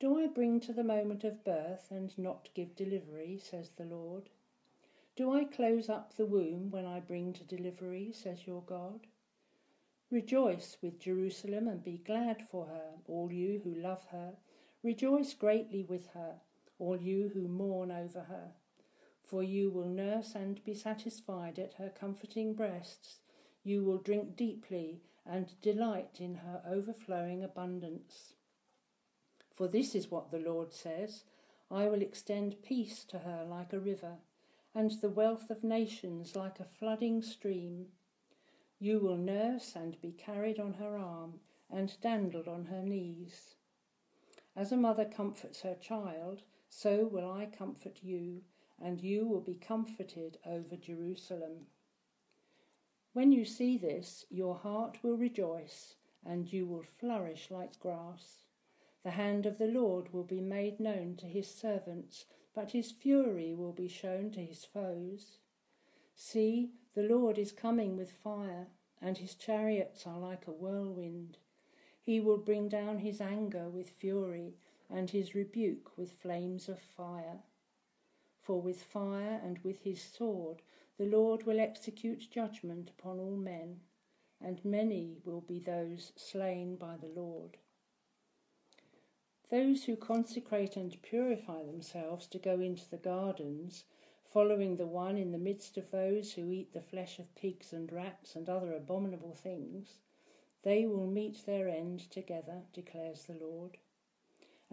Do 0.00 0.18
I 0.18 0.28
bring 0.28 0.60
to 0.60 0.72
the 0.72 0.82
moment 0.82 1.24
of 1.24 1.44
birth 1.44 1.90
and 1.90 2.16
not 2.16 2.48
give 2.54 2.74
delivery, 2.74 3.38
says 3.38 3.68
the 3.68 3.84
Lord? 3.84 4.30
Do 5.14 5.30
I 5.30 5.44
close 5.44 5.90
up 5.90 6.14
the 6.14 6.24
womb 6.24 6.70
when 6.70 6.86
I 6.86 7.00
bring 7.00 7.34
to 7.34 7.44
delivery, 7.44 8.12
says 8.12 8.46
your 8.46 8.62
God? 8.62 9.06
Rejoice 10.14 10.76
with 10.80 11.00
Jerusalem 11.00 11.68
and 11.68 11.84
be 11.84 11.98
glad 11.98 12.46
for 12.50 12.66
her, 12.66 12.92
all 13.08 13.32
you 13.32 13.60
who 13.64 13.74
love 13.74 14.06
her. 14.12 14.34
Rejoice 14.82 15.34
greatly 15.34 15.82
with 15.82 16.06
her, 16.14 16.36
all 16.78 16.96
you 16.96 17.30
who 17.34 17.48
mourn 17.48 17.90
over 17.90 18.20
her 18.20 18.52
for 19.24 19.42
you 19.42 19.70
will 19.70 19.88
nurse 19.88 20.34
and 20.34 20.62
be 20.64 20.74
satisfied 20.74 21.58
at 21.58 21.74
her 21.74 21.88
comforting 21.88 22.54
breasts. 22.54 23.18
You 23.62 23.82
will 23.82 23.98
drink 23.98 24.36
deeply 24.36 25.00
and 25.26 25.60
delight 25.62 26.18
in 26.20 26.36
her 26.36 26.62
overflowing 26.68 27.42
abundance. 27.42 28.34
For 29.56 29.66
this 29.66 29.94
is 29.94 30.10
what 30.10 30.30
the 30.30 30.38
Lord 30.38 30.72
says 30.72 31.24
I 31.70 31.86
will 31.86 32.02
extend 32.02 32.62
peace 32.62 33.04
to 33.06 33.20
her 33.20 33.44
like 33.48 33.72
a 33.72 33.80
river, 33.80 34.18
and 34.74 34.90
the 35.00 35.08
wealth 35.08 35.50
of 35.50 35.64
nations 35.64 36.36
like 36.36 36.60
a 36.60 36.64
flooding 36.78 37.22
stream. 37.22 37.86
You 38.84 38.98
will 38.98 39.16
nurse 39.16 39.76
and 39.76 39.98
be 40.02 40.12
carried 40.12 40.60
on 40.60 40.74
her 40.74 40.98
arm, 40.98 41.40
and 41.70 41.98
dandled 42.02 42.46
on 42.46 42.66
her 42.66 42.82
knees. 42.82 43.54
As 44.54 44.72
a 44.72 44.76
mother 44.76 45.06
comforts 45.06 45.62
her 45.62 45.74
child, 45.74 46.42
so 46.68 47.06
will 47.06 47.32
I 47.32 47.46
comfort 47.46 48.00
you 48.02 48.42
and 48.78 49.00
you 49.00 49.26
will 49.26 49.40
be 49.40 49.54
comforted 49.54 50.36
over 50.44 50.76
Jerusalem. 50.76 51.68
When 53.14 53.32
you 53.32 53.46
see 53.46 53.78
this, 53.78 54.26
your 54.28 54.54
heart 54.54 55.02
will 55.02 55.16
rejoice, 55.16 55.94
and 56.22 56.52
you 56.52 56.66
will 56.66 56.82
flourish 56.82 57.50
like 57.50 57.80
grass. 57.80 58.44
The 59.02 59.12
hand 59.12 59.46
of 59.46 59.56
the 59.56 59.66
Lord 59.66 60.12
will 60.12 60.24
be 60.24 60.42
made 60.42 60.78
known 60.78 61.16
to 61.20 61.26
his 61.26 61.48
servants, 61.48 62.26
but 62.54 62.72
his 62.72 62.92
fury 62.92 63.54
will 63.54 63.72
be 63.72 63.88
shown 63.88 64.30
to 64.32 64.44
his 64.44 64.66
foes. 64.66 65.38
See, 66.16 66.70
the 66.94 67.02
Lord 67.02 67.38
is 67.38 67.50
coming 67.50 67.96
with 67.96 68.12
fire, 68.12 68.68
and 69.00 69.18
his 69.18 69.34
chariots 69.34 70.06
are 70.06 70.18
like 70.18 70.46
a 70.46 70.52
whirlwind. 70.52 71.38
He 72.00 72.20
will 72.20 72.38
bring 72.38 72.68
down 72.68 72.98
his 72.98 73.20
anger 73.20 73.68
with 73.68 73.90
fury, 73.90 74.54
and 74.88 75.10
his 75.10 75.34
rebuke 75.34 75.96
with 75.96 76.12
flames 76.12 76.68
of 76.68 76.78
fire. 76.78 77.42
For 78.40 78.60
with 78.60 78.82
fire 78.82 79.40
and 79.42 79.58
with 79.58 79.80
his 79.80 80.02
sword 80.02 80.62
the 80.98 81.06
Lord 81.06 81.44
will 81.44 81.58
execute 81.58 82.30
judgment 82.30 82.90
upon 82.90 83.18
all 83.18 83.36
men, 83.36 83.80
and 84.40 84.64
many 84.64 85.16
will 85.24 85.40
be 85.40 85.58
those 85.58 86.12
slain 86.14 86.76
by 86.76 86.96
the 86.96 87.08
Lord. 87.08 87.56
Those 89.50 89.84
who 89.84 89.96
consecrate 89.96 90.76
and 90.76 91.00
purify 91.02 91.64
themselves 91.64 92.26
to 92.28 92.38
go 92.38 92.60
into 92.60 92.88
the 92.88 92.98
gardens, 92.98 93.84
following 94.34 94.74
the 94.74 94.84
one 94.84 95.16
in 95.16 95.30
the 95.30 95.38
midst 95.38 95.76
of 95.76 95.92
those 95.92 96.32
who 96.32 96.50
eat 96.50 96.72
the 96.72 96.80
flesh 96.80 97.20
of 97.20 97.34
pigs 97.36 97.72
and 97.72 97.92
rats 97.92 98.34
and 98.34 98.48
other 98.48 98.74
abominable 98.74 99.32
things, 99.32 99.98
they 100.64 100.84
will 100.84 101.06
meet 101.06 101.46
their 101.46 101.68
end 101.68 102.00
together, 102.10 102.62
declares 102.72 103.26
the 103.26 103.34
Lord. 103.40 103.78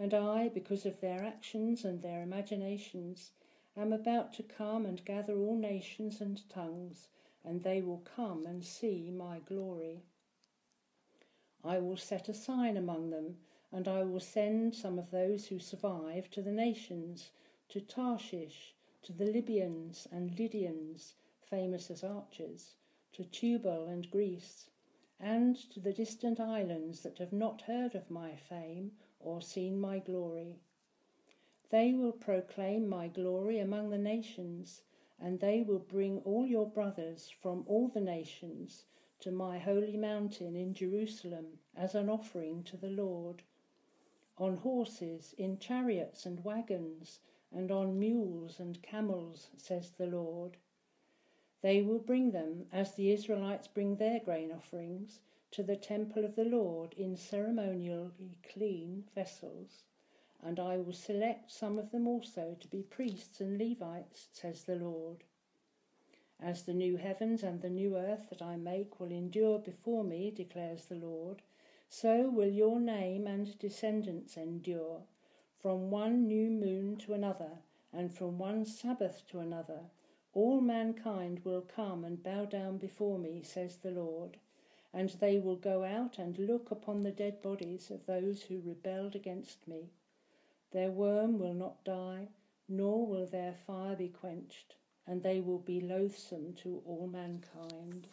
And 0.00 0.12
I, 0.12 0.48
because 0.48 0.84
of 0.84 1.00
their 1.00 1.22
actions 1.22 1.84
and 1.84 2.02
their 2.02 2.22
imaginations, 2.22 3.30
am 3.76 3.92
about 3.92 4.32
to 4.32 4.42
come 4.42 4.84
and 4.84 5.04
gather 5.04 5.38
all 5.38 5.54
nations 5.54 6.20
and 6.20 6.42
tongues, 6.50 7.06
and 7.44 7.62
they 7.62 7.80
will 7.80 8.02
come 8.16 8.46
and 8.46 8.64
see 8.64 9.12
my 9.12 9.38
glory. 9.38 10.02
I 11.62 11.78
will 11.78 11.96
set 11.96 12.28
a 12.28 12.34
sign 12.34 12.76
among 12.76 13.10
them, 13.10 13.36
and 13.70 13.86
I 13.86 14.02
will 14.02 14.18
send 14.18 14.74
some 14.74 14.98
of 14.98 15.12
those 15.12 15.46
who 15.46 15.60
survive 15.60 16.32
to 16.32 16.42
the 16.42 16.50
nations, 16.50 17.30
to 17.68 17.80
Tarshish, 17.80 18.74
to 19.02 19.12
the 19.12 19.26
Libyans 19.26 20.06
and 20.12 20.38
Lydians, 20.38 21.14
famous 21.40 21.90
as 21.90 22.04
archers, 22.04 22.76
to 23.12 23.24
Tubal 23.24 23.86
and 23.86 24.10
Greece, 24.10 24.70
and 25.18 25.56
to 25.70 25.80
the 25.80 25.92
distant 25.92 26.38
islands 26.38 27.00
that 27.00 27.18
have 27.18 27.32
not 27.32 27.62
heard 27.62 27.94
of 27.94 28.10
my 28.10 28.34
fame 28.34 28.92
or 29.20 29.40
seen 29.40 29.80
my 29.80 29.98
glory. 29.98 30.60
They 31.70 31.94
will 31.94 32.12
proclaim 32.12 32.88
my 32.88 33.08
glory 33.08 33.58
among 33.58 33.90
the 33.90 33.98
nations, 33.98 34.82
and 35.18 35.40
they 35.40 35.62
will 35.62 35.78
bring 35.78 36.20
all 36.20 36.46
your 36.46 36.66
brothers 36.66 37.28
from 37.28 37.64
all 37.66 37.88
the 37.88 38.00
nations 38.00 38.84
to 39.20 39.30
my 39.30 39.58
holy 39.58 39.96
mountain 39.96 40.56
in 40.56 40.74
Jerusalem 40.74 41.58
as 41.76 41.94
an 41.94 42.08
offering 42.08 42.62
to 42.64 42.76
the 42.76 42.90
Lord. 42.90 43.42
On 44.38 44.56
horses, 44.56 45.34
in 45.38 45.58
chariots 45.58 46.26
and 46.26 46.44
wagons, 46.44 47.20
and 47.54 47.70
on 47.70 47.98
mules 47.98 48.60
and 48.60 48.82
camels, 48.82 49.50
says 49.56 49.90
the 49.90 50.06
Lord. 50.06 50.56
They 51.60 51.82
will 51.82 51.98
bring 51.98 52.30
them, 52.30 52.66
as 52.72 52.94
the 52.94 53.10
Israelites 53.10 53.68
bring 53.68 53.96
their 53.96 54.20
grain 54.20 54.50
offerings, 54.50 55.20
to 55.52 55.62
the 55.62 55.76
temple 55.76 56.24
of 56.24 56.34
the 56.36 56.44
Lord 56.44 56.94
in 56.94 57.16
ceremonially 57.16 58.38
clean 58.42 59.04
vessels 59.14 59.84
and 60.44 60.58
I 60.58 60.76
will 60.76 60.92
select 60.92 61.52
some 61.52 61.78
of 61.78 61.92
them 61.92 62.08
also 62.08 62.56
to 62.58 62.68
be 62.68 62.82
priests 62.82 63.40
and 63.40 63.58
Levites, 63.58 64.26
says 64.32 64.64
the 64.64 64.74
Lord. 64.74 65.18
As 66.40 66.64
the 66.64 66.74
new 66.74 66.96
heavens 66.96 67.44
and 67.44 67.62
the 67.62 67.70
new 67.70 67.96
earth 67.96 68.28
that 68.28 68.42
I 68.42 68.56
make 68.56 68.98
will 68.98 69.12
endure 69.12 69.60
before 69.60 70.02
me, 70.02 70.32
declares 70.32 70.86
the 70.86 70.96
Lord, 70.96 71.42
so 71.88 72.28
will 72.28 72.50
your 72.50 72.80
name 72.80 73.28
and 73.28 73.56
descendants 73.60 74.36
endure, 74.36 75.02
from 75.62 75.90
one 75.90 76.26
new 76.26 76.50
moon 76.50 76.96
to 76.96 77.14
another, 77.14 77.50
and 77.92 78.12
from 78.12 78.36
one 78.36 78.64
Sabbath 78.64 79.22
to 79.30 79.38
another. 79.38 79.80
All 80.34 80.60
mankind 80.60 81.40
will 81.44 81.60
come 81.62 82.04
and 82.04 82.22
bow 82.22 82.46
down 82.46 82.78
before 82.78 83.18
me, 83.18 83.42
says 83.44 83.76
the 83.76 83.92
Lord, 83.92 84.38
and 84.92 85.10
they 85.20 85.38
will 85.38 85.56
go 85.56 85.84
out 85.84 86.18
and 86.18 86.36
look 86.38 86.70
upon 86.70 87.02
the 87.02 87.12
dead 87.12 87.40
bodies 87.42 87.90
of 87.90 88.06
those 88.06 88.42
who 88.42 88.60
rebelled 88.64 89.14
against 89.14 89.68
me. 89.68 89.90
Their 90.72 90.90
worm 90.90 91.38
will 91.38 91.54
not 91.54 91.84
die, 91.84 92.28
nor 92.68 93.06
will 93.06 93.26
their 93.26 93.54
fire 93.66 93.94
be 93.94 94.08
quenched, 94.08 94.74
and 95.06 95.22
they 95.22 95.40
will 95.40 95.58
be 95.58 95.80
loathsome 95.80 96.54
to 96.62 96.82
all 96.86 97.06
mankind. 97.12 98.08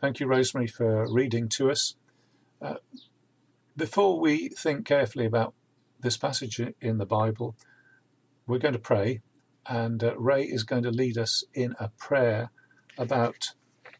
Thank 0.00 0.20
you, 0.20 0.26
Rosemary, 0.26 0.68
for 0.68 1.06
reading 1.12 1.48
to 1.50 1.70
us. 1.70 1.94
Uh, 2.62 2.76
before 3.78 4.18
we 4.18 4.48
think 4.48 4.84
carefully 4.84 5.24
about 5.24 5.54
this 6.00 6.16
passage 6.16 6.60
in 6.80 6.98
the 6.98 7.06
Bible, 7.06 7.54
we're 8.46 8.58
going 8.58 8.74
to 8.74 8.80
pray, 8.80 9.22
and 9.66 10.02
uh, 10.02 10.18
Ray 10.18 10.44
is 10.44 10.64
going 10.64 10.82
to 10.82 10.90
lead 10.90 11.16
us 11.16 11.44
in 11.54 11.76
a 11.78 11.88
prayer 11.90 12.50
about 12.98 13.52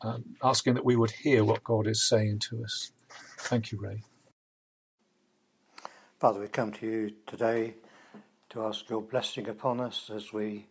um, 0.02 0.36
asking 0.42 0.74
that 0.74 0.84
we 0.84 0.96
would 0.96 1.12
hear 1.12 1.44
what 1.44 1.62
God 1.62 1.86
is 1.86 2.02
saying 2.02 2.40
to 2.50 2.64
us. 2.64 2.90
Thank 3.38 3.70
you, 3.70 3.78
Ray. 3.80 4.02
Father, 6.18 6.40
we 6.40 6.48
come 6.48 6.72
to 6.72 6.86
you 6.86 7.12
today 7.26 7.74
to 8.50 8.64
ask 8.64 8.88
your 8.90 9.02
blessing 9.02 9.48
upon 9.48 9.80
us 9.80 10.10
as 10.12 10.32
we 10.32 10.66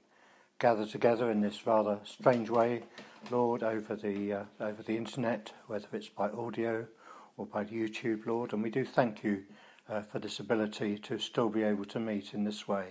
gather 0.60 0.86
together 0.86 1.32
in 1.32 1.40
this 1.40 1.66
rather 1.66 2.00
strange 2.04 2.50
way, 2.50 2.84
Lord, 3.32 3.64
over 3.64 3.96
the 3.96 4.34
uh, 4.34 4.44
over 4.60 4.84
the 4.84 4.98
internet, 4.98 5.54
whether 5.68 5.88
it's 5.94 6.10
by 6.10 6.30
audio 6.30 6.88
or 7.38 7.46
by 7.46 7.64
YouTube, 7.64 8.26
Lord, 8.26 8.52
and 8.52 8.64
we 8.64 8.72
do 8.72 8.84
thank 8.84 9.24
you 9.24 9.44
uh, 9.88 10.02
for 10.02 10.18
this 10.18 10.40
ability 10.40 10.98
to 10.98 11.20
still 11.20 11.50
be 11.50 11.62
able 11.62 11.86
to 11.86 12.00
meet 12.00 12.34
in 12.34 12.44
this 12.44 12.68
way. 12.68 12.88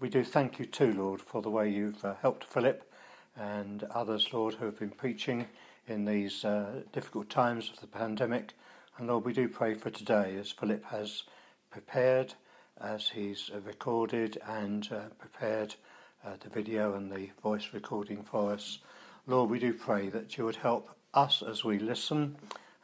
We 0.00 0.08
do 0.08 0.24
thank 0.24 0.58
you 0.58 0.66
too, 0.66 0.92
Lord, 0.92 1.22
for 1.22 1.40
the 1.40 1.50
way 1.50 1.70
you've 1.70 2.04
uh, 2.04 2.14
helped 2.20 2.44
Philip 2.44 2.92
and 3.36 3.84
others, 3.84 4.32
Lord, 4.32 4.54
who 4.54 4.66
have 4.66 4.78
been 4.78 4.90
preaching 4.90 5.46
in 5.86 6.04
these 6.04 6.44
uh, 6.44 6.82
difficult 6.92 7.30
times 7.30 7.70
of 7.70 7.80
the 7.80 7.86
pandemic. 7.86 8.52
And 8.98 9.06
Lord, 9.06 9.24
we 9.24 9.32
do 9.32 9.48
pray 9.48 9.74
for 9.74 9.90
today 9.90 10.36
as 10.36 10.50
Philip 10.50 10.84
has 10.86 11.22
prepared 11.70 12.34
as 12.80 13.08
he's 13.08 13.50
uh, 13.54 13.60
recorded 13.60 14.38
and 14.46 14.88
uh, 14.92 15.02
prepared 15.18 15.76
uh, 16.24 16.30
the 16.40 16.50
video 16.50 16.94
and 16.94 17.10
the 17.10 17.30
voice 17.42 17.68
recording 17.72 18.22
for 18.24 18.52
us. 18.52 18.78
Lord, 19.26 19.50
we 19.50 19.58
do 19.60 19.72
pray 19.72 20.08
that 20.08 20.36
you 20.36 20.44
would 20.44 20.56
help 20.56 20.90
us 21.14 21.42
as 21.42 21.64
we 21.64 21.78
listen, 21.78 22.36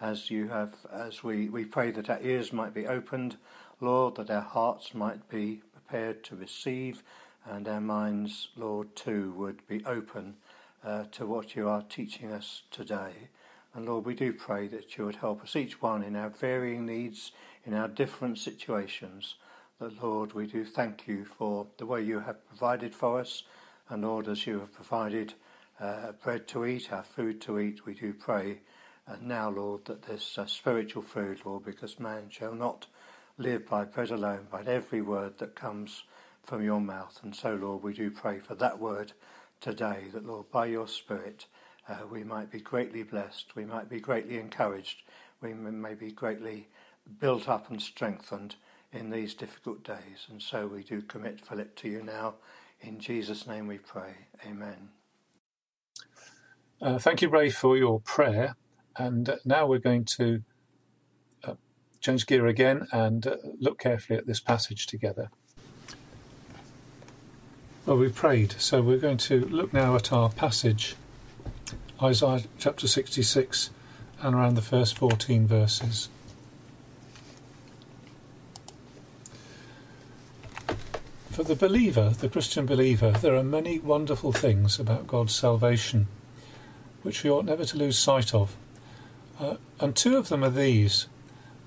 as 0.03 0.33
you 0.33 0.49
have, 0.49 0.75
as 0.93 1.23
we, 1.23 1.49
we 1.49 1.65
pray 1.65 1.93
that 1.93 2.11
our 2.11 2.21
ears 2.21 2.53
might 2.53 2.75
be 2.75 2.89
opened, 2.89 3.37
Lord, 3.81 4.17
that 4.17 4.31
our 4.31 4.43
hearts 4.43 4.95
might 4.95 5.29
be 5.29 5.63
prepared 5.73 6.25
to 6.25 6.37
receive, 6.37 7.05
and 7.49 7.69
our 7.69 7.81
minds, 7.81 8.49
Lord, 8.57 8.97
too, 8.97 9.33
would 9.37 9.65
be 9.69 9.85
open 9.85 10.35
uh, 10.85 11.05
to 11.13 11.25
what 11.25 11.55
you 11.55 11.69
are 11.69 11.83
teaching 11.83 12.33
us 12.33 12.63
today. 12.73 13.29
And 13.75 13.87
Lord, 13.87 14.05
we 14.05 14.15
do 14.15 14.33
pray 14.33 14.67
that 14.69 14.99
you 14.99 15.07
would 15.07 15.17
help 15.17 15.43
us 15.43 15.55
each 15.55 15.81
one 15.81 16.03
in 16.03 16.17
our 16.17 16.31
varying 16.31 16.85
needs, 16.85 17.31
in 17.65 17.73
our 17.73 17.89
different 17.89 18.39
situations. 18.39 19.37
That, 19.79 20.03
Lord, 20.03 20.33
we 20.33 20.47
do 20.49 20.65
thank 20.65 21.07
you 21.07 21.25
for 21.25 21.69
the 21.79 21.87
way 21.87 22.03
you 22.03 22.21
have 22.21 22.47
provided 22.49 22.93
for 22.93 23.21
us. 23.21 23.45
And 23.89 24.03
Lord, 24.03 24.27
as 24.27 24.49
you 24.49 24.59
have 24.59 24.73
provided 24.73 25.35
uh, 25.81 26.13
bread 26.23 26.49
to 26.49 26.67
eat, 26.67 26.93
our 26.93 27.05
food 27.05 27.41
to 27.43 27.61
eat, 27.61 27.87
we 27.87 27.95
do 27.95 28.13
pray. 28.13 28.59
And 29.07 29.29
now, 29.29 29.51
Lord, 29.51 29.85
that 29.87 30.03
this 30.03 30.39
uh, 30.39 30.47
spiritual 30.47 31.03
food, 31.03 31.41
Lord, 31.45 31.65
because 31.65 31.99
man 31.99 32.29
shall 32.31 32.55
not 32.55 32.87
live 33.37 33.67
by 33.67 33.85
bread 33.85 34.11
alone, 34.11 34.47
but 34.51 34.69
every 34.69 35.03
word 35.03 35.39
that 35.39 35.57
comes 35.57 36.05
from 36.45 36.63
your 36.65 36.81
mouth. 36.81 37.19
And 37.23 37.35
so, 37.35 37.55
Lord, 37.55 37.83
we 37.83 37.93
do 37.95 38.11
pray 38.11 38.39
for 38.39 38.55
that 38.57 38.79
word 38.79 39.13
today, 39.61 40.05
that, 40.13 40.27
Lord, 40.27 40.51
by 40.51 40.67
your 40.67 40.89
Spirit, 40.89 41.47
uh, 41.89 41.99
we 42.11 42.25
might 42.25 42.51
be 42.51 42.61
greatly 42.61 43.03
blessed, 43.03 43.55
we 43.57 43.65
might 43.65 43.89
be 43.89 44.01
greatly 44.01 44.39
encouraged, 44.39 45.03
we 45.41 45.53
may 45.53 45.95
be 45.95 46.13
greatly 46.13 46.69
built 47.21 47.49
up 47.49 47.71
and 47.71 47.83
strengthened 47.83 48.55
in 48.93 49.11
these 49.11 49.35
difficult 49.35 49.83
days. 49.83 50.27
And 50.31 50.41
so 50.41 50.67
we 50.67 50.83
do 50.83 51.03
commit 51.03 51.41
Philip 51.41 51.75
to 51.77 51.89
you 51.89 52.03
now. 52.03 52.35
In 52.81 53.01
Jesus' 53.01 53.47
name 53.47 53.67
we 53.67 53.79
pray. 53.79 54.13
Amen. 54.47 54.91
Uh, 56.81 56.99
thank 56.99 57.23
you, 57.23 57.29
Ray, 57.29 57.51
for 57.51 57.77
your 57.77 58.01
prayer. 58.01 58.57
And 58.97 59.38
now 59.45 59.66
we're 59.66 59.78
going 59.78 60.05
to 60.16 60.43
uh, 61.45 61.55
change 62.01 62.26
gear 62.26 62.47
again 62.47 62.86
and 62.93 63.26
uh, 63.26 63.36
look 63.59 63.78
carefully 63.78 64.18
at 64.18 64.26
this 64.26 64.40
passage 64.40 64.86
together. 64.86 65.30
Well, 67.84 67.97
we've 67.97 68.14
prayed, 68.14 68.53
so 68.59 68.80
we're 68.80 68.99
going 68.99 69.16
to 69.18 69.40
look 69.40 69.72
now 69.72 69.97
at 69.97 70.12
our 70.12 70.28
passage, 70.30 70.95
Isaiah 72.01 72.45
chapter 72.57 72.86
66, 72.86 73.70
and 74.20 74.36
around 74.36 74.55
the 74.55 74.62
first 74.62 74.97
14 74.97 75.49
verses. 75.49 76.09
For 81.32 81.43
the 81.43 81.57
believer, 81.57 82.11
the 82.11 82.28
Christian 82.28 82.66
believer, 82.66 83.11
there 83.11 83.34
are 83.34 83.43
many 83.43 83.78
wonderful 83.78 84.32
things 84.32 84.78
about 84.78 85.07
God's 85.07 85.34
salvation, 85.34 86.07
which 87.03 87.24
we 87.24 87.30
ought 87.30 87.47
never 87.47 87.64
to 87.64 87.76
lose 87.78 87.99
sight 87.99 88.32
of. 88.32 88.55
Uh, 89.39 89.57
and 89.80 89.97
two 89.97 90.16
of 90.16 90.28
them 90.28 90.45
are 90.45 90.51
these. 90.51 91.07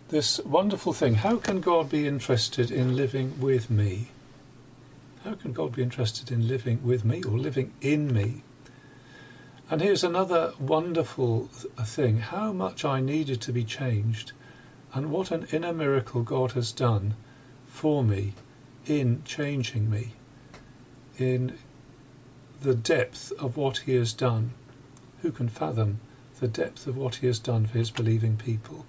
This 0.09 0.39
wonderful 0.39 0.93
thing 0.93 1.15
how 1.15 1.37
can 1.37 1.61
God 1.61 1.89
be 1.89 2.07
interested 2.07 2.69
in 2.69 2.95
living 2.95 3.39
with 3.39 3.69
me? 3.69 4.09
How 5.23 5.33
can 5.33 5.53
God 5.53 5.75
be 5.75 5.81
interested 5.81 6.31
in 6.31 6.47
living 6.47 6.83
with 6.83 7.03
me 7.03 7.23
or 7.23 7.37
living 7.37 7.73
in 7.81 8.13
me? 8.13 8.43
And 9.69 9.81
here's 9.81 10.03
another 10.03 10.53
wonderful 10.59 11.47
thing 11.47 12.19
how 12.19 12.53
much 12.53 12.85
I 12.85 12.99
needed 13.01 13.41
to 13.41 13.51
be 13.51 13.63
changed, 13.63 14.31
and 14.93 15.09
what 15.09 15.31
an 15.31 15.47
inner 15.51 15.73
miracle 15.73 16.21
God 16.21 16.51
has 16.51 16.71
done 16.71 17.15
for 17.65 18.03
me 18.03 18.33
in 18.85 19.23
changing 19.25 19.89
me, 19.89 20.13
in 21.17 21.57
the 22.61 22.75
depth 22.75 23.31
of 23.39 23.57
what 23.57 23.79
He 23.79 23.95
has 23.95 24.13
done. 24.13 24.51
Who 25.23 25.31
can 25.31 25.49
fathom 25.49 25.99
the 26.39 26.47
depth 26.47 26.87
of 26.87 26.97
what 26.97 27.15
He 27.15 27.27
has 27.27 27.39
done 27.39 27.65
for 27.65 27.77
His 27.77 27.91
believing 27.91 28.37
people? 28.37 28.85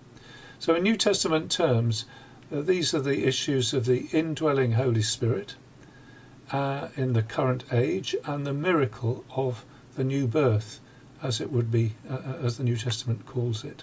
So, 0.59 0.75
in 0.75 0.83
New 0.83 0.97
Testament 0.97 1.51
terms, 1.51 2.07
uh, 2.53 2.61
these 2.61 2.95
are 2.95 3.01
the 3.01 3.27
issues 3.27 3.75
of 3.75 3.87
the 3.87 4.09
indwelling 4.13 4.73
Holy 4.73 5.03
Spirit 5.03 5.57
uh, 6.53 6.89
in 6.97 7.13
the 7.13 7.23
current 7.23 7.65
age 7.73 8.15
and 8.25 8.47
the 8.47 8.53
miracle 8.53 9.25
of 9.35 9.65
the 9.97 10.05
new 10.05 10.27
birth, 10.27 10.81
as 11.23 11.41
it 11.41 11.51
would 11.51 11.71
be, 11.71 11.95
uh, 12.09 12.15
uh, 12.15 12.39
as 12.43 12.57
the 12.57 12.65
New 12.65 12.77
Testament 12.77 13.27
calls 13.27 13.65
it. 13.65 13.83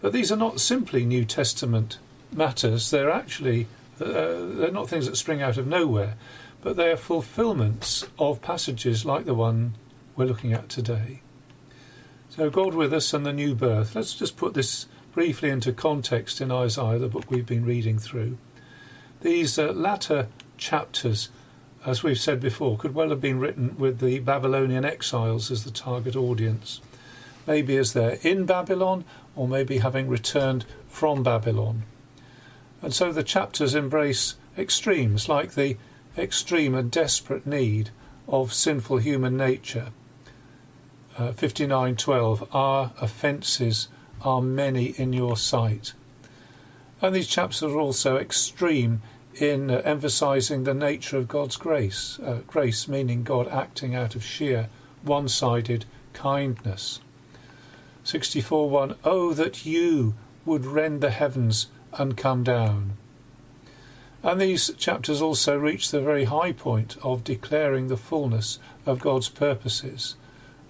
But 0.00 0.12
these 0.12 0.30
are 0.30 0.36
not 0.36 0.60
simply 0.60 1.04
New 1.04 1.24
Testament 1.24 1.98
matters, 2.32 2.90
they're 2.90 3.10
actually 3.10 3.66
uh, 4.00 4.46
they're 4.54 4.70
not 4.70 4.88
things 4.88 5.06
that 5.06 5.16
spring 5.16 5.42
out 5.42 5.56
of 5.56 5.66
nowhere, 5.66 6.14
but 6.62 6.76
they 6.76 6.90
are 6.90 6.96
fulfillments 6.96 8.06
of 8.18 8.40
passages 8.40 9.04
like 9.04 9.24
the 9.24 9.34
one 9.34 9.74
we're 10.14 10.24
looking 10.24 10.52
at 10.52 10.68
today. 10.68 11.20
So, 12.38 12.48
God 12.50 12.74
with 12.74 12.94
us 12.94 13.12
and 13.12 13.26
the 13.26 13.32
new 13.32 13.54
birth. 13.54 13.94
Let's 13.94 14.14
just 14.14 14.36
put 14.36 14.54
this 14.54 14.86
briefly 15.12 15.50
into 15.50 15.72
context 15.72 16.40
in 16.40 16.50
Isaiah, 16.50 16.98
the 16.98 17.08
book 17.08 17.30
we've 17.30 17.44
been 17.44 17.66
reading 17.66 17.98
through. 17.98 18.38
These 19.20 19.58
uh, 19.58 19.72
latter 19.72 20.28
chapters 20.56 21.30
as 21.84 22.02
we've 22.02 22.18
said 22.18 22.40
before, 22.40 22.76
could 22.76 22.94
well 22.94 23.10
have 23.10 23.20
been 23.20 23.38
written 23.38 23.76
with 23.78 24.00
the 24.00 24.18
Babylonian 24.18 24.84
exiles 24.84 25.50
as 25.50 25.64
the 25.64 25.70
target 25.70 26.16
audience. 26.16 26.80
Maybe 27.46 27.76
as 27.76 27.92
they're 27.92 28.18
in 28.22 28.46
Babylon, 28.46 29.04
or 29.36 29.48
maybe 29.48 29.78
having 29.78 30.08
returned 30.08 30.64
from 30.88 31.22
Babylon. 31.22 31.84
And 32.82 32.92
so 32.92 33.12
the 33.12 33.22
chapters 33.22 33.74
embrace 33.74 34.34
extremes, 34.56 35.28
like 35.28 35.52
the 35.52 35.76
extreme 36.16 36.74
and 36.74 36.90
desperate 36.90 37.46
need 37.46 37.90
of 38.26 38.52
sinful 38.52 38.98
human 38.98 39.36
nature. 39.36 39.88
Uh, 41.18 41.32
59:12 41.32 42.46
Our 42.52 42.92
offences 43.00 43.88
are 44.22 44.40
many 44.40 44.94
in 44.96 45.12
your 45.12 45.36
sight. 45.36 45.92
And 47.02 47.12
these 47.12 47.26
chapters 47.26 47.64
are 47.64 47.78
also 47.78 48.16
extreme 48.18 49.02
in 49.34 49.68
uh, 49.68 49.82
emphasizing 49.84 50.62
the 50.62 50.74
nature 50.74 51.16
of 51.16 51.26
God's 51.26 51.56
grace. 51.56 52.20
Uh, 52.20 52.42
grace 52.46 52.86
meaning 52.86 53.24
God 53.24 53.48
acting 53.48 53.96
out 53.96 54.14
of 54.14 54.24
sheer 54.24 54.68
one 55.02 55.28
sided 55.28 55.86
kindness. 56.12 57.00
64 58.04 58.70
1 58.70 58.94
Oh, 59.02 59.32
that 59.34 59.66
you 59.66 60.14
would 60.44 60.64
rend 60.66 61.00
the 61.00 61.10
heavens 61.10 61.66
and 61.94 62.16
come 62.16 62.44
down. 62.44 62.92
And 64.22 64.40
these 64.40 64.72
chapters 64.78 65.20
also 65.20 65.58
reach 65.58 65.90
the 65.90 66.00
very 66.00 66.24
high 66.24 66.52
point 66.52 66.96
of 67.02 67.24
declaring 67.24 67.88
the 67.88 67.96
fullness 67.96 68.60
of 68.86 69.00
God's 69.00 69.28
purposes. 69.28 70.14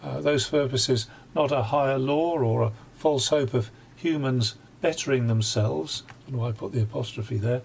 Uh, 0.02 0.20
those 0.20 0.48
purposes, 0.48 1.06
not 1.34 1.52
a 1.52 1.64
higher 1.64 1.98
law 1.98 2.38
or 2.38 2.62
a 2.62 2.72
false 2.94 3.28
hope 3.28 3.54
of 3.54 3.70
humans 3.96 4.54
bettering 4.80 5.26
themselves, 5.26 6.02
and 6.26 6.36
why 6.36 6.48
I 6.48 6.52
put 6.52 6.72
the 6.72 6.82
apostrophe 6.82 7.38
there, 7.38 7.62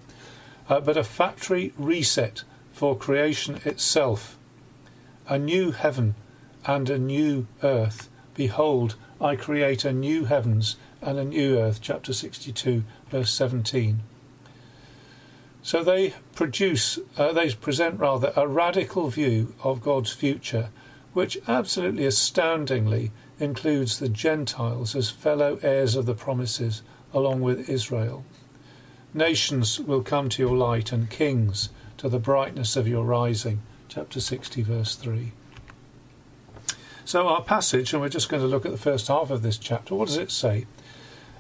uh, 0.70 0.80
but 0.80 0.98
a 0.98 1.04
factory 1.04 1.74
reset 1.78 2.44
for 2.72 2.98
creation 2.98 3.60
itself. 3.66 4.38
A 5.28 5.38
new 5.38 5.72
heaven 5.72 6.16
and 6.66 6.90
a 6.90 6.98
new 6.98 7.48
earth. 7.62 8.10
Behold, 8.34 8.96
I 9.22 9.36
create 9.36 9.86
a 9.86 9.94
new 9.94 10.26
heavens 10.26 10.76
and 11.02 11.20
a 11.20 11.26
new 11.26 11.58
earth. 11.58 11.80
Chapter 11.82 12.14
62, 12.14 12.84
verse 13.10 13.32
17. 13.32 14.02
So 15.62 15.84
they 15.84 16.14
produce, 16.36 17.00
uh, 17.18 17.32
they 17.32 17.54
present 17.54 18.00
rather 18.00 18.34
a 18.36 18.48
radical 18.48 19.10
view 19.10 19.54
of 19.64 19.82
God's 19.82 20.12
future, 20.12 20.70
which 21.14 21.38
absolutely 21.48 22.06
astoundingly 22.06 23.12
includes 23.40 24.00
the 24.00 24.10
Gentiles 24.10 24.96
as 24.96 25.10
fellow 25.10 25.60
heirs 25.62 25.96
of 25.96 26.06
the 26.06 26.14
promises 26.14 26.82
along 27.14 27.42
with 27.42 27.70
Israel. 27.70 28.26
Nations 29.14 29.80
will 29.80 30.02
come 30.02 30.28
to 30.30 30.42
your 30.42 30.58
light, 30.58 30.92
and 30.92 31.10
kings 31.10 31.70
to 31.98 32.10
the 32.10 32.20
brightness 32.20 32.76
of 32.76 32.88
your 32.88 33.06
rising. 33.06 33.62
Chapter 33.88 34.20
60, 34.20 34.64
verse 34.64 34.96
3. 34.96 35.32
So, 37.06 37.28
our 37.28 37.44
passage, 37.44 37.94
and 37.94 38.02
we're 38.02 38.10
just 38.10 38.30
going 38.30 38.42
to 38.42 38.48
look 38.48 38.66
at 38.66 38.72
the 38.72 38.78
first 38.78 39.08
half 39.10 39.30
of 39.30 39.44
this 39.44 39.58
chapter, 39.58 39.94
what 39.94 40.08
does 40.08 40.18
it 40.18 40.32
say? 40.32 40.66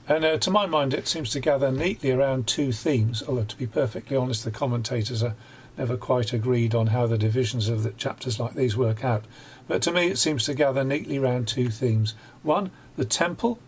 And 0.07 0.24
uh, 0.24 0.38
to 0.38 0.51
my 0.51 0.65
mind, 0.67 0.93
it 0.93 1.07
seems 1.07 1.32
to 1.32 1.39
gather 1.39 1.71
neatly 1.71 2.11
around 2.11 2.45
two 2.45 2.71
themes, 2.71 3.24
although, 3.28 3.45
to 3.45 3.57
be 3.57 3.65
perfectly 3.65 4.17
honest, 4.17 4.43
the 4.43 4.51
commentators 4.51 5.24
are 5.24 5.36
never 5.78 5.97
quite 5.97 6.34
agreed 6.34 6.76
on 6.76 6.88
how 6.88 7.07
the 7.07 7.17
divisions 7.17 7.69
of 7.69 7.84
the 7.84 7.91
chapters 7.91 8.39
like 8.39 8.53
these 8.53 8.78
work 8.78 9.03
out. 9.03 9.24
But 9.68 9.82
to 9.84 9.91
me, 9.91 10.07
it 10.07 10.18
seems 10.18 10.45
to 10.45 10.53
gather 10.53 10.84
neatly 10.84 11.18
around 11.18 11.47
two 11.47 11.70
themes. 11.70 12.16
One, 12.41 12.72
the 12.95 13.05
temple, 13.05 13.59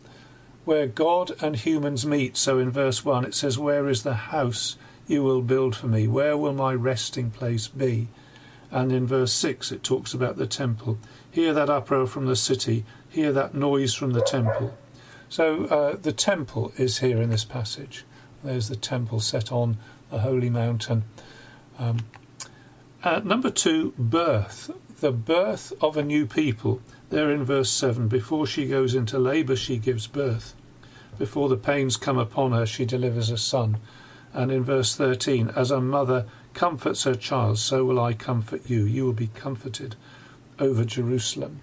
where 0.66 0.88
God 0.88 1.32
and 1.42 1.56
humans 1.56 2.06
meet. 2.06 2.36
So 2.36 2.60
in 2.60 2.72
verse 2.72 3.06
1 3.06 3.26
it 3.26 3.36
says, 3.36 3.58
Where 3.58 3.88
is 3.88 4.04
the 4.04 4.16
house 4.16 4.78
you 5.08 5.24
will 5.24 5.42
build 5.42 5.76
for 5.76 5.88
me? 5.88 6.08
Where 6.08 6.36
will 6.36 6.54
my 6.54 6.74
resting 6.74 7.30
place 7.30 7.68
be? 7.68 8.08
And 8.72 8.92
in 8.92 9.08
verse 9.08 9.32
6 9.32 9.72
it 9.72 9.84
talks 9.84 10.14
about 10.14 10.38
the 10.38 10.48
temple. 10.48 10.98
Hear 11.32 11.54
that 11.54 11.70
uproar 11.70 12.08
from 12.08 12.26
the 12.26 12.36
city, 12.36 12.84
hear 13.10 13.32
that 13.32 13.54
noise 13.54 13.94
from 13.94 14.12
the 14.12 14.22
temple. 14.22 14.76
So 15.30 15.66
uh, 15.66 15.96
the 16.02 16.12
temple 16.12 16.74
is 16.78 17.00
here 17.00 17.22
in 17.22 17.30
this 17.30 17.46
passage. 17.46 18.04
There's 18.44 18.68
the 18.68 18.76
temple 18.76 19.20
set 19.20 19.52
on 19.52 19.78
a 20.12 20.20
holy 20.20 20.50
mountain. 20.50 21.04
Um, 21.78 22.00
uh, 23.04 23.22
number 23.24 23.50
two, 23.50 23.94
birth. 23.98 24.72
The 25.06 25.12
birth 25.12 25.72
of 25.84 25.98
a 25.98 26.04
new 26.04 26.26
people. 26.26 26.82
There 27.12 27.30
in 27.30 27.44
verse 27.44 27.70
7 27.70 28.08
before 28.08 28.48
she 28.48 28.66
goes 28.66 28.96
into 28.96 29.20
labour, 29.20 29.56
she 29.56 29.78
gives 29.78 30.08
birth. 30.08 30.56
Before 31.20 31.48
the 31.48 31.58
pains 31.58 31.96
come 31.96 32.18
upon 32.18 32.54
her, 32.54 32.66
she 32.66 32.86
delivers 32.86 33.30
a 33.30 33.38
son. 33.38 33.78
And 34.34 34.52
in 34.52 34.64
verse 34.64 34.96
13, 34.96 35.52
as 35.56 35.70
a 35.70 35.80
mother 35.80 36.26
comforts 36.56 37.04
her 37.04 37.14
child, 37.14 37.60
so 37.60 37.86
will 37.86 38.00
I 38.00 38.16
comfort 38.16 38.68
you. 38.68 38.86
You 38.86 39.06
will 39.06 39.14
be 39.14 39.28
comforted 39.28 39.96
over 40.58 40.84
Jerusalem. 40.84 41.60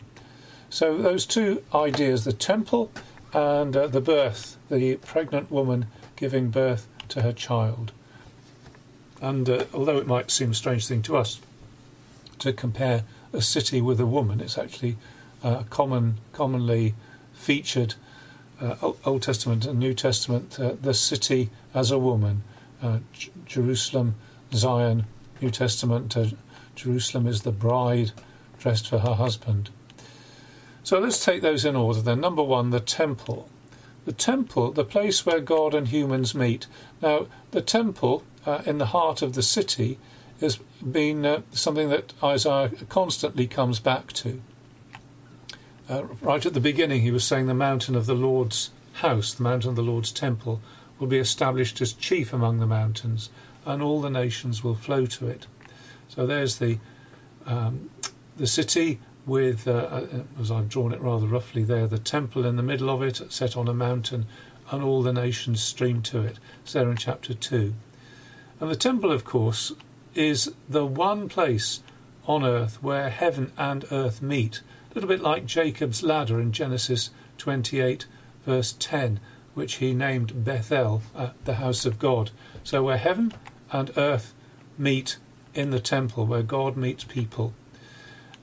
So, 0.70 0.96
those 0.98 1.26
two 1.26 1.64
ideas 1.74 2.22
the 2.22 2.32
temple 2.32 2.92
and 3.32 3.76
uh, 3.76 3.88
the 3.88 4.00
birth, 4.00 4.56
the 4.70 4.98
pregnant 4.98 5.50
woman 5.50 5.86
giving 6.14 6.50
birth 6.50 6.86
to 7.08 7.22
her 7.22 7.32
child. 7.32 7.90
And 9.20 9.50
uh, 9.50 9.64
although 9.74 9.98
it 9.98 10.06
might 10.06 10.30
seem 10.30 10.52
a 10.52 10.54
strange 10.54 10.86
thing 10.86 11.02
to 11.02 11.16
us 11.16 11.40
to 12.38 12.52
compare 12.52 13.04
a 13.32 13.40
city 13.40 13.80
with 13.80 14.00
a 14.00 14.06
woman, 14.06 14.40
it's 14.40 14.58
actually 14.58 14.96
uh, 15.42 15.62
common, 15.70 16.18
commonly 16.32 16.94
featured 17.32 17.94
uh, 18.60 18.92
Old 19.04 19.22
Testament 19.22 19.66
and 19.66 19.78
New 19.78 19.94
Testament, 19.94 20.58
uh, 20.60 20.74
the 20.80 20.94
city 20.94 21.50
as 21.74 21.90
a 21.90 21.98
woman, 21.98 22.42
uh, 22.82 22.98
J- 23.12 23.30
Jerusalem, 23.46 24.14
Zion, 24.54 25.04
New 25.40 25.50
Testament, 25.50 26.16
uh, 26.16 26.26
Jerusalem 26.76 27.26
is 27.26 27.42
the 27.42 27.52
bride 27.52 28.12
dressed 28.58 28.88
for 28.88 29.00
her 29.00 29.14
husband. 29.14 29.70
So 30.84 30.98
let's 30.98 31.24
take 31.24 31.42
those 31.42 31.64
in 31.64 31.76
order 31.76 32.00
then. 32.00 32.20
Number 32.20 32.42
one, 32.42 32.70
the 32.70 32.80
temple. 32.80 33.48
The 34.04 34.12
temple, 34.12 34.72
the 34.72 34.84
place 34.84 35.24
where 35.24 35.40
God 35.40 35.74
and 35.74 35.88
humans 35.88 36.34
meet. 36.34 36.66
Now, 37.00 37.26
the 37.52 37.62
temple 37.62 38.24
uh, 38.46 38.62
in 38.66 38.78
the 38.78 38.86
heart 38.86 39.22
of 39.22 39.34
the 39.34 39.42
city 39.42 39.98
has 40.42 40.56
been 40.56 41.24
uh, 41.24 41.42
something 41.52 41.88
that 41.88 42.12
Isaiah 42.22 42.70
constantly 42.88 43.46
comes 43.46 43.80
back 43.80 44.12
to. 44.14 44.42
Uh, 45.88 46.04
right 46.20 46.44
at 46.44 46.54
the 46.54 46.60
beginning, 46.60 47.02
he 47.02 47.10
was 47.10 47.24
saying 47.24 47.46
the 47.46 47.54
mountain 47.54 47.96
of 47.96 48.06
the 48.06 48.14
Lord's 48.14 48.70
house, 48.94 49.32
the 49.34 49.42
mountain 49.42 49.70
of 49.70 49.76
the 49.76 49.82
Lord's 49.82 50.12
temple, 50.12 50.60
will 50.98 51.06
be 51.06 51.18
established 51.18 51.80
as 51.80 51.92
chief 51.92 52.32
among 52.32 52.60
the 52.60 52.66
mountains, 52.66 53.30
and 53.64 53.82
all 53.82 54.00
the 54.00 54.10
nations 54.10 54.62
will 54.62 54.74
flow 54.74 55.06
to 55.06 55.28
it. 55.28 55.46
So 56.08 56.26
there's 56.26 56.58
the 56.58 56.78
um, 57.46 57.90
the 58.36 58.46
city 58.46 59.00
with, 59.26 59.68
uh, 59.68 59.72
uh, 59.72 60.06
as 60.40 60.50
I've 60.50 60.68
drawn 60.68 60.92
it 60.92 61.00
rather 61.00 61.26
roughly 61.26 61.62
there, 61.62 61.86
the 61.86 61.98
temple 61.98 62.44
in 62.44 62.56
the 62.56 62.62
middle 62.62 62.90
of 62.90 63.02
it, 63.02 63.20
set 63.32 63.56
on 63.56 63.68
a 63.68 63.74
mountain, 63.74 64.26
and 64.70 64.82
all 64.82 65.02
the 65.02 65.12
nations 65.12 65.62
stream 65.62 66.02
to 66.02 66.20
it. 66.22 66.38
It's 66.62 66.72
there 66.72 66.90
in 66.90 66.96
chapter 66.96 67.34
2. 67.34 67.74
And 68.60 68.70
the 68.70 68.76
temple, 68.76 69.12
of 69.12 69.24
course, 69.24 69.72
is 70.14 70.52
the 70.68 70.86
one 70.86 71.28
place 71.28 71.80
on 72.26 72.44
earth 72.44 72.82
where 72.82 73.10
heaven 73.10 73.52
and 73.56 73.84
earth 73.90 74.22
meet. 74.22 74.60
A 74.90 74.94
little 74.94 75.08
bit 75.08 75.22
like 75.22 75.46
Jacob's 75.46 76.02
ladder 76.02 76.40
in 76.40 76.52
Genesis 76.52 77.10
28, 77.38 78.06
verse 78.46 78.74
10, 78.78 79.20
which 79.54 79.74
he 79.74 79.94
named 79.94 80.44
Bethel, 80.44 81.02
uh, 81.14 81.30
the 81.44 81.54
house 81.54 81.84
of 81.84 81.98
God. 81.98 82.30
So 82.62 82.82
where 82.82 82.98
heaven 82.98 83.32
and 83.72 83.90
earth 83.96 84.34
meet 84.78 85.16
in 85.54 85.70
the 85.70 85.80
temple, 85.80 86.26
where 86.26 86.42
God 86.42 86.76
meets 86.76 87.04
people. 87.04 87.52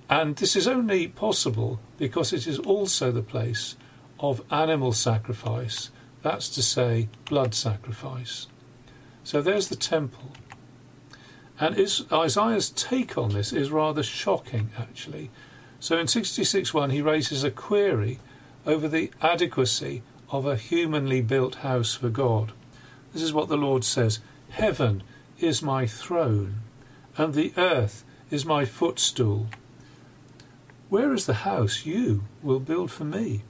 And 0.10 0.36
this 0.36 0.56
is 0.56 0.68
only 0.68 1.08
possible 1.08 1.80
because 1.98 2.34
it 2.34 2.48
is 2.48 2.60
also 2.60 3.12
the 3.12 3.22
place 3.22 3.76
of 4.20 4.42
animal 4.52 4.92
sacrifice, 4.92 5.92
that's 6.24 6.50
to 6.50 6.62
say, 6.62 7.08
blood 7.26 7.54
sacrifice. 7.54 8.48
So 9.24 9.42
there's 9.42 9.70
the 9.70 9.76
temple. 9.76 10.32
And 11.60 11.78
Isaiah's 12.12 12.70
take 12.70 13.18
on 13.18 13.34
this 13.34 13.52
is 13.52 13.70
rather 13.70 14.02
shocking, 14.02 14.70
actually. 14.78 15.30
So 15.80 15.98
in 15.98 16.06
66.1, 16.06 16.92
he 16.92 17.02
raises 17.02 17.44
a 17.44 17.52
query 17.52 18.20
over 18.66 18.88
the 18.88 19.12
adequacy 19.22 20.02
of 20.30 20.46
a 20.46 20.56
humanly 20.56 21.22
built 21.22 21.56
house 21.56 21.94
for 21.94 22.10
God. 22.10 22.54
This 23.14 23.24
is 23.24 23.34
what 23.34 23.50
the 23.50 23.58
Lord 23.58 23.84
says 23.84 24.20
Heaven 24.50 25.04
is 25.40 25.62
my 25.62 25.86
throne, 25.86 26.62
and 27.18 27.34
the 27.34 27.54
earth 27.58 28.04
is 28.30 28.46
my 28.46 28.66
footstool. 28.66 29.48
Where 30.90 31.14
is 31.14 31.26
the 31.26 31.46
house 31.46 31.86
you 31.86 32.24
will 32.42 32.60
build 32.60 32.92
for 32.92 33.04
me? 33.04 33.44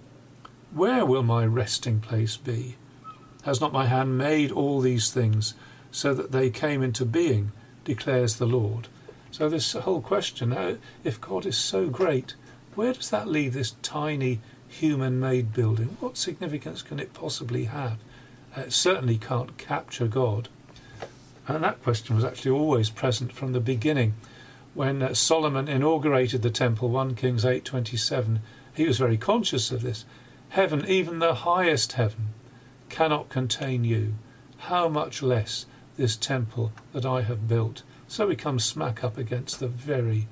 Where 0.73 1.05
will 1.05 1.23
my 1.23 1.45
resting 1.45 1.99
place 1.99 2.37
be? 2.37 2.75
Has 3.43 3.61
not 3.61 3.73
my 3.73 3.85
hand 3.85 4.17
made 4.17 4.51
all 4.51 4.81
these 4.81 5.11
things 5.11 5.53
so 5.91 6.13
that 6.13 6.31
they 6.31 6.49
came 6.49 6.83
into 6.83 7.05
being, 7.05 7.51
declares 7.89 8.35
the 8.35 8.45
Lord? 8.45 8.87
So, 9.31 9.49
this 9.49 9.73
whole 9.73 10.01
question 10.01 10.53
uh, 10.53 10.77
if 11.03 11.19
God 11.19 11.45
is 11.45 11.57
so 11.57 11.87
great, 11.89 12.35
where 12.75 12.93
does 12.93 13.09
that 13.09 13.27
leave 13.27 13.53
this 13.53 13.75
tiny 13.81 14.39
human 14.67 15.19
made 15.19 15.53
building? 15.53 15.97
What 15.99 16.17
significance 16.17 16.81
can 16.81 16.99
it 16.99 17.13
possibly 17.13 17.65
have? 17.65 17.97
Uh, 18.55 18.61
it 18.61 18.73
certainly 18.73 19.17
can't 19.17 19.57
capture 19.57 20.07
God. 20.07 20.49
And 21.47 21.63
that 21.63 21.83
question 21.83 22.15
was 22.15 22.23
actually 22.23 22.51
always 22.51 22.89
present 22.89 23.33
from 23.33 23.53
the 23.53 23.59
beginning 23.59 24.13
when 24.73 25.01
uh, 25.01 25.13
Solomon 25.13 25.67
inaugurated 25.67 26.41
the 26.41 26.49
temple, 26.49 26.89
1 26.89 27.15
Kings 27.15 27.43
8:27, 27.43 28.39
he 28.73 28.85
was 28.85 28.97
very 28.97 29.17
conscious 29.17 29.71
of 29.71 29.81
this. 29.81 30.05
Heaven, 30.49 30.85
even 30.87 31.19
the 31.19 31.33
highest 31.33 31.93
heaven, 31.93 32.29
cannot 32.87 33.29
contain 33.29 33.83
you. 33.83 34.13
How 34.69 34.87
much 34.87 35.21
less 35.21 35.65
this 35.99 36.15
temple 36.15 36.71
that 36.93 37.05
I 37.05 37.21
have 37.21 37.47
built? 37.47 37.83
So 38.07 38.25
we 38.25 38.35
come 38.35 38.57
smack 38.57 39.03
up 39.03 39.17
against 39.17 39.59
the 39.59 39.67
very 39.67 40.27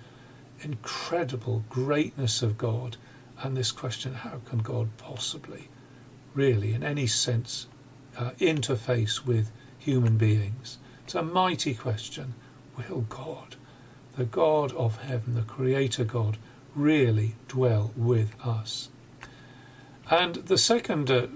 incredible 0.62 1.64
greatness 1.70 2.42
of 2.42 2.58
God 2.58 2.98
and 3.44 3.56
this 3.56 3.72
question 3.72 4.16
how 4.16 4.42
can 4.50 4.60
God 4.60 4.90
possibly, 4.98 5.68
really, 6.34 6.74
in 6.74 6.84
any 6.84 7.06
sense, 7.06 7.68
uh, 8.18 8.32
interface 8.40 9.24
with 9.24 9.52
human 9.78 10.18
beings? 10.18 10.80
It's 11.06 11.14
a 11.14 11.22
mighty 11.22 11.76
question. 11.76 12.34
Will 12.76 13.02
God 13.02 13.58
the 14.18 14.26
God 14.26 14.74
of 14.74 14.98
heaven, 15.04 15.36
the 15.36 15.44
Creator 15.44 16.04
God, 16.04 16.38
really 16.76 17.36
dwell 17.48 17.92
with 17.96 18.36
us. 18.46 18.90
And 20.10 20.36
the 20.36 20.58
second 20.58 21.12
uh, 21.12 21.28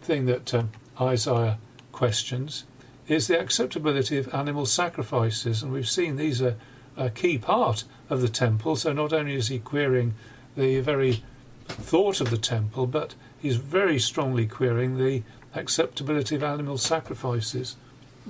thing 0.00 0.26
that 0.26 0.54
uh, 0.54 0.64
Isaiah 1.00 1.58
questions 1.90 2.64
is 3.08 3.26
the 3.26 3.40
acceptability 3.40 4.18
of 4.18 4.32
animal 4.34 4.66
sacrifices. 4.66 5.62
And 5.62 5.72
we've 5.72 5.88
seen 5.88 6.16
these 6.16 6.42
are 6.42 6.56
a 6.96 7.10
key 7.10 7.38
part 7.38 7.84
of 8.10 8.20
the 8.20 8.28
temple. 8.28 8.76
So 8.76 8.92
not 8.92 9.12
only 9.12 9.34
is 9.34 9.48
he 9.48 9.58
querying 9.58 10.14
the 10.56 10.80
very 10.80 11.22
thought 11.66 12.20
of 12.20 12.30
the 12.30 12.38
temple, 12.38 12.86
but 12.86 13.14
he's 13.40 13.56
very 13.56 13.98
strongly 13.98 14.46
querying 14.46 14.98
the 14.98 15.22
acceptability 15.54 16.36
of 16.36 16.42
animal 16.42 16.78
sacrifices. 16.78 17.76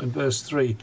In 0.01 0.11
verse 0.11 0.43
3, 0.43 0.77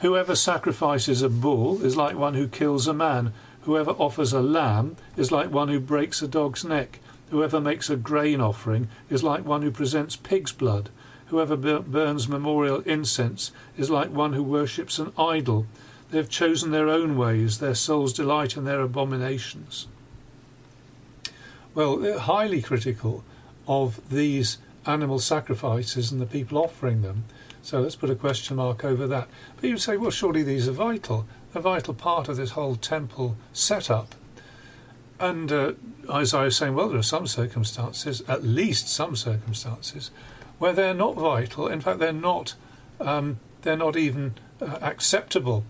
Whoever 0.00 0.36
sacrifices 0.36 1.22
a 1.22 1.30
bull 1.30 1.82
is 1.82 1.96
like 1.96 2.16
one 2.16 2.34
who 2.34 2.48
kills 2.48 2.86
a 2.86 2.92
man. 2.92 3.32
Whoever 3.62 3.92
offers 3.92 4.34
a 4.34 4.42
lamb 4.42 4.96
is 5.16 5.32
like 5.32 5.50
one 5.50 5.68
who 5.68 5.80
breaks 5.80 6.20
a 6.20 6.28
dog's 6.28 6.64
neck. 6.64 7.00
Whoever 7.30 7.60
makes 7.60 7.88
a 7.88 7.96
grain 7.96 8.40
offering 8.40 8.88
is 9.08 9.24
like 9.24 9.44
one 9.44 9.62
who 9.62 9.70
presents 9.70 10.14
pig's 10.14 10.52
blood. 10.52 10.90
Whoever 11.26 11.56
burns 11.56 12.28
memorial 12.28 12.80
incense 12.80 13.50
is 13.76 13.90
like 13.90 14.10
one 14.10 14.32
who 14.32 14.42
worships 14.42 14.98
an 14.98 15.12
idol. 15.18 15.66
They 16.10 16.18
have 16.18 16.28
chosen 16.28 16.70
their 16.70 16.88
own 16.88 17.16
ways, 17.16 17.58
their 17.58 17.74
souls 17.74 18.12
delight 18.12 18.56
in 18.56 18.64
their 18.64 18.80
abominations. 18.80 19.88
Well, 21.74 21.96
they're 21.96 22.18
highly 22.18 22.62
critical 22.62 23.24
of 23.66 24.00
these 24.08 24.58
animal 24.86 25.18
sacrifices 25.18 26.12
and 26.12 26.20
the 26.20 26.26
people 26.26 26.58
offering 26.58 27.02
them. 27.02 27.24
So 27.60 27.80
let's 27.80 27.96
put 27.96 28.10
a 28.10 28.14
question 28.14 28.56
mark 28.56 28.84
over 28.84 29.08
that. 29.08 29.28
But 29.60 29.68
you 29.68 29.76
say, 29.76 29.96
well, 29.96 30.12
surely 30.12 30.44
these 30.44 30.68
are 30.68 30.72
vital, 30.72 31.26
a 31.54 31.60
vital 31.60 31.94
part 31.94 32.28
of 32.28 32.36
this 32.36 32.52
whole 32.52 32.76
temple 32.76 33.36
setup. 33.52 34.14
And 35.18 35.50
uh, 35.50 35.72
Isaiah 36.08 36.46
is 36.46 36.56
saying, 36.56 36.74
well, 36.74 36.88
there 36.88 36.98
are 36.98 37.02
some 37.02 37.26
circumstances, 37.26 38.22
at 38.28 38.44
least 38.44 38.88
some 38.88 39.16
circumstances, 39.16 40.10
where 40.58 40.72
they're 40.72 40.94
not 40.94 41.16
vital. 41.16 41.68
In 41.68 41.80
fact, 41.80 41.98
they're 41.98 42.12
not. 42.12 42.54
Um, 43.00 43.40
they're 43.62 43.76
not 43.76 43.96
even 43.96 44.34
uh, 44.60 44.78
acceptable. 44.80 45.64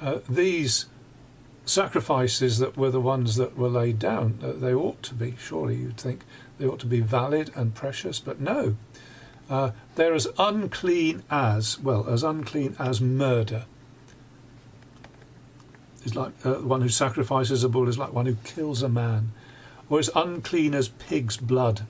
Uh, 0.00 0.18
these 0.28 0.86
sacrifices 1.66 2.58
that 2.58 2.76
were 2.76 2.90
the 2.90 3.00
ones 3.00 3.36
that 3.36 3.56
were 3.56 3.68
laid 3.68 3.98
down, 3.98 4.38
uh, 4.42 4.52
they 4.52 4.74
ought 4.74 5.02
to 5.04 5.14
be. 5.14 5.34
Surely 5.38 5.76
you'd 5.76 5.96
think 5.96 6.22
they 6.58 6.66
ought 6.66 6.80
to 6.80 6.86
be 6.86 7.00
valid 7.00 7.50
and 7.54 7.74
precious, 7.74 8.18
but 8.18 8.40
no. 8.40 8.76
Uh, 9.48 9.70
they're 9.94 10.14
as 10.14 10.26
unclean 10.38 11.22
as, 11.30 11.78
well, 11.78 12.08
as 12.08 12.22
unclean 12.22 12.76
as 12.78 13.00
murder. 13.00 13.66
Is 16.04 16.16
like 16.16 16.32
uh, 16.44 16.54
one 16.54 16.82
who 16.82 16.88
sacrifices 16.88 17.64
a 17.64 17.68
bull 17.68 17.88
is 17.88 17.98
like 17.98 18.12
one 18.12 18.26
who 18.26 18.36
kills 18.44 18.82
a 18.82 18.88
man, 18.88 19.32
or 19.88 19.98
as 19.98 20.10
unclean 20.14 20.74
as 20.74 20.88
pig's 20.88 21.36
blood, 21.36 21.86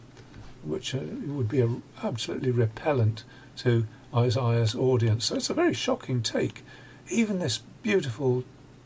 which 0.64 0.94
uh, 0.94 1.00
would 1.26 1.48
be 1.48 1.60
a, 1.60 1.68
absolutely 2.02 2.50
repellent 2.50 3.24
to 3.58 3.86
Isaiah's 4.14 4.74
audience. 4.74 5.26
So 5.26 5.36
it's 5.36 5.50
a 5.50 5.54
very 5.54 5.74
shocking 5.74 6.22
take. 6.22 6.64
Even 7.10 7.38
this 7.38 7.58
beautiful 7.82 8.44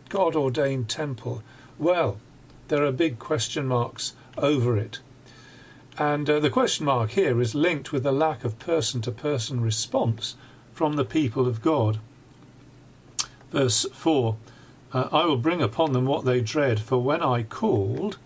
God 0.08 0.34
ordained 0.34 0.88
temple, 0.88 1.42
well, 1.78 2.18
there 2.68 2.84
are 2.84 2.92
big 2.92 3.18
question 3.18 3.66
marks 3.66 4.14
over 4.36 4.76
it. 4.76 5.00
And 5.98 6.28
uh, 6.30 6.40
the 6.40 6.50
question 6.50 6.86
mark 6.86 7.10
here 7.10 7.40
is 7.40 7.54
linked 7.54 7.92
with 7.92 8.04
the 8.04 8.12
lack 8.12 8.44
of 8.44 8.58
person 8.58 9.00
to 9.02 9.10
person 9.10 9.60
response 9.60 10.36
from 10.72 10.94
the 10.94 11.04
people 11.04 11.46
of 11.46 11.62
God. 11.62 11.98
Verse 13.50 13.86
4 13.92 14.36
uh, 14.92 15.08
I 15.12 15.26
will 15.26 15.36
bring 15.36 15.60
upon 15.60 15.92
them 15.92 16.06
what 16.06 16.24
they 16.24 16.40
dread, 16.40 16.80
for 16.80 16.98
when 16.98 17.22
I 17.22 17.42
called, 17.42 18.16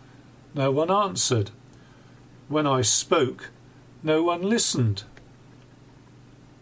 no 0.55 0.71
one 0.71 0.91
answered. 0.91 1.51
When 2.53 2.67
I 2.67 2.83
spoke, 2.83 3.49
no 4.03 4.23
one 4.23 4.43
listened. 4.43 5.05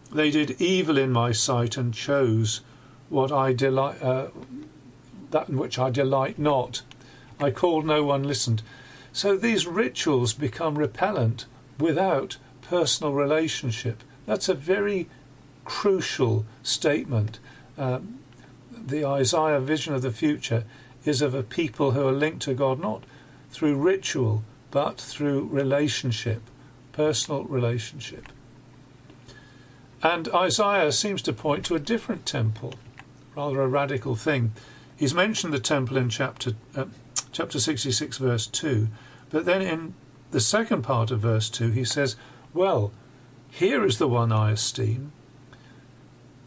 They 0.09 0.31
did 0.31 0.61
evil 0.61 0.97
in 0.97 1.11
my 1.11 1.33
sight 1.33 1.75
and 1.75 1.93
chose 1.93 2.61
what 3.09 3.29
I 3.29 3.51
delight, 3.51 4.01
uh, 4.01 4.27
that 5.31 5.49
in 5.49 5.57
which 5.57 5.77
I 5.77 5.89
delight 5.89 6.39
not. 6.39 6.83
I 7.41 7.51
called, 7.51 7.85
no 7.85 8.05
one 8.05 8.23
listened. 8.23 8.61
So 9.11 9.35
these 9.35 9.67
rituals 9.67 10.31
become 10.31 10.77
repellent 10.77 11.45
without 11.77 12.37
personal 12.61 13.11
relationship. 13.11 14.01
That's 14.25 14.47
a 14.47 14.53
very 14.53 15.09
crucial 15.65 16.45
statement. 16.63 17.39
Um, 17.77 18.19
the 18.71 19.03
Isaiah 19.03 19.59
vision 19.59 19.93
of 19.93 20.03
the 20.03 20.11
future 20.11 20.63
is 21.03 21.21
of 21.21 21.33
a 21.33 21.43
people 21.43 21.91
who 21.91 22.07
are 22.07 22.13
linked 22.13 22.43
to 22.43 22.53
God 22.53 22.79
not 22.79 23.03
through 23.49 23.75
ritual 23.75 24.45
but 24.71 24.99
through 24.99 25.47
relationship, 25.51 26.41
personal 26.93 27.43
relationship. 27.43 28.25
And 30.01 30.29
Isaiah 30.29 30.91
seems 30.91 31.21
to 31.23 31.33
point 31.33 31.65
to 31.65 31.75
a 31.75 31.79
different 31.79 32.25
temple, 32.25 32.73
rather 33.35 33.61
a 33.61 33.67
radical 33.67 34.15
thing. 34.15 34.53
He's 34.95 35.13
mentioned 35.13 35.53
the 35.53 35.59
temple 35.59 35.97
in 35.97 36.09
chapter 36.09 36.53
uh, 36.75 36.85
chapter 37.31 37.59
66 37.59 38.17
verse 38.17 38.47
2, 38.47 38.87
but 39.29 39.45
then 39.45 39.61
in 39.61 39.93
the 40.31 40.39
second 40.39 40.81
part 40.81 41.11
of 41.11 41.19
verse 41.19 41.49
2 41.49 41.71
he 41.71 41.85
says, 41.85 42.15
"Well, 42.53 42.91
here 43.51 43.85
is 43.85 43.97
the 43.97 44.07
one 44.07 44.31
I 44.31 44.51
esteem, 44.51 45.11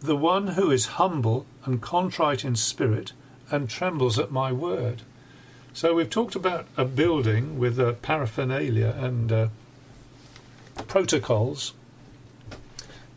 the 0.00 0.16
one 0.16 0.48
who 0.48 0.70
is 0.70 0.86
humble 1.00 1.46
and 1.64 1.80
contrite 1.80 2.44
in 2.44 2.56
spirit 2.56 3.12
and 3.50 3.68
trembles 3.68 4.18
at 4.18 4.30
my 4.30 4.52
word. 4.52 5.02
So 5.74 5.92
we've 5.92 6.08
talked 6.08 6.36
about 6.36 6.66
a 6.76 6.84
building 6.84 7.58
with 7.58 7.80
uh, 7.80 7.94
paraphernalia 7.94 8.94
and 8.96 9.32
uh, 9.32 9.48
protocols. 10.86 11.74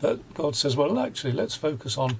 But 0.00 0.34
God 0.34 0.56
says, 0.56 0.76
well, 0.76 0.98
actually, 0.98 1.34
let's 1.34 1.54
focus 1.54 1.96
on 1.96 2.16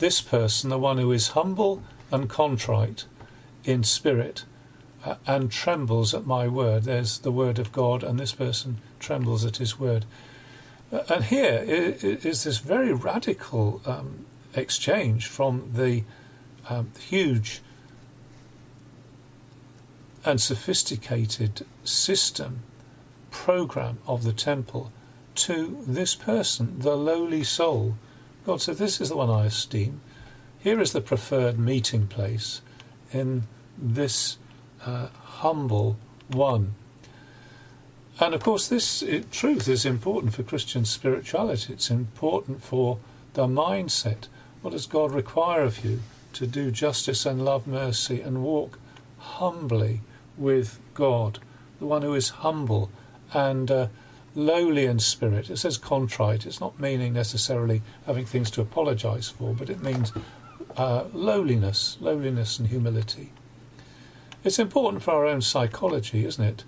this 0.00 0.20
person, 0.20 0.70
the 0.70 0.78
one 0.78 0.98
who 0.98 1.12
is 1.12 1.28
humble 1.28 1.84
and 2.10 2.28
contrite 2.28 3.04
in 3.64 3.84
spirit 3.84 4.44
uh, 5.04 5.14
and 5.24 5.52
trembles 5.52 6.14
at 6.14 6.26
my 6.26 6.48
word. 6.48 6.82
There's 6.82 7.20
the 7.20 7.30
word 7.30 7.60
of 7.60 7.70
God, 7.70 8.02
and 8.02 8.18
this 8.18 8.32
person 8.32 8.78
trembles 8.98 9.44
at 9.44 9.58
his 9.58 9.78
word. 9.78 10.04
And 10.90 11.26
here 11.26 11.62
is 11.64 12.42
this 12.42 12.58
very 12.58 12.92
radical 12.92 13.80
um, 13.86 14.26
exchange 14.52 15.28
from 15.28 15.70
the 15.74 16.02
um, 16.68 16.90
huge 16.98 17.60
and 20.24 20.40
sophisticated 20.40 21.64
system 21.84 22.60
program 23.30 23.98
of 24.06 24.24
the 24.24 24.32
temple 24.32 24.92
to 25.34 25.82
this 25.86 26.14
person, 26.14 26.78
the 26.80 26.96
lowly 26.96 27.44
soul. 27.44 27.96
God 28.44 28.60
said, 28.60 28.76
This 28.76 29.00
is 29.00 29.08
the 29.08 29.16
one 29.16 29.30
I 29.30 29.46
esteem. 29.46 30.00
Here 30.58 30.80
is 30.80 30.92
the 30.92 31.00
preferred 31.00 31.58
meeting 31.58 32.06
place 32.06 32.60
in 33.12 33.44
this 33.78 34.36
uh, 34.84 35.06
humble 35.06 35.96
one. 36.28 36.74
And 38.18 38.34
of 38.34 38.42
course, 38.42 38.68
this 38.68 39.02
truth 39.30 39.66
is 39.66 39.86
important 39.86 40.34
for 40.34 40.42
Christian 40.42 40.84
spirituality. 40.84 41.72
It's 41.72 41.90
important 41.90 42.62
for 42.62 42.98
the 43.32 43.46
mindset. 43.46 44.28
What 44.60 44.72
does 44.72 44.86
God 44.86 45.12
require 45.12 45.62
of 45.62 45.82
you? 45.84 46.00
To 46.34 46.46
do 46.46 46.70
justice 46.70 47.24
and 47.24 47.44
love 47.44 47.66
mercy 47.66 48.20
and 48.20 48.42
walk 48.42 48.78
humbly 49.18 50.00
with 50.40 50.80
God, 50.94 51.38
the 51.78 51.86
one 51.86 52.02
who 52.02 52.14
is 52.14 52.30
humble 52.30 52.90
and 53.32 53.70
uh, 53.70 53.86
lowly 54.34 54.86
in 54.86 54.98
spirit. 54.98 55.50
It 55.50 55.58
says 55.58 55.78
contrite. 55.78 56.46
It's 56.46 56.60
not 56.60 56.80
meaning 56.80 57.12
necessarily 57.12 57.82
having 58.06 58.26
things 58.26 58.50
to 58.52 58.60
apologize 58.60 59.28
for, 59.28 59.54
but 59.54 59.70
it 59.70 59.82
means 59.82 60.12
uh, 60.76 61.04
lowliness, 61.12 61.96
lowliness 62.00 62.58
and 62.58 62.68
humility. 62.68 63.32
It's 64.42 64.58
important 64.58 65.02
for 65.02 65.12
our 65.12 65.26
own 65.26 65.42
psychology, 65.42 66.24
isn't 66.24 66.44
it? 66.44 66.64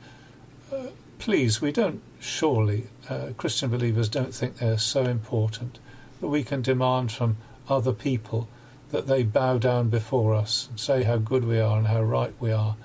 Uh, 0.73 0.89
please, 1.19 1.61
we 1.61 1.73
don't 1.73 2.03
surely, 2.21 2.89
uh, 3.09 3.29
Christian 3.37 3.71
believers 3.71 4.09
don't 4.09 4.35
think 4.35 4.57
they're 4.57 4.79
so 4.79 5.03
important 5.05 5.79
that 6.21 6.29
we 6.29 6.45
can 6.45 6.63
demand 6.63 7.11
from 7.11 7.37
other 7.69 7.93
people 7.93 8.49
that 8.91 9.07
they 9.07 9.23
bow 9.23 9.59
down 9.59 9.89
before 9.89 10.35
us 10.35 10.69
and 10.69 10.79
say 10.79 11.03
how 11.03 11.17
good 11.17 11.45
we 11.45 11.59
are 11.59 11.79
and 11.79 11.87
how 11.87 12.03
right 12.03 12.35
we 12.39 12.53
are, 12.53 12.77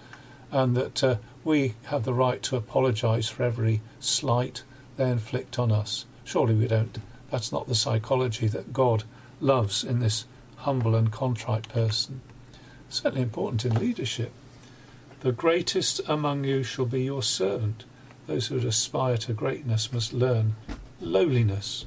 and 0.57 0.75
that 0.75 1.03
uh, 1.03 1.17
we 1.43 1.75
have 1.83 2.03
the 2.03 2.13
right 2.13 2.41
to 2.41 2.55
apologise 2.55 3.29
for 3.29 3.43
every 3.43 3.79
slight 3.99 4.63
they 4.95 5.07
inflict 5.07 5.59
on 5.59 5.71
us. 5.71 6.05
Surely 6.23 6.55
we 6.55 6.67
don't. 6.67 6.97
That's 7.29 7.51
not 7.51 7.67
the 7.67 7.75
psychology 7.75 8.47
that 8.47 8.73
God 8.73 9.03
loves 9.39 9.83
in 9.83 9.99
this 9.99 10.25
humble 10.55 10.95
and 10.95 11.11
contrite 11.11 11.69
person. 11.69 12.21
Certainly 12.89 13.21
important 13.21 13.65
in 13.65 13.75
leadership. 13.75 14.31
The 15.19 15.31
greatest 15.31 16.01
among 16.07 16.43
you 16.43 16.63
shall 16.63 16.87
be 16.87 17.03
your 17.03 17.21
servant. 17.21 17.85
Those 18.25 18.47
who 18.47 18.55
would 18.55 18.65
aspire 18.65 19.17
to 19.17 19.33
greatness 19.33 19.93
must 19.93 20.11
learn 20.11 20.55
lowliness. 20.99 21.85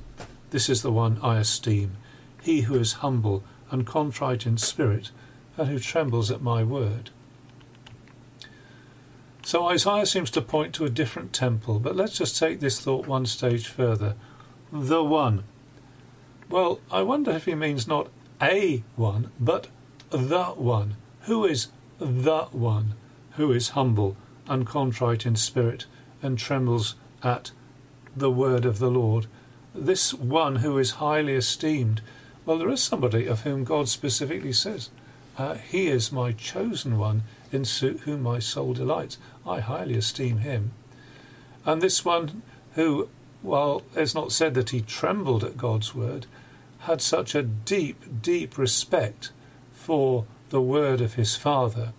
This 0.50 0.68
is 0.68 0.82
the 0.82 0.92
one 0.92 1.18
I 1.24 1.38
esteem, 1.38 1.96
he 2.40 2.62
who 2.62 2.76
is 2.76 3.02
humble 3.04 3.42
and 3.72 3.84
contrite 3.84 4.46
in 4.46 4.58
spirit, 4.58 5.10
and 5.56 5.68
who 5.68 5.80
trembles 5.80 6.30
at 6.30 6.40
my 6.40 6.62
word. 6.62 7.10
So 9.42 9.68
Isaiah 9.68 10.06
seems 10.06 10.30
to 10.32 10.42
point 10.42 10.74
to 10.74 10.84
a 10.84 10.90
different 10.90 11.32
temple, 11.32 11.78
but 11.80 11.96
let's 11.96 12.18
just 12.18 12.38
take 12.38 12.60
this 12.60 12.80
thought 12.80 13.06
one 13.06 13.26
stage 13.26 13.68
further. 13.68 14.14
The 14.72 15.02
one. 15.02 15.44
Well, 16.48 16.80
I 16.90 17.02
wonder 17.02 17.30
if 17.30 17.46
he 17.46 17.54
means 17.54 17.88
not 17.88 18.08
a 18.40 18.82
one, 18.96 19.30
but 19.38 19.68
the 20.10 20.44
one. 20.44 20.96
Who 21.22 21.44
is 21.44 21.68
the 21.98 22.44
one 22.52 22.94
who 23.32 23.52
is 23.52 23.70
humble 23.70 24.16
and 24.48 24.66
contrite 24.66 25.26
in 25.26 25.36
spirit 25.36 25.86
and 26.22 26.38
trembles 26.38 26.94
at 27.22 27.52
the 28.16 28.30
word 28.30 28.64
of 28.64 28.78
the 28.78 28.90
Lord. 28.90 29.26
This 29.74 30.12
one 30.12 30.56
who 30.56 30.78
is 30.78 30.92
highly 30.92 31.34
esteemed, 31.34 32.00
well, 32.44 32.58
there 32.58 32.70
is 32.70 32.82
somebody 32.82 33.26
of 33.26 33.42
whom 33.42 33.64
God 33.64 33.88
specifically 33.88 34.52
says, 34.52 34.90
uh, 35.38 35.54
He 35.54 35.88
is 35.88 36.10
my 36.10 36.32
chosen 36.32 36.98
one 36.98 37.22
in 37.52 37.64
whom 37.64 38.22
my 38.22 38.38
soul 38.38 38.74
delights. 38.74 39.18
I 39.46 39.60
highly 39.60 39.94
esteem 39.94 40.38
him. 40.38 40.72
And 41.64 41.80
this 41.80 42.04
one 42.04 42.42
who, 42.74 43.08
while 43.42 43.82
it's 43.94 44.14
not 44.14 44.32
said 44.32 44.54
that 44.54 44.70
he 44.70 44.80
trembled 44.80 45.44
at 45.44 45.56
God's 45.56 45.94
word, 45.94 46.26
had 46.80 47.02
such 47.02 47.34
a 47.34 47.42
deep, 47.42 48.22
deep 48.22 48.56
respect 48.56 49.30
for 49.72 50.24
the 50.50 50.60
word 50.62 51.00
of 51.00 51.14
his 51.14 51.36
Father. 51.36 51.92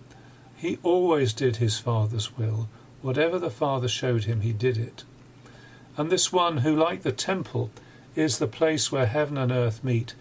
He 0.56 0.78
always 0.82 1.32
did 1.32 1.56
his 1.56 1.78
Father's 1.78 2.36
will 2.36 2.68
Whatever 3.02 3.40
the 3.40 3.50
Father 3.50 3.88
showed 3.88 4.24
him, 4.24 4.40
he 4.40 4.52
did 4.52 4.78
it. 4.78 5.02
And 5.96 6.08
this 6.08 6.32
one 6.32 6.58
who, 6.58 6.74
like 6.74 7.02
the 7.02 7.12
temple, 7.12 7.70
is 8.14 8.38
the 8.38 8.46
place 8.46 8.92
where 8.92 9.06
heaven 9.06 9.36
and 9.36 9.50
earth 9.50 9.82
meet, 9.82 10.14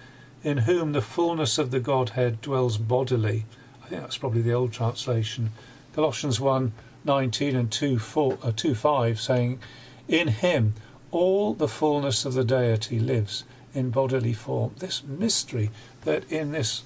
in 0.44 0.60
whom 0.60 0.92
the 0.92 1.02
fullness 1.02 1.60
of 1.60 1.70
the 1.70 1.80
Godhead 1.80 2.42
dwells 2.42 2.78
bodily. 2.78 3.46
I 3.84 3.88
think 3.88 4.02
that's 4.02 4.18
probably 4.18 4.42
the 4.42 4.54
old 4.54 4.74
translation. 4.74 5.52
Colossians 5.94 6.40
1 6.40 6.74
19 7.04 7.56
and 7.56 7.72
2, 7.72 8.00
4, 8.00 8.38
uh, 8.44 8.52
2 8.56 8.76
5 8.76 9.20
saying, 9.20 9.60
In 10.08 10.28
him 10.30 10.74
all 11.12 11.54
the 11.54 11.68
fullness 11.68 12.26
of 12.26 12.34
the 12.34 12.44
deity 12.44 13.00
lives 13.00 13.44
in 13.74 13.90
bodily 13.90 14.34
form. 14.34 14.74
This 14.78 15.04
mystery 15.04 15.72
that 16.04 16.30
in 16.32 16.52
this 16.52 16.84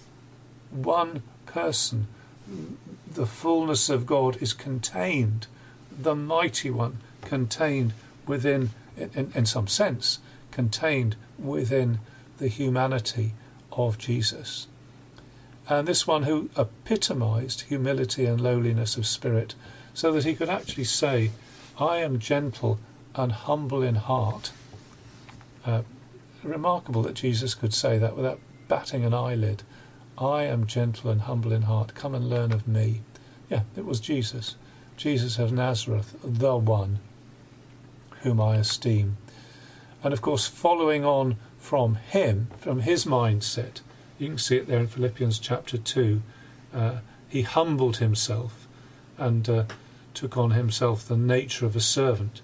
one 0.71 1.21
person 1.45 2.07
the 3.11 3.25
fullness 3.25 3.89
of 3.89 4.05
God 4.05 4.41
is 4.41 4.53
contained 4.53 5.47
the 5.97 6.15
mighty 6.15 6.69
one 6.69 6.97
contained 7.21 7.93
within, 8.27 8.71
in, 8.97 9.31
in 9.33 9.45
some 9.45 9.67
sense, 9.67 10.19
contained 10.51 11.15
within 11.39 11.99
the 12.37 12.47
humanity 12.47 13.33
of 13.71 13.97
Jesus. 13.97 14.67
And 15.67 15.87
this 15.87 16.05
one 16.05 16.23
who 16.23 16.49
epitomized 16.57 17.61
humility 17.61 18.25
and 18.25 18.39
lowliness 18.39 18.97
of 18.97 19.07
spirit, 19.07 19.55
so 19.95 20.11
that 20.11 20.25
he 20.25 20.35
could 20.35 20.49
actually 20.49 20.83
say, 20.83 21.31
I 21.79 21.97
am 21.97 22.19
gentle 22.19 22.77
and 23.15 23.31
humble 23.31 23.81
in 23.81 23.95
heart. 23.95 24.51
Uh, 25.65 25.81
remarkable 26.43 27.01
that 27.01 27.15
Jesus 27.15 27.55
could 27.55 27.73
say 27.73 27.97
that 27.97 28.15
without 28.15 28.39
batting 28.67 29.03
an 29.03 29.13
eyelid. 29.13 29.63
I 30.17 30.43
am 30.43 30.67
gentle 30.67 31.09
and 31.09 31.21
humble 31.21 31.51
in 31.51 31.63
heart. 31.63 31.95
Come 31.95 32.13
and 32.13 32.29
learn 32.29 32.51
of 32.51 32.67
me. 32.67 33.01
Yeah, 33.49 33.61
it 33.75 33.85
was 33.85 33.99
Jesus. 33.99 34.55
Jesus 34.97 35.39
of 35.39 35.51
Nazareth, 35.51 36.15
the 36.23 36.55
one 36.55 36.99
whom 38.21 38.39
I 38.39 38.57
esteem. 38.57 39.17
And 40.03 40.13
of 40.13 40.21
course, 40.21 40.47
following 40.47 41.03
on 41.03 41.37
from 41.57 41.95
him, 41.95 42.47
from 42.59 42.81
his 42.81 43.05
mindset, 43.05 43.81
you 44.19 44.27
can 44.27 44.37
see 44.37 44.57
it 44.57 44.67
there 44.67 44.79
in 44.79 44.87
Philippians 44.87 45.39
chapter 45.39 45.77
2. 45.77 46.21
Uh, 46.73 46.97
he 47.27 47.41
humbled 47.41 47.97
himself 47.97 48.67
and 49.17 49.49
uh, 49.49 49.63
took 50.15 50.37
on 50.37 50.51
himself 50.51 51.07
the 51.07 51.17
nature 51.17 51.65
of 51.65 51.75
a 51.75 51.81
servant. 51.81 52.41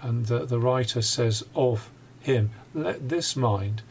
And 0.00 0.30
uh, 0.30 0.44
the 0.44 0.58
writer 0.58 1.02
says 1.02 1.44
of 1.54 1.90
him, 2.20 2.50
Let 2.74 3.08
this 3.08 3.36
mind 3.36 3.82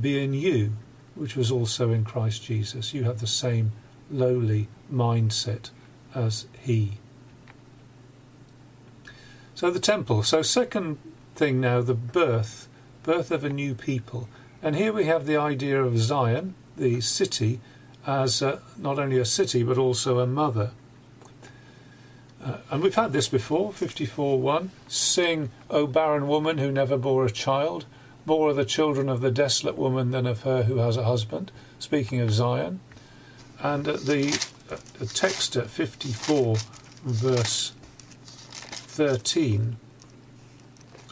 be 0.00 0.22
in 0.22 0.32
you, 0.32 0.72
which 1.14 1.36
was 1.36 1.50
also 1.50 1.90
in 1.90 2.04
Christ 2.04 2.44
Jesus. 2.44 2.94
You 2.94 3.04
have 3.04 3.20
the 3.20 3.26
same 3.26 3.72
lowly 4.10 4.68
mindset 4.92 5.70
as 6.14 6.46
he. 6.60 6.92
So 9.54 9.70
the 9.70 9.78
temple. 9.80 10.22
So, 10.22 10.42
second 10.42 10.98
thing 11.34 11.60
now, 11.60 11.82
the 11.82 11.94
birth, 11.94 12.68
birth 13.02 13.30
of 13.30 13.44
a 13.44 13.50
new 13.50 13.74
people. 13.74 14.28
And 14.62 14.76
here 14.76 14.92
we 14.92 15.04
have 15.04 15.26
the 15.26 15.36
idea 15.36 15.82
of 15.82 15.98
Zion, 15.98 16.54
the 16.76 17.00
city, 17.00 17.60
as 18.06 18.42
uh, 18.42 18.60
not 18.78 18.98
only 18.98 19.18
a 19.18 19.24
city 19.24 19.62
but 19.62 19.78
also 19.78 20.18
a 20.18 20.26
mother. 20.26 20.72
Uh, 22.42 22.58
and 22.70 22.82
we've 22.82 22.94
had 22.94 23.12
this 23.12 23.28
before, 23.28 23.70
54.1. 23.72 24.70
Sing, 24.88 25.50
O 25.68 25.86
barren 25.86 26.26
woman 26.26 26.58
who 26.58 26.72
never 26.72 26.96
bore 26.96 27.26
a 27.26 27.30
child, 27.30 27.84
more 28.24 28.50
are 28.50 28.54
the 28.54 28.64
children 28.64 29.08
of 29.08 29.20
the 29.20 29.30
desolate 29.30 29.76
woman 29.76 30.10
than 30.10 30.26
of 30.26 30.42
her 30.42 30.62
who 30.64 30.78
has 30.78 30.96
a 30.96 31.04
husband. 31.04 31.52
Speaking 31.78 32.20
of 32.20 32.32
Zion. 32.32 32.80
And 33.62 33.84
the, 33.84 34.48
the 34.98 35.06
text 35.06 35.56
at 35.56 35.68
54, 35.68 36.56
verse 37.04 37.72
13 38.22 39.76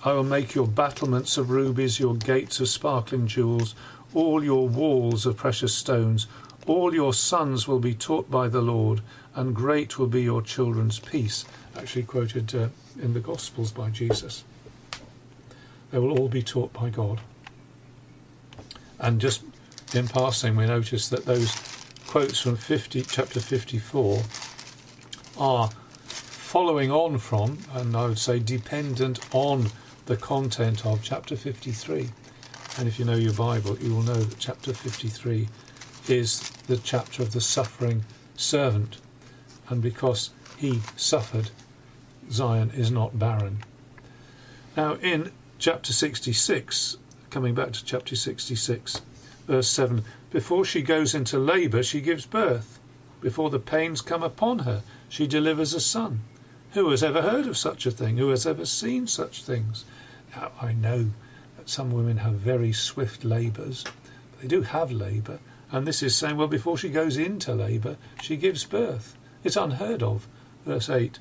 I 0.05 0.13
will 0.13 0.25
make 0.25 0.55
your 0.55 0.69
battlements 0.69 1.37
of 1.37 1.51
rubies, 1.51 1.99
your 1.99 2.15
gates 2.15 2.61
of 2.61 2.69
sparkling 2.69 3.27
jewels, 3.27 3.75
all 4.15 4.45
your 4.45 4.69
walls 4.69 5.27
of 5.27 5.37
precious 5.37 5.75
stones. 5.75 6.29
All 6.67 6.95
your 6.95 7.13
sons 7.13 7.67
will 7.67 7.81
be 7.81 7.95
taught 7.95 8.31
by 8.31 8.49
the 8.49 8.61
Lord, 8.61 9.01
and 9.39 9.55
great 9.55 10.01
will 10.01 10.09
be 10.09 10.23
your 10.23 10.43
children's 10.43 10.99
peace. 10.99 11.45
Actually, 11.77 12.03
quoted 12.03 12.53
uh, 12.57 12.69
in 13.01 13.15
the 13.15 13.21
Gospels 13.21 13.71
by 13.71 13.89
Jesus. 13.89 14.43
They 15.93 16.01
will 16.01 16.19
all 16.19 16.29
be 16.29 16.43
taught 16.43 16.73
by 16.73 16.91
God. 16.91 17.21
And 18.99 19.21
just 19.21 19.45
in 19.95 20.09
passing, 20.09 20.57
we 20.57 20.67
notice 20.67 21.09
that 21.11 21.25
those 21.25 21.55
quotes 22.09 22.41
from 22.41 22.57
50, 22.57 23.03
chapter 23.03 23.39
54 23.39 24.23
are 25.39 25.71
following 26.09 26.91
on 26.91 27.19
from, 27.19 27.59
and 27.75 27.97
I 27.97 28.07
would 28.07 28.19
say 28.19 28.41
dependent 28.41 29.21
on 29.33 29.71
the 30.07 30.17
content 30.17 30.85
of 30.85 31.05
chapter 31.05 31.37
53. 31.37 32.09
And 32.77 32.89
if 32.89 32.99
you 32.99 33.05
know 33.05 33.15
your 33.15 33.35
Bible, 33.35 33.79
you 33.79 33.95
will 33.95 34.03
know 34.03 34.15
that 34.15 34.41
chapter 34.41 34.73
53 34.73 35.49
is 36.09 36.51
the 36.67 36.79
chapter 36.79 37.23
of 37.23 37.33
the 37.33 37.41
suffering 37.41 38.05
servant. 38.35 38.99
And 39.69 39.83
because 39.83 40.31
he 40.57 40.81
suffered, 40.97 41.51
Zion 42.31 42.71
is 42.71 42.91
not 42.91 43.19
barren. 43.19 43.59
Now, 44.77 44.95
in 44.95 45.33
chapter 45.59 45.93
66, 45.93 46.97
coming 47.31 47.55
back 47.55 47.73
to 47.73 47.85
chapter 47.85 48.17
66, 48.17 49.03
verse 49.47 49.69
7, 49.69 50.05
before 50.31 50.65
she 50.65 50.83
goes 50.83 51.15
into 51.15 51.39
labour, 51.39 51.83
she 51.83 52.01
gives 52.01 52.27
birth. 52.27 52.79
Before 53.21 53.51
the 53.51 53.59
pains 53.59 54.01
come 54.01 54.23
upon 54.23 54.61
her, 54.61 54.83
she 55.09 55.27
delivers 55.27 55.75
a 55.75 55.81
son. 55.81 56.21
Who 56.73 56.91
has 56.91 57.03
ever 57.03 57.23
heard 57.23 57.47
of 57.47 57.57
such 57.57 57.87
a 57.87 57.91
thing? 57.91 58.19
Who 58.19 58.29
has 58.29 58.47
ever 58.47 58.67
seen 58.67 59.07
such 59.07 59.43
things? 59.43 59.85
Now, 60.37 60.53
I 60.61 60.73
know 60.73 61.11
that 61.57 61.69
some 61.69 61.91
women 61.91 62.19
have 62.19 62.35
very 62.35 62.73
swift 62.73 63.25
labours, 63.25 63.85
they 64.41 64.47
do 64.47 64.63
have 64.63 64.93
labour, 64.93 65.41
and 65.73 65.87
this 65.87 66.03
is 66.03 66.15
saying, 66.15 66.37
well, 66.37 66.47
before 66.47 66.79
she 66.79 66.89
goes 66.89 67.17
into 67.17 67.55
labour, 67.55 67.97
she 68.23 68.37
gives 68.37 68.65
birth. 68.65 69.17
It's 69.45 69.57
unheard 69.57 70.03
of. 70.03 70.27
Verse 70.67 70.91
8 70.91 71.19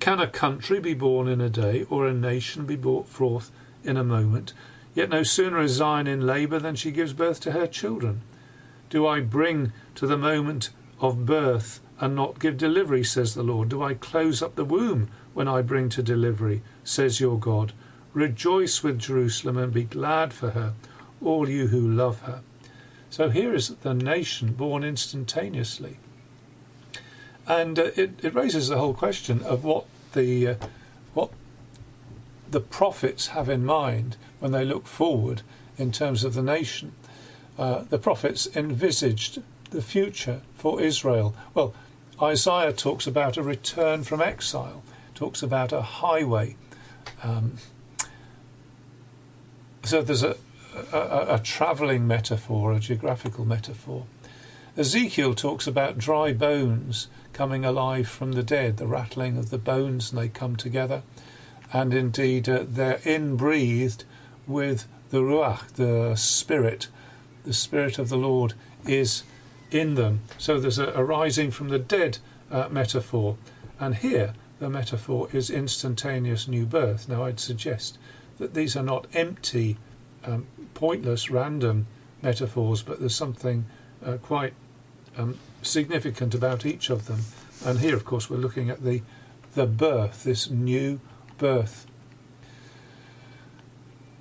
Can 0.00 0.20
a 0.20 0.26
country 0.26 0.80
be 0.80 0.94
born 0.94 1.28
in 1.28 1.40
a 1.40 1.48
day, 1.48 1.86
or 1.90 2.06
a 2.06 2.14
nation 2.14 2.66
be 2.66 2.76
brought 2.76 3.08
forth 3.08 3.50
in 3.82 3.96
a 3.96 4.04
moment? 4.04 4.52
Yet 4.94 5.10
no 5.10 5.22
sooner 5.22 5.60
is 5.60 5.72
Zion 5.72 6.06
in 6.06 6.26
labour 6.26 6.58
than 6.58 6.76
she 6.76 6.92
gives 6.92 7.12
birth 7.12 7.40
to 7.40 7.52
her 7.52 7.66
children. 7.66 8.20
Do 8.90 9.06
I 9.06 9.20
bring 9.20 9.72
to 9.96 10.06
the 10.06 10.16
moment 10.16 10.70
of 11.00 11.26
birth 11.26 11.80
and 12.00 12.14
not 12.14 12.38
give 12.38 12.56
delivery, 12.56 13.02
says 13.02 13.34
the 13.34 13.42
Lord? 13.42 13.68
Do 13.68 13.82
I 13.82 13.94
close 13.94 14.42
up 14.42 14.54
the 14.54 14.64
womb 14.64 15.08
when 15.34 15.48
I 15.48 15.62
bring 15.62 15.88
to 15.90 16.02
delivery, 16.02 16.62
says 16.84 17.20
your 17.20 17.38
God. 17.38 17.72
Rejoice 18.14 18.82
with 18.82 19.00
Jerusalem 19.00 19.58
and 19.58 19.72
be 19.72 19.82
glad 19.82 20.32
for 20.32 20.50
her, 20.50 20.74
all 21.20 21.48
you 21.48 21.66
who 21.66 21.80
love 21.80 22.20
her. 22.20 22.40
So 23.10 23.28
here 23.28 23.52
is 23.52 23.68
the 23.68 23.94
nation 23.94 24.52
born 24.52 24.84
instantaneously. 24.84 25.98
And 27.46 27.78
uh, 27.78 27.90
it, 27.96 28.24
it 28.24 28.34
raises 28.34 28.68
the 28.68 28.78
whole 28.78 28.94
question 28.94 29.42
of 29.42 29.64
what 29.64 29.86
the 30.12 30.48
uh, 30.48 30.54
what 31.12 31.30
the 32.50 32.60
prophets 32.60 33.28
have 33.28 33.48
in 33.48 33.64
mind 33.64 34.16
when 34.40 34.52
they 34.52 34.64
look 34.64 34.86
forward 34.86 35.42
in 35.76 35.92
terms 35.92 36.24
of 36.24 36.34
the 36.34 36.42
nation. 36.42 36.92
Uh, 37.58 37.84
the 37.88 37.98
prophets 37.98 38.48
envisaged 38.56 39.42
the 39.70 39.82
future 39.82 40.40
for 40.56 40.80
Israel. 40.80 41.34
Well, 41.52 41.74
Isaiah 42.20 42.72
talks 42.72 43.06
about 43.06 43.36
a 43.36 43.42
return 43.42 44.04
from 44.04 44.20
exile 44.20 44.82
talks 45.14 45.42
about 45.42 45.72
a 45.72 45.82
highway. 45.82 46.56
Um, 47.22 47.58
so 49.82 50.02
there's 50.02 50.22
a, 50.22 50.36
a, 50.92 51.34
a 51.34 51.40
travelling 51.42 52.06
metaphor, 52.06 52.72
a 52.72 52.80
geographical 52.80 53.44
metaphor. 53.44 54.06
Ezekiel 54.76 55.34
talks 55.34 55.66
about 55.66 55.98
dry 55.98 56.32
bones 56.32 57.08
coming 57.34 57.64
alive 57.64 58.08
from 58.08 58.32
the 58.32 58.42
dead, 58.42 58.78
the 58.78 58.86
rattling 58.86 59.36
of 59.36 59.50
the 59.50 59.58
bones, 59.58 60.10
and 60.10 60.18
they 60.18 60.28
come 60.28 60.56
together. 60.56 61.02
And 61.72 61.92
indeed, 61.92 62.48
uh, 62.48 62.64
they're 62.66 63.00
inbreathed 63.04 64.04
with 64.46 64.86
the 65.10 65.18
Ruach, 65.18 65.72
the 65.74 66.14
Spirit. 66.14 66.88
The 67.44 67.52
Spirit 67.52 67.98
of 67.98 68.08
the 68.08 68.16
Lord 68.16 68.54
is 68.86 69.24
in 69.70 69.96
them. 69.96 70.20
So 70.38 70.58
there's 70.58 70.78
a, 70.78 70.88
a 70.92 71.04
rising 71.04 71.50
from 71.50 71.68
the 71.68 71.78
dead 71.78 72.18
uh, 72.50 72.68
metaphor. 72.70 73.36
And 73.80 73.96
here, 73.96 74.34
the 74.60 74.70
metaphor 74.70 75.28
is 75.32 75.50
instantaneous 75.50 76.46
new 76.46 76.64
birth. 76.64 77.08
Now, 77.08 77.24
I'd 77.24 77.40
suggest 77.40 77.98
that 78.38 78.54
these 78.54 78.76
are 78.76 78.82
not 78.82 79.06
empty, 79.12 79.76
um, 80.24 80.46
pointless, 80.74 81.30
random 81.30 81.86
metaphors, 82.22 82.82
but 82.82 83.00
there's 83.00 83.14
something 83.14 83.66
uh, 84.04 84.16
quite 84.18 84.54
um, 85.16 85.38
significant 85.64 86.34
about 86.34 86.66
each 86.66 86.90
of 86.90 87.06
them. 87.06 87.20
And 87.64 87.80
here, 87.80 87.96
of 87.96 88.04
course, 88.04 88.28
we're 88.28 88.36
looking 88.36 88.70
at 88.70 88.84
the 88.84 89.02
the 89.54 89.66
birth, 89.66 90.24
this 90.24 90.50
new 90.50 91.00
birth. 91.38 91.86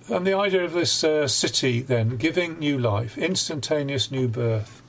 And 0.10 0.28
the 0.28 0.38
idea 0.38 0.64
of 0.64 0.74
this 0.74 1.04
uh, 1.04 1.28
city, 1.28 1.82
then, 1.82 2.18
giving 2.18 2.60
new 2.60 2.78
life, 2.78 3.18
instantaneous 3.18 4.12
new 4.12 4.28
birth, 4.28 4.82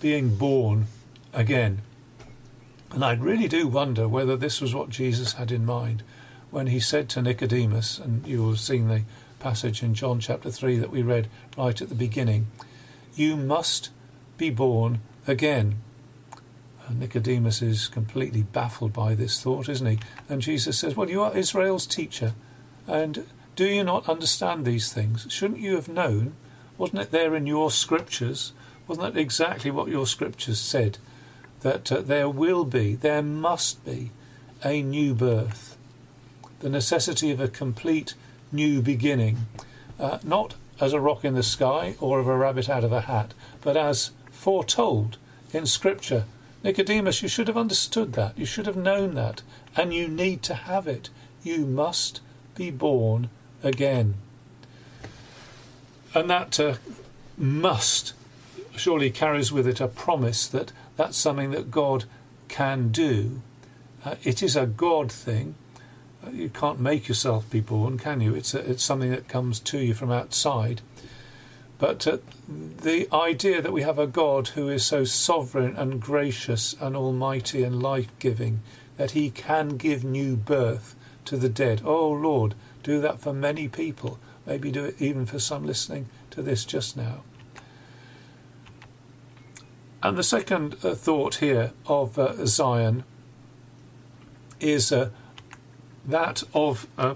being 0.00 0.34
born 0.34 0.86
again. 1.32 1.82
And 2.90 3.04
I 3.04 3.14
really 3.14 3.48
do 3.48 3.68
wonder 3.68 4.08
whether 4.08 4.36
this 4.36 4.60
was 4.60 4.74
what 4.74 4.90
Jesus 4.90 5.34
had 5.34 5.52
in 5.52 5.64
mind 5.64 6.02
when 6.50 6.68
he 6.68 6.80
said 6.80 7.08
to 7.10 7.22
Nicodemus, 7.22 7.98
and 7.98 8.26
you 8.26 8.42
will 8.42 8.50
have 8.50 8.60
seen 8.60 8.88
the 8.88 9.02
passage 9.38 9.82
in 9.82 9.94
John 9.94 10.20
chapter 10.20 10.50
3 10.50 10.78
that 10.78 10.90
we 10.90 11.02
read 11.02 11.28
right 11.56 11.80
at 11.80 11.88
the 11.88 11.94
beginning, 11.94 12.46
you 13.14 13.36
must 13.36 13.90
be 14.36 14.50
born 14.50 15.00
again. 15.28 15.76
Nicodemus 16.90 17.60
is 17.60 17.86
completely 17.86 18.42
baffled 18.42 18.94
by 18.94 19.14
this 19.14 19.42
thought, 19.42 19.68
isn't 19.68 19.86
he? 19.86 19.98
And 20.28 20.40
Jesus 20.40 20.78
says, 20.78 20.96
Well, 20.96 21.10
you 21.10 21.22
are 21.22 21.36
Israel's 21.36 21.86
teacher, 21.86 22.32
and 22.86 23.26
do 23.56 23.66
you 23.66 23.84
not 23.84 24.08
understand 24.08 24.64
these 24.64 24.90
things? 24.90 25.26
Shouldn't 25.28 25.60
you 25.60 25.74
have 25.74 25.88
known? 25.88 26.32
Wasn't 26.78 27.00
it 27.00 27.10
there 27.10 27.34
in 27.34 27.46
your 27.46 27.70
scriptures? 27.70 28.52
Wasn't 28.86 29.14
that 29.14 29.20
exactly 29.20 29.70
what 29.70 29.88
your 29.88 30.06
scriptures 30.06 30.58
said? 30.58 30.96
that 31.60 31.90
uh, 31.90 32.00
there 32.00 32.28
will 32.28 32.64
be, 32.64 32.94
there 32.94 33.22
must 33.22 33.84
be, 33.84 34.10
a 34.64 34.82
new 34.82 35.14
birth. 35.14 35.76
The 36.60 36.68
necessity 36.68 37.30
of 37.30 37.40
a 37.40 37.48
complete 37.48 38.14
new 38.50 38.82
beginning, 38.82 39.46
uh, 39.98 40.18
not 40.22 40.54
as 40.80 40.92
a 40.92 41.00
rock 41.00 41.24
in 41.24 41.34
the 41.34 41.42
sky 41.42 41.96
or 42.00 42.20
of 42.20 42.26
a 42.26 42.36
rabbit 42.36 42.68
out 42.68 42.84
of 42.84 42.92
a 42.92 43.02
hat, 43.02 43.34
but 43.60 43.76
as 43.76 44.10
foretold 44.38 45.18
in 45.52 45.66
Scripture. 45.66 46.24
Nicodemus, 46.62 47.22
you 47.22 47.28
should 47.28 47.48
have 47.48 47.56
understood 47.56 48.12
that. 48.12 48.38
You 48.38 48.46
should 48.46 48.66
have 48.66 48.76
known 48.76 49.14
that. 49.14 49.42
And 49.76 49.92
you 49.92 50.08
need 50.08 50.42
to 50.44 50.54
have 50.54 50.86
it. 50.86 51.10
You 51.42 51.66
must 51.66 52.20
be 52.54 52.70
born 52.70 53.30
again. 53.62 54.14
and 56.14 56.30
that 56.30 56.58
uh, 56.58 56.74
must 57.36 58.14
surely 58.76 59.10
carries 59.10 59.52
with 59.52 59.66
it 59.66 59.80
a 59.80 59.88
promise 59.88 60.46
that 60.46 60.72
that's 60.96 61.16
something 61.16 61.50
that 61.50 61.70
God 61.70 62.04
can 62.48 62.88
do. 62.88 63.40
Uh, 64.04 64.14
it 64.24 64.42
is 64.42 64.56
a 64.56 64.66
God 64.66 65.10
thing. 65.12 65.54
Uh, 66.24 66.30
you 66.30 66.48
can't 66.48 66.80
make 66.80 67.08
yourself 67.08 67.48
be 67.50 67.60
born, 67.60 67.98
can 67.98 68.20
you? 68.20 68.34
It's 68.34 68.54
a, 68.54 68.70
it's 68.70 68.82
something 68.82 69.10
that 69.10 69.28
comes 69.28 69.60
to 69.60 69.78
you 69.78 69.94
from 69.94 70.10
outside. 70.10 70.80
But 71.78 72.06
uh, 72.06 72.18
the 72.48 73.08
idea 73.12 73.62
that 73.62 73.72
we 73.72 73.82
have 73.82 73.98
a 73.98 74.06
God 74.06 74.48
who 74.48 74.68
is 74.68 74.84
so 74.84 75.04
sovereign 75.04 75.76
and 75.76 76.00
gracious 76.00 76.74
and 76.80 76.96
almighty 76.96 77.62
and 77.62 77.82
life 77.82 78.10
giving 78.18 78.60
that 78.96 79.12
he 79.12 79.30
can 79.30 79.76
give 79.76 80.02
new 80.02 80.34
birth 80.34 80.96
to 81.26 81.36
the 81.36 81.48
dead. 81.48 81.82
Oh 81.84 82.10
Lord, 82.10 82.54
do 82.82 83.00
that 83.00 83.20
for 83.20 83.32
many 83.32 83.68
people. 83.68 84.18
Maybe 84.44 84.72
do 84.72 84.86
it 84.86 84.96
even 84.98 85.24
for 85.24 85.38
some 85.38 85.66
listening 85.66 86.08
to 86.30 86.42
this 86.42 86.64
just 86.64 86.96
now. 86.96 87.22
And 90.02 90.16
the 90.16 90.22
second 90.22 90.76
uh, 90.82 90.94
thought 90.94 91.36
here 91.36 91.72
of 91.86 92.18
uh, 92.18 92.46
Zion 92.46 93.04
is 94.58 94.90
uh, 94.90 95.10
that 96.06 96.42
of 96.54 96.86
uh, 96.96 97.14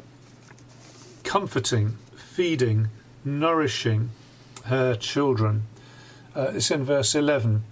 comforting, 1.25 1.97
feeding, 2.15 2.89
nourishing 3.25 4.11
her 4.65 4.95
children. 4.95 5.65
Uh, 6.35 6.53
it's 6.55 6.71
in 6.71 6.85
verse 6.85 7.15
11. 7.15 7.63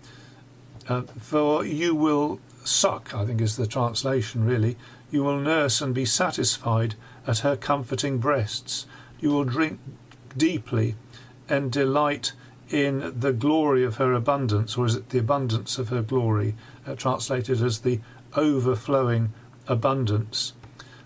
Uh, 0.88 1.02
for 1.20 1.64
you 1.64 1.94
will 1.94 2.40
suck, 2.64 3.14
I 3.14 3.24
think 3.24 3.40
is 3.40 3.56
the 3.56 3.66
translation 3.66 4.44
really. 4.44 4.76
You 5.10 5.24
will 5.24 5.40
nurse 5.40 5.80
and 5.80 5.94
be 5.94 6.04
satisfied 6.04 6.94
at 7.26 7.38
her 7.38 7.56
comforting 7.56 8.18
breasts. 8.18 8.86
You 9.20 9.30
will 9.30 9.44
drink 9.44 9.80
deeply 10.36 10.96
and 11.48 11.72
delight 11.72 12.32
in 12.70 13.12
the 13.18 13.32
glory 13.32 13.84
of 13.84 13.96
her 13.96 14.12
abundance, 14.12 14.76
or 14.76 14.86
is 14.86 14.94
it 14.94 15.10
the 15.10 15.18
abundance 15.18 15.78
of 15.78 15.88
her 15.88 16.02
glory, 16.02 16.54
uh, 16.86 16.94
translated 16.94 17.60
as 17.62 17.80
the 17.80 18.00
overflowing 18.36 19.32
abundance? 19.66 20.52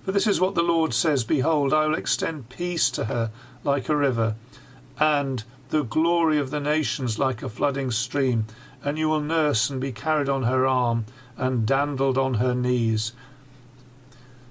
For 0.05 0.13
this 0.13 0.27
is 0.27 0.41
what 0.41 0.55
the 0.55 0.63
Lord 0.63 0.93
says 0.93 1.25
Behold, 1.25 1.73
I 1.73 1.87
will 1.87 1.95
extend 1.95 2.51
peace 2.51 2.91
to 2.91 3.07
her 3.07 3.31
like 3.63 3.89
a 3.89 3.97
river, 3.97 4.35
and 4.99 5.43
the 5.75 5.83
glory 5.83 6.39
of 6.39 6.51
the 6.53 6.61
nations 6.61 7.19
like 7.19 7.43
a 7.43 7.49
flooding 7.49 7.91
stream, 7.91 8.47
and 8.85 8.97
you 8.97 9.09
will 9.09 9.21
nurse 9.21 9.69
and 9.69 9.81
be 9.81 9.91
carried 9.91 10.29
on 10.29 10.45
her 10.45 10.65
arm, 10.65 11.05
and 11.37 11.67
dandled 11.67 12.17
on 12.17 12.35
her 12.35 12.55
knees. 12.55 13.13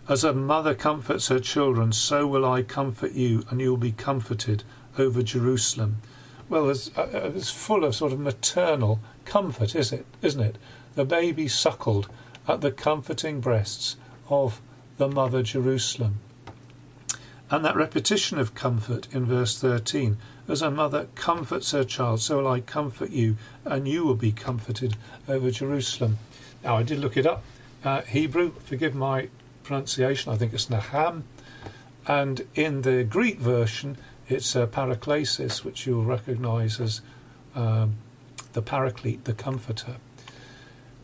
As 0.10 0.26
a 0.26 0.34
mother 0.34 0.76
comforts 0.76 1.30
her 1.30 1.40
children, 1.40 1.94
so 1.94 2.28
will 2.28 2.46
I 2.46 2.62
comfort 2.62 3.14
you, 3.14 3.44
and 3.50 3.62
you 3.62 3.70
will 3.70 3.78
be 3.78 3.94
comforted 3.94 4.64
over 4.98 5.24
Jerusalem 5.24 6.02
well, 6.50 6.70
it's, 6.70 6.92
uh, 6.96 7.10
uh, 7.14 7.32
it's 7.36 7.50
full 7.50 7.84
of 7.84 7.96
sort 7.96 8.12
of 8.14 8.20
maternal 8.20 9.00
comfort, 9.26 9.76
is 9.76 9.92
it? 9.92 10.06
Isn't 10.22 10.42
it? 10.42 10.58
The 10.96 11.06
baby 11.06 11.48
suckled 11.48 12.08
at 12.48 12.62
the 12.62 12.72
comforting 12.72 13.40
breasts 13.40 13.96
of 14.30 14.62
the 14.98 15.08
mother 15.08 15.42
Jerusalem. 15.42 16.20
And 17.50 17.64
that 17.66 17.76
repetition 17.76 18.38
of 18.38 18.56
comfort 18.56 19.08
in 19.12 19.26
verse 19.26 19.60
13 19.60 20.18
as 20.48 20.62
a 20.62 20.70
mother 20.70 21.08
comforts 21.16 21.72
her 21.72 21.84
child, 21.84 22.22
so 22.22 22.38
will 22.38 22.48
I 22.48 22.60
comfort 22.60 23.12
you, 23.12 23.38
and 23.66 23.88
you 23.88 24.06
will 24.06 24.16
be 24.16 24.32
comforted 24.32 24.98
over 25.28 25.52
Jerusalem. 25.52 26.18
Now, 26.64 26.78
I 26.78 26.84
did 26.84 27.00
look 27.00 27.18
it 27.18 27.26
up. 27.26 27.44
Uh, 27.84 28.02
Hebrew, 28.02 28.54
forgive 28.60 28.94
my 28.94 29.30
pronunciation, 29.64 30.32
I 30.32 30.38
think 30.38 30.54
it's 30.54 30.68
Naham. 30.68 31.24
And 32.08 32.46
in 32.56 32.82
the 32.82 33.04
Greek 33.04 33.40
version, 33.40 33.98
it's 34.28 34.56
a 34.56 34.68
paraklesis, 34.68 35.64
which 35.64 35.86
you'll 35.86 36.06
recognize 36.06 36.80
as 36.80 37.02
um, 37.56 37.96
the 38.54 38.62
paraclete, 38.62 39.26
the 39.26 39.34
comforter. 39.34 39.96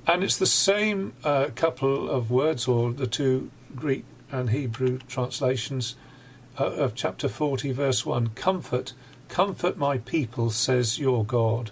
And 0.07 0.23
it's 0.23 0.37
the 0.37 0.45
same 0.45 1.13
uh, 1.23 1.49
couple 1.55 2.09
of 2.09 2.31
words, 2.31 2.67
or 2.67 2.91
the 2.91 3.07
two 3.07 3.51
Greek 3.75 4.05
and 4.31 4.49
Hebrew 4.49 4.99
translations 5.07 5.95
uh, 6.59 6.65
of 6.65 6.95
chapter 6.95 7.29
40, 7.29 7.71
verse 7.71 8.05
1 8.05 8.29
Comfort, 8.29 8.93
comfort 9.29 9.77
my 9.77 9.99
people, 9.99 10.49
says 10.49 10.99
your 10.99 11.23
God. 11.23 11.71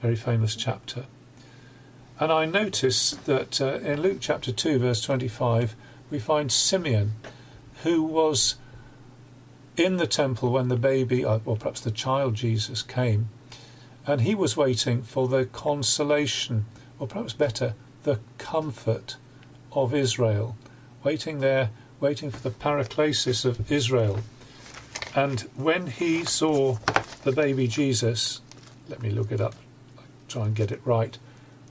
Very 0.00 0.16
famous 0.16 0.56
chapter. 0.56 1.04
And 2.18 2.32
I 2.32 2.46
notice 2.46 3.10
that 3.10 3.60
uh, 3.60 3.74
in 3.80 4.00
Luke 4.00 4.18
chapter 4.20 4.52
2, 4.52 4.78
verse 4.78 5.02
25, 5.02 5.76
we 6.10 6.18
find 6.18 6.50
Simeon, 6.50 7.12
who 7.82 8.02
was 8.02 8.54
in 9.76 9.98
the 9.98 10.06
temple 10.06 10.52
when 10.52 10.68
the 10.68 10.76
baby, 10.76 11.24
uh, 11.24 11.40
or 11.44 11.56
perhaps 11.56 11.80
the 11.80 11.90
child 11.90 12.34
Jesus, 12.34 12.80
came, 12.82 13.28
and 14.06 14.22
he 14.22 14.34
was 14.34 14.56
waiting 14.56 15.02
for 15.02 15.28
the 15.28 15.44
consolation, 15.44 16.64
or 16.98 17.06
perhaps 17.06 17.34
better, 17.34 17.74
the 18.04 18.20
comfort 18.38 19.16
of 19.72 19.92
Israel, 19.92 20.56
waiting 21.02 21.40
there, 21.40 21.70
waiting 22.00 22.30
for 22.30 22.40
the 22.40 22.50
paraklesis 22.50 23.44
of 23.44 23.70
Israel. 23.70 24.20
And 25.16 25.40
when 25.56 25.86
he 25.86 26.26
saw 26.26 26.76
the 27.24 27.32
baby 27.32 27.66
Jesus, 27.68 28.42
let 28.86 29.00
me 29.00 29.08
look 29.08 29.32
it 29.32 29.40
up, 29.40 29.54
try 30.28 30.44
and 30.44 30.54
get 30.54 30.70
it 30.70 30.82
right. 30.84 31.16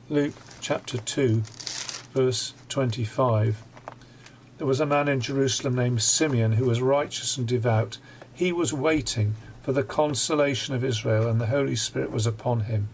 Luke 0.09 0.33
chapter 0.61 0.97
2, 0.97 1.43
verse 2.11 2.55
25. 2.69 3.61
There 4.57 4.65
was 4.65 4.79
a 4.79 4.85
man 4.87 5.07
in 5.07 5.21
Jerusalem 5.21 5.75
named 5.75 6.01
Simeon 6.01 6.53
who 6.53 6.65
was 6.65 6.81
righteous 6.81 7.37
and 7.37 7.47
devout. 7.47 7.99
He 8.33 8.51
was 8.51 8.73
waiting 8.73 9.35
for 9.61 9.73
the 9.73 9.83
consolation 9.83 10.73
of 10.73 10.83
Israel, 10.83 11.27
and 11.27 11.39
the 11.39 11.45
Holy 11.45 11.75
Spirit 11.75 12.09
was 12.09 12.25
upon 12.25 12.61
him. 12.61 12.89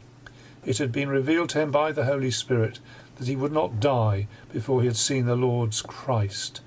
It 0.66 0.80
had 0.80 0.92
been 0.92 1.08
revealed 1.08 1.48
to 1.52 1.62
him 1.62 1.72
by 1.72 1.94
the 1.94 2.06
Holy 2.06 2.32
Spirit 2.32 2.80
that 3.16 3.28
he 3.28 3.38
would 3.38 3.54
not 3.54 3.80
die 3.80 4.28
before 4.52 4.82
he 4.82 4.88
had 4.88 4.98
seen 4.98 5.28
the 5.28 5.36
Lord's 5.38 5.82
Christ. 5.82 6.60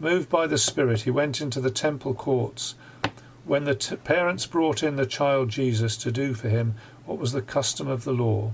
Moved 0.00 0.28
by 0.28 0.48
the 0.48 0.58
Spirit, 0.58 1.02
he 1.02 1.12
went 1.12 1.40
into 1.40 1.60
the 1.60 1.70
temple 1.70 2.12
courts. 2.12 2.74
When 3.50 3.64
the 3.64 3.74
t- 3.74 3.96
parents 3.96 4.46
brought 4.46 4.80
in 4.80 4.94
the 4.94 5.04
child 5.04 5.48
Jesus 5.48 5.96
to 5.96 6.12
do 6.12 6.34
for 6.34 6.48
him 6.48 6.76
what 7.04 7.18
was 7.18 7.32
the 7.32 7.42
custom 7.42 7.88
of 7.88 8.04
the 8.04 8.12
law, 8.12 8.52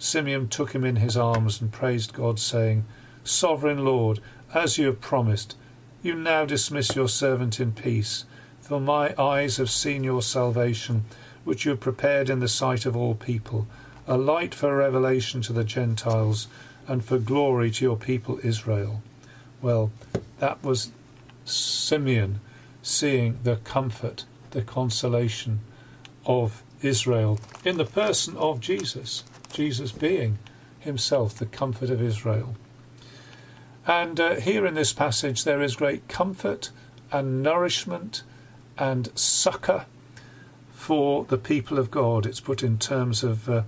Simeon 0.00 0.48
took 0.48 0.72
him 0.72 0.82
in 0.82 0.96
his 0.96 1.16
arms 1.16 1.60
and 1.60 1.70
praised 1.70 2.12
God, 2.12 2.40
saying, 2.40 2.84
Sovereign 3.22 3.84
Lord, 3.84 4.18
as 4.52 4.78
you 4.78 4.86
have 4.86 5.00
promised, 5.00 5.56
you 6.02 6.16
now 6.16 6.44
dismiss 6.44 6.96
your 6.96 7.08
servant 7.08 7.60
in 7.60 7.70
peace, 7.70 8.24
for 8.60 8.80
my 8.80 9.14
eyes 9.16 9.58
have 9.58 9.70
seen 9.70 10.02
your 10.02 10.22
salvation, 10.22 11.04
which 11.44 11.64
you 11.64 11.70
have 11.70 11.80
prepared 11.80 12.28
in 12.28 12.40
the 12.40 12.48
sight 12.48 12.84
of 12.84 12.96
all 12.96 13.14
people, 13.14 13.68
a 14.08 14.16
light 14.16 14.56
for 14.56 14.76
revelation 14.76 15.40
to 15.42 15.52
the 15.52 15.62
Gentiles, 15.62 16.48
and 16.88 17.04
for 17.04 17.18
glory 17.18 17.70
to 17.70 17.84
your 17.84 17.96
people 17.96 18.40
Israel. 18.42 19.02
Well, 19.60 19.92
that 20.40 20.64
was 20.64 20.90
Simeon 21.44 22.40
seeing 22.82 23.38
the 23.44 23.54
comfort, 23.54 24.24
the 24.52 24.62
consolation 24.62 25.60
of 26.24 26.62
Israel 26.82 27.38
in 27.64 27.76
the 27.76 27.84
person 27.84 28.36
of 28.36 28.60
Jesus, 28.60 29.24
Jesus 29.52 29.92
being 29.92 30.38
himself 30.80 31.34
the 31.34 31.46
comfort 31.46 31.90
of 31.90 32.02
Israel. 32.02 32.56
And 33.86 34.20
uh, 34.20 34.34
here 34.36 34.64
in 34.66 34.74
this 34.74 34.92
passage, 34.92 35.44
there 35.44 35.60
is 35.60 35.76
great 35.76 36.06
comfort 36.08 36.70
and 37.10 37.42
nourishment 37.42 38.22
and 38.78 39.10
succour 39.18 39.86
for 40.72 41.24
the 41.24 41.38
people 41.38 41.78
of 41.78 41.90
God. 41.90 42.26
It's 42.26 42.40
put 42.40 42.62
in 42.62 42.78
terms 42.78 43.22
of, 43.22 43.48
uh, 43.48 43.62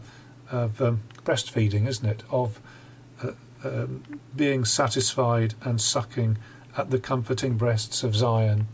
of 0.50 0.80
um, 0.80 1.02
breastfeeding, 1.24 1.86
isn't 1.86 2.08
it? 2.08 2.22
Of 2.30 2.60
uh, 3.22 3.32
um, 3.64 4.02
being 4.34 4.64
satisfied 4.64 5.54
and 5.62 5.80
sucking 5.80 6.38
at 6.76 6.90
the 6.90 6.98
comforting 6.98 7.56
breasts 7.56 8.02
of 8.02 8.14
Zion. 8.14 8.66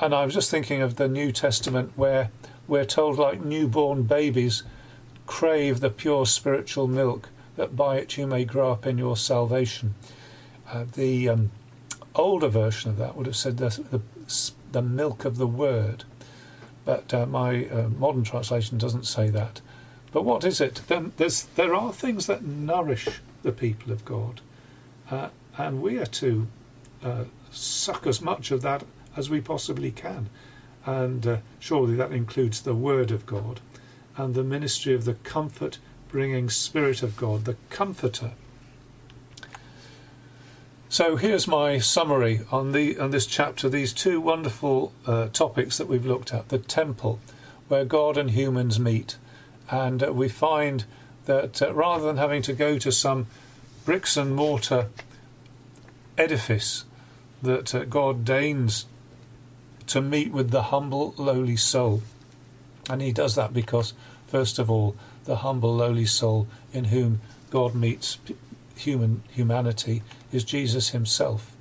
And 0.00 0.14
I 0.14 0.24
was 0.24 0.32
just 0.32 0.50
thinking 0.50 0.80
of 0.80 0.96
the 0.96 1.08
New 1.08 1.30
Testament 1.30 1.92
where 1.94 2.30
we're 2.66 2.86
told, 2.86 3.18
like 3.18 3.44
newborn 3.44 4.04
babies, 4.04 4.62
crave 5.26 5.80
the 5.80 5.90
pure 5.90 6.24
spiritual 6.24 6.86
milk, 6.86 7.28
that 7.56 7.76
by 7.76 7.98
it 7.98 8.16
you 8.16 8.26
may 8.26 8.46
grow 8.46 8.72
up 8.72 8.86
in 8.86 8.96
your 8.96 9.16
salvation. 9.16 9.94
Uh, 10.72 10.86
the 10.90 11.28
um, 11.28 11.50
older 12.14 12.48
version 12.48 12.90
of 12.90 12.96
that 12.96 13.14
would 13.14 13.26
have 13.26 13.36
said 13.36 13.58
the, 13.58 13.68
the, 13.90 14.00
the 14.72 14.80
milk 14.80 15.26
of 15.26 15.36
the 15.36 15.46
word, 15.46 16.04
but 16.86 17.12
uh, 17.12 17.26
my 17.26 17.66
uh, 17.66 17.88
modern 17.90 18.24
translation 18.24 18.78
doesn't 18.78 19.06
say 19.06 19.28
that. 19.28 19.60
But 20.12 20.24
what 20.24 20.44
is 20.44 20.62
it? 20.62 20.80
Then 20.88 21.12
there 21.56 21.74
are 21.74 21.92
things 21.92 22.26
that 22.26 22.42
nourish 22.42 23.20
the 23.42 23.52
people 23.52 23.92
of 23.92 24.06
God, 24.06 24.40
uh, 25.10 25.28
and 25.58 25.82
we 25.82 25.98
are 25.98 26.06
to 26.06 26.46
uh, 27.04 27.24
suck 27.50 28.06
as 28.06 28.22
much 28.22 28.50
of 28.50 28.62
that 28.62 28.82
as 29.20 29.30
we 29.30 29.40
possibly 29.40 29.90
can. 29.90 30.30
And 30.86 31.26
uh, 31.26 31.36
surely 31.58 31.94
that 31.96 32.10
includes 32.10 32.62
the 32.62 32.74
Word 32.74 33.10
of 33.10 33.26
God 33.26 33.60
and 34.16 34.34
the 34.34 34.42
ministry 34.42 34.94
of 34.94 35.04
the 35.04 35.14
comfort 35.14 35.78
bringing 36.08 36.48
Spirit 36.48 37.02
of 37.02 37.16
God, 37.16 37.44
the 37.44 37.56
Comforter. 37.68 38.32
So 40.88 41.16
here's 41.16 41.46
my 41.46 41.78
summary 41.78 42.40
on 42.50 42.72
the 42.72 42.98
on 42.98 43.10
this 43.12 43.26
chapter. 43.26 43.68
These 43.68 43.92
two 43.92 44.20
wonderful 44.20 44.92
uh, 45.06 45.28
topics 45.28 45.78
that 45.78 45.86
we've 45.86 46.06
looked 46.06 46.34
at: 46.34 46.48
the 46.48 46.58
temple, 46.58 47.20
where 47.68 47.84
God 47.84 48.16
and 48.16 48.32
humans 48.32 48.80
meet. 48.80 49.16
And 49.70 50.02
uh, 50.02 50.12
we 50.12 50.28
find 50.28 50.84
that 51.26 51.62
uh, 51.62 51.72
rather 51.74 52.04
than 52.06 52.16
having 52.16 52.42
to 52.42 52.52
go 52.52 52.78
to 52.78 52.90
some 52.90 53.28
bricks 53.84 54.16
and 54.16 54.34
mortar 54.34 54.88
edifice, 56.18 56.84
that 57.40 57.72
uh, 57.72 57.84
God 57.84 58.24
deigns 58.24 58.86
to 59.90 60.00
meet 60.00 60.30
with 60.30 60.50
the 60.50 60.62
humble, 60.64 61.14
lowly 61.16 61.56
soul. 61.56 62.02
And 62.88 63.02
he 63.02 63.12
does 63.12 63.34
that 63.34 63.52
because, 63.52 63.92
first 64.28 64.60
of 64.60 64.70
all, 64.70 64.94
the 65.24 65.36
humble, 65.36 65.74
lowly 65.74 66.06
soul 66.06 66.46
in 66.72 66.84
whom 66.84 67.20
God 67.50 67.74
meets 67.74 68.18
human 68.76 69.24
humanity 69.30 70.02
is 70.32 70.44
Jesus 70.44 70.90
himself. 70.90 71.56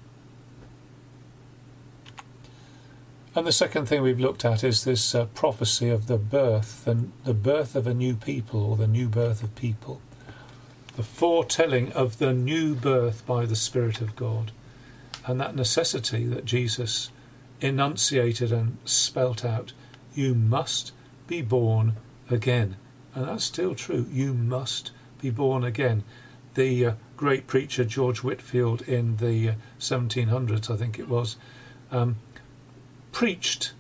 And 3.36 3.48
the 3.48 3.52
second 3.52 3.88
thing 3.88 4.04
we've 4.04 4.20
looked 4.20 4.46
at 4.46 4.64
is 4.64 4.84
this 4.84 5.16
uh, 5.16 5.26
prophecy 5.26 5.90
of 5.90 6.06
the 6.06 6.18
birth 6.18 6.86
and 6.86 7.12
the 7.24 7.34
birth 7.34 7.76
of 7.76 7.88
a 7.88 7.96
new 7.96 8.16
people 8.16 8.64
or 8.64 8.78
the 8.78 8.88
new 8.88 9.08
birth 9.08 9.42
of 9.42 9.56
people. 9.56 10.02
The 10.98 11.04
foretelling 11.04 11.94
of 11.94 12.20
the 12.20 12.34
new 12.34 12.76
birth 12.76 13.26
by 13.26 13.48
the 13.48 13.56
Spirit 13.56 14.02
of 14.02 14.16
God 14.16 14.52
and 15.26 15.42
that 15.42 15.56
necessity 15.56 16.26
that 16.28 16.46
Jesus 16.46 17.10
enunciated 17.62 18.52
and 18.52 18.78
spelt 18.86 19.44
out. 19.44 19.74
You 20.14 20.34
must 20.34 20.92
be 21.28 21.42
born 21.42 21.94
again. 22.30 22.76
And 23.16 23.28
that's 23.28 23.44
still 23.44 23.76
true. 23.76 24.06
You 24.12 24.34
must 24.34 24.92
be 25.22 25.30
born 25.30 25.64
again. 25.64 26.04
The 26.56 26.86
uh, 26.86 26.94
great 27.18 27.48
preacher 27.48 27.84
George 27.84 28.20
Whitefield 28.24 28.82
in 28.84 29.18
the 29.18 29.50
uh, 29.50 29.54
1700s, 29.80 30.70
I 30.70 30.78
think 30.78 30.98
it 31.00 31.08
was, 31.08 31.38
um, 31.92 32.18
preached 33.12 33.74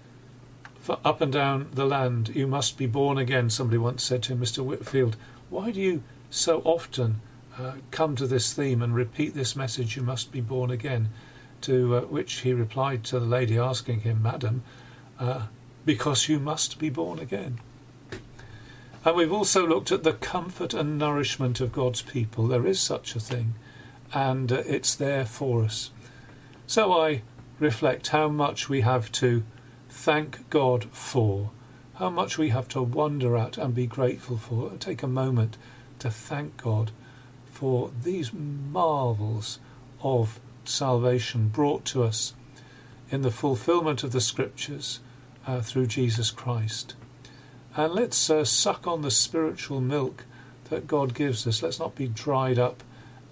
for 0.79 0.97
up 1.05 1.21
and 1.21 1.31
down 1.31 1.67
the 1.73 1.85
land, 1.85 2.29
You 2.29 2.47
must 2.47 2.77
be 2.77 2.87
born 2.87 3.17
again. 3.17 3.49
Somebody 3.49 3.77
once 3.77 4.03
said 4.03 4.23
to 4.23 4.33
him, 4.33 4.39
Mr. 4.39 4.63
Whitefield, 4.63 5.17
why 5.49 5.71
do 5.71 5.79
you 5.79 6.03
so 6.29 6.61
often 6.65 7.21
uh, 7.59 7.73
come 7.91 8.15
to 8.15 8.25
this 8.25 8.53
theme 8.53 8.81
and 8.81 8.95
repeat 8.95 9.35
this 9.35 9.55
message, 9.55 9.95
You 9.95 10.01
must 10.01 10.31
be 10.31 10.41
born 10.41 10.71
again? 10.71 11.09
To 11.61 11.95
uh, 11.97 12.01
which 12.01 12.39
he 12.41 12.53
replied 12.53 13.03
to 13.05 13.19
the 13.19 13.25
lady 13.25 13.57
asking 13.57 14.01
him, 14.01 14.21
Madam, 14.23 14.63
uh, 15.19 15.47
because 15.85 16.29
you 16.29 16.39
must 16.39 16.79
be 16.79 16.89
born 16.89 17.19
again. 17.19 17.59
And 19.03 19.15
we've 19.15 19.31
also 19.31 19.65
looked 19.65 19.91
at 19.91 20.03
the 20.03 20.13
comfort 20.13 20.73
and 20.73 20.97
nourishment 20.97 21.59
of 21.61 21.71
God's 21.71 22.01
people. 22.01 22.47
There 22.47 22.67
is 22.67 22.79
such 22.79 23.15
a 23.15 23.19
thing, 23.19 23.55
and 24.13 24.51
uh, 24.51 24.63
it's 24.65 24.95
there 24.95 25.25
for 25.25 25.63
us. 25.63 25.91
So 26.67 26.93
I 26.93 27.21
reflect 27.59 28.09
how 28.09 28.29
much 28.29 28.69
we 28.69 28.81
have 28.81 29.11
to 29.13 29.43
thank 29.89 30.49
God 30.49 30.85
for, 30.85 31.49
how 31.95 32.09
much 32.09 32.37
we 32.37 32.49
have 32.49 32.67
to 32.69 32.81
wonder 32.81 33.35
at 33.35 33.57
and 33.57 33.73
be 33.73 33.87
grateful 33.87 34.37
for. 34.37 34.71
Take 34.79 35.03
a 35.03 35.07
moment 35.07 35.57
to 35.99 36.09
thank 36.09 36.61
God 36.61 36.91
for 37.51 37.91
these 38.03 38.31
marvels 38.31 39.59
of 40.01 40.39
salvation 40.69 41.47
brought 41.47 41.85
to 41.85 42.03
us 42.03 42.33
in 43.09 43.21
the 43.21 43.31
fulfillment 43.31 44.03
of 44.03 44.11
the 44.11 44.21
scriptures 44.21 44.99
uh, 45.47 45.61
through 45.61 45.87
Jesus 45.87 46.31
Christ. 46.31 46.95
And 47.75 47.93
let's 47.93 48.29
uh, 48.29 48.45
suck 48.45 48.87
on 48.87 49.01
the 49.01 49.11
spiritual 49.11 49.81
milk 49.81 50.25
that 50.69 50.87
God 50.87 51.13
gives 51.13 51.45
us. 51.47 51.63
Let's 51.63 51.79
not 51.79 51.95
be 51.95 52.07
dried 52.07 52.59
up 52.59 52.83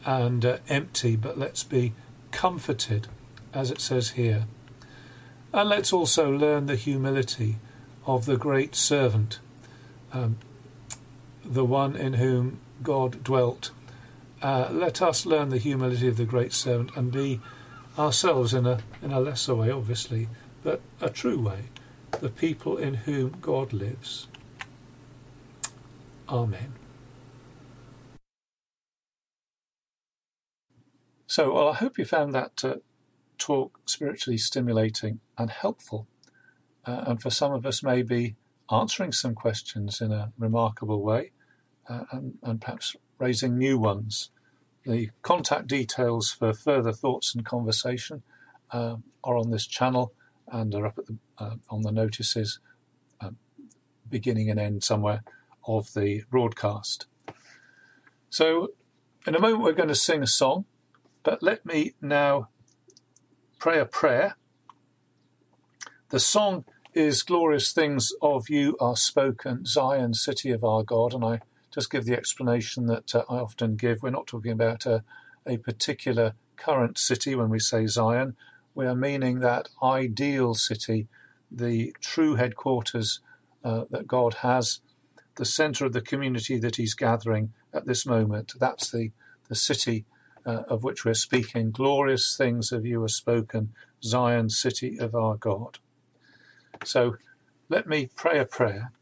and 0.05 0.45
uh, 0.45 0.57
empty, 0.67 1.15
but 1.15 1.37
let's 1.37 1.63
be 1.63 1.93
comforted, 2.31 3.07
as 3.53 3.71
it 3.71 3.81
says 3.81 4.11
here. 4.11 4.45
And 5.53 5.69
let's 5.69 5.93
also 5.93 6.31
learn 6.31 6.65
the 6.65 6.75
humility 6.75 7.57
of 8.05 8.25
the 8.25 8.37
great 8.37 8.75
servant, 8.75 9.39
um, 10.13 10.37
the 11.43 11.65
one 11.65 11.95
in 11.95 12.13
whom 12.13 12.59
God 12.83 13.23
dwelt 13.23 13.71
uh, 14.41 14.69
let 14.71 15.01
us 15.01 15.25
learn 15.25 15.49
the 15.49 15.57
humility 15.57 16.07
of 16.07 16.17
the 16.17 16.25
great 16.25 16.53
servant 16.53 16.91
and 16.95 17.11
be 17.11 17.39
ourselves 17.97 18.53
in 18.53 18.65
a 18.65 18.79
in 19.01 19.11
a 19.11 19.19
lesser 19.19 19.55
way, 19.55 19.71
obviously, 19.71 20.27
but 20.63 20.81
a 21.01 21.09
true 21.09 21.39
way, 21.39 21.65
the 22.19 22.29
people 22.29 22.77
in 22.77 22.93
whom 22.93 23.37
God 23.41 23.73
lives. 23.73 24.27
Amen. 26.29 26.73
So, 31.25 31.53
well, 31.53 31.69
I 31.69 31.75
hope 31.75 31.97
you 31.97 32.05
found 32.05 32.33
that 32.33 32.63
uh, 32.63 32.75
talk 33.37 33.79
spiritually 33.85 34.37
stimulating 34.37 35.19
and 35.37 35.49
helpful, 35.49 36.07
uh, 36.85 37.03
and 37.07 37.21
for 37.21 37.29
some 37.29 37.53
of 37.53 37.65
us, 37.65 37.83
maybe 37.83 38.35
answering 38.71 39.11
some 39.11 39.35
questions 39.35 40.01
in 40.01 40.11
a 40.11 40.31
remarkable 40.37 41.01
way, 41.01 41.31
uh, 41.89 42.05
and, 42.11 42.37
and 42.43 42.61
perhaps 42.61 42.95
raising 43.19 43.57
new 43.57 43.77
ones. 43.77 44.29
The 44.85 45.09
contact 45.21 45.67
details 45.67 46.31
for 46.31 46.53
further 46.53 46.93
thoughts 46.93 47.35
and 47.35 47.45
conversation 47.45 48.23
uh, 48.71 48.97
are 49.23 49.37
on 49.37 49.51
this 49.51 49.67
channel 49.67 50.13
and 50.47 50.73
are 50.73 50.87
up 50.87 50.95
the, 50.95 51.17
uh, 51.37 51.55
on 51.69 51.81
the 51.81 51.91
notices, 51.91 52.59
uh, 53.19 53.31
beginning 54.09 54.49
and 54.49 54.59
end 54.59 54.83
somewhere 54.83 55.23
of 55.67 55.93
the 55.93 56.23
broadcast. 56.29 57.05
So, 58.29 58.69
in 59.25 59.35
a 59.35 59.39
moment, 59.39 59.63
we're 59.63 59.73
going 59.73 59.89
to 59.89 59.95
sing 59.95 60.23
a 60.23 60.27
song, 60.27 60.65
but 61.23 61.43
let 61.43 61.65
me 61.65 61.95
now 62.01 62.49
pray 63.59 63.79
a 63.79 63.85
prayer. 63.85 64.37
The 66.09 66.19
song 66.19 66.63
is 66.93 67.23
Glorious 67.23 67.73
Things 67.73 68.11
of 68.21 68.49
You 68.49 68.77
Are 68.79 68.95
Spoken, 68.95 69.65
Zion, 69.65 70.13
City 70.13 70.51
of 70.51 70.63
Our 70.63 70.83
God, 70.83 71.13
and 71.13 71.25
I 71.25 71.41
just 71.77 71.91
give 71.91 72.05
the 72.05 72.17
explanation 72.17 72.87
that 72.87 73.13
uh, 73.13 73.23
I 73.29 73.35
often 73.35 73.75
give. 73.75 74.01
We're 74.01 74.09
not 74.09 74.25
talking 74.25 74.51
about 74.51 74.87
a, 74.87 75.03
a 75.45 75.57
particular 75.57 76.33
current 76.55 76.97
city 76.97 77.35
when 77.35 77.49
we 77.49 77.59
say 77.59 77.85
Zion. 77.85 78.35
We 78.73 78.87
are 78.87 78.95
meaning 78.95 79.41
that 79.41 79.69
ideal 79.83 80.55
city, 80.55 81.07
the 81.51 81.95
true 82.01 82.33
headquarters 82.33 83.19
uh, 83.63 83.83
that 83.91 84.07
God 84.07 84.37
has, 84.41 84.79
the 85.35 85.45
center 85.45 85.85
of 85.85 85.93
the 85.93 86.01
community 86.01 86.57
that 86.57 86.77
He's 86.77 86.95
gathering 86.95 87.53
at 87.71 87.85
this 87.85 88.07
moment. 88.07 88.53
That's 88.59 88.89
the, 88.89 89.11
the 89.47 89.55
city 89.55 90.05
uh, 90.47 90.63
of 90.67 90.83
which 90.83 91.05
we're 91.05 91.13
speaking. 91.13 91.69
Glorious 91.69 92.35
things 92.35 92.71
of 92.71 92.87
you 92.87 93.03
are 93.03 93.07
spoken, 93.07 93.71
Zion, 94.03 94.49
city 94.49 94.97
of 94.97 95.13
our 95.13 95.35
God. 95.35 95.77
So 96.83 97.17
let 97.69 97.87
me 97.87 98.09
pray 98.15 98.39
a 98.39 98.45
prayer 98.45 98.93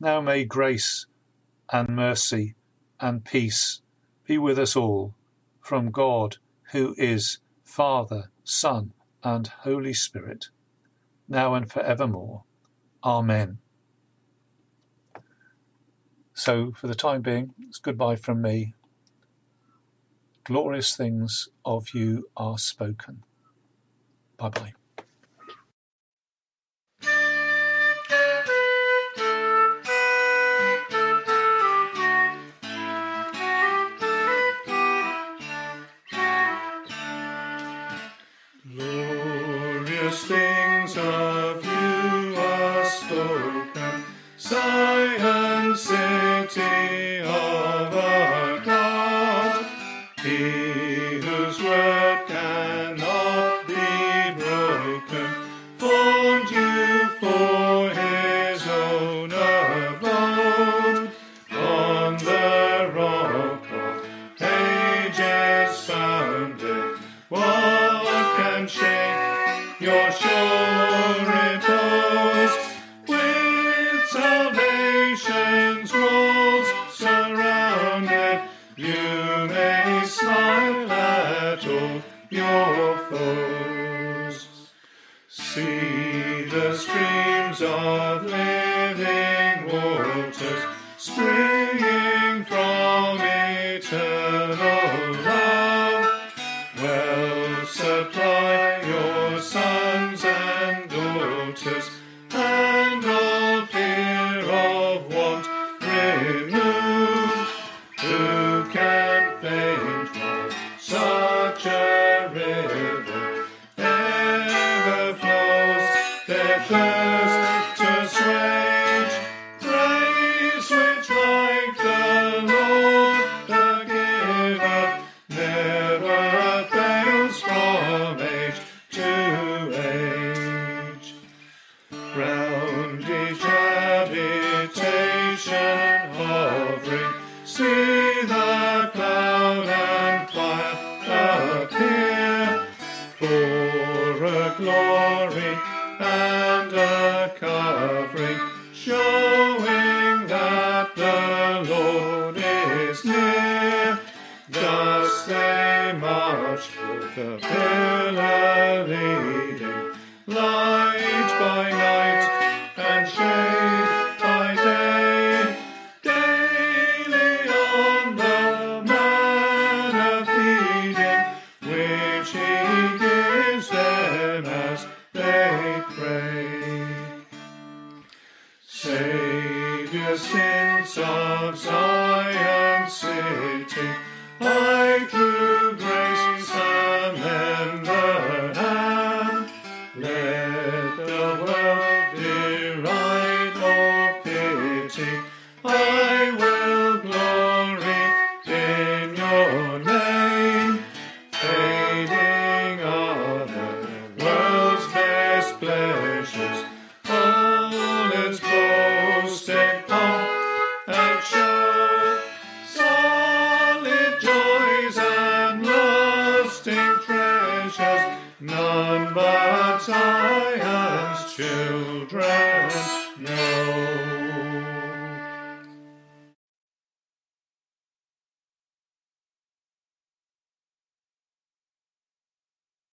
now 0.00 0.20
may 0.20 0.44
grace 0.44 1.06
and 1.72 1.88
mercy 1.88 2.54
and 3.00 3.24
peace 3.24 3.80
be 4.26 4.38
with 4.38 4.58
us 4.58 4.76
all 4.76 5.14
from 5.60 5.90
God, 5.90 6.36
who 6.72 6.94
is 6.98 7.38
Father, 7.64 8.30
Son, 8.44 8.92
and 9.22 9.48
Holy 9.48 9.92
Spirit, 9.92 10.46
now 11.28 11.54
and 11.54 11.70
forevermore. 11.70 12.44
Amen. 13.04 13.58
So, 16.34 16.72
for 16.72 16.86
the 16.86 16.94
time 16.94 17.22
being, 17.22 17.54
it's 17.58 17.78
goodbye 17.78 18.16
from 18.16 18.40
me. 18.40 18.74
Glorious 20.44 20.96
things 20.96 21.48
of 21.64 21.88
you 21.92 22.30
are 22.36 22.58
spoken. 22.58 23.24
Bye 24.38 24.48
bye. 24.50 24.77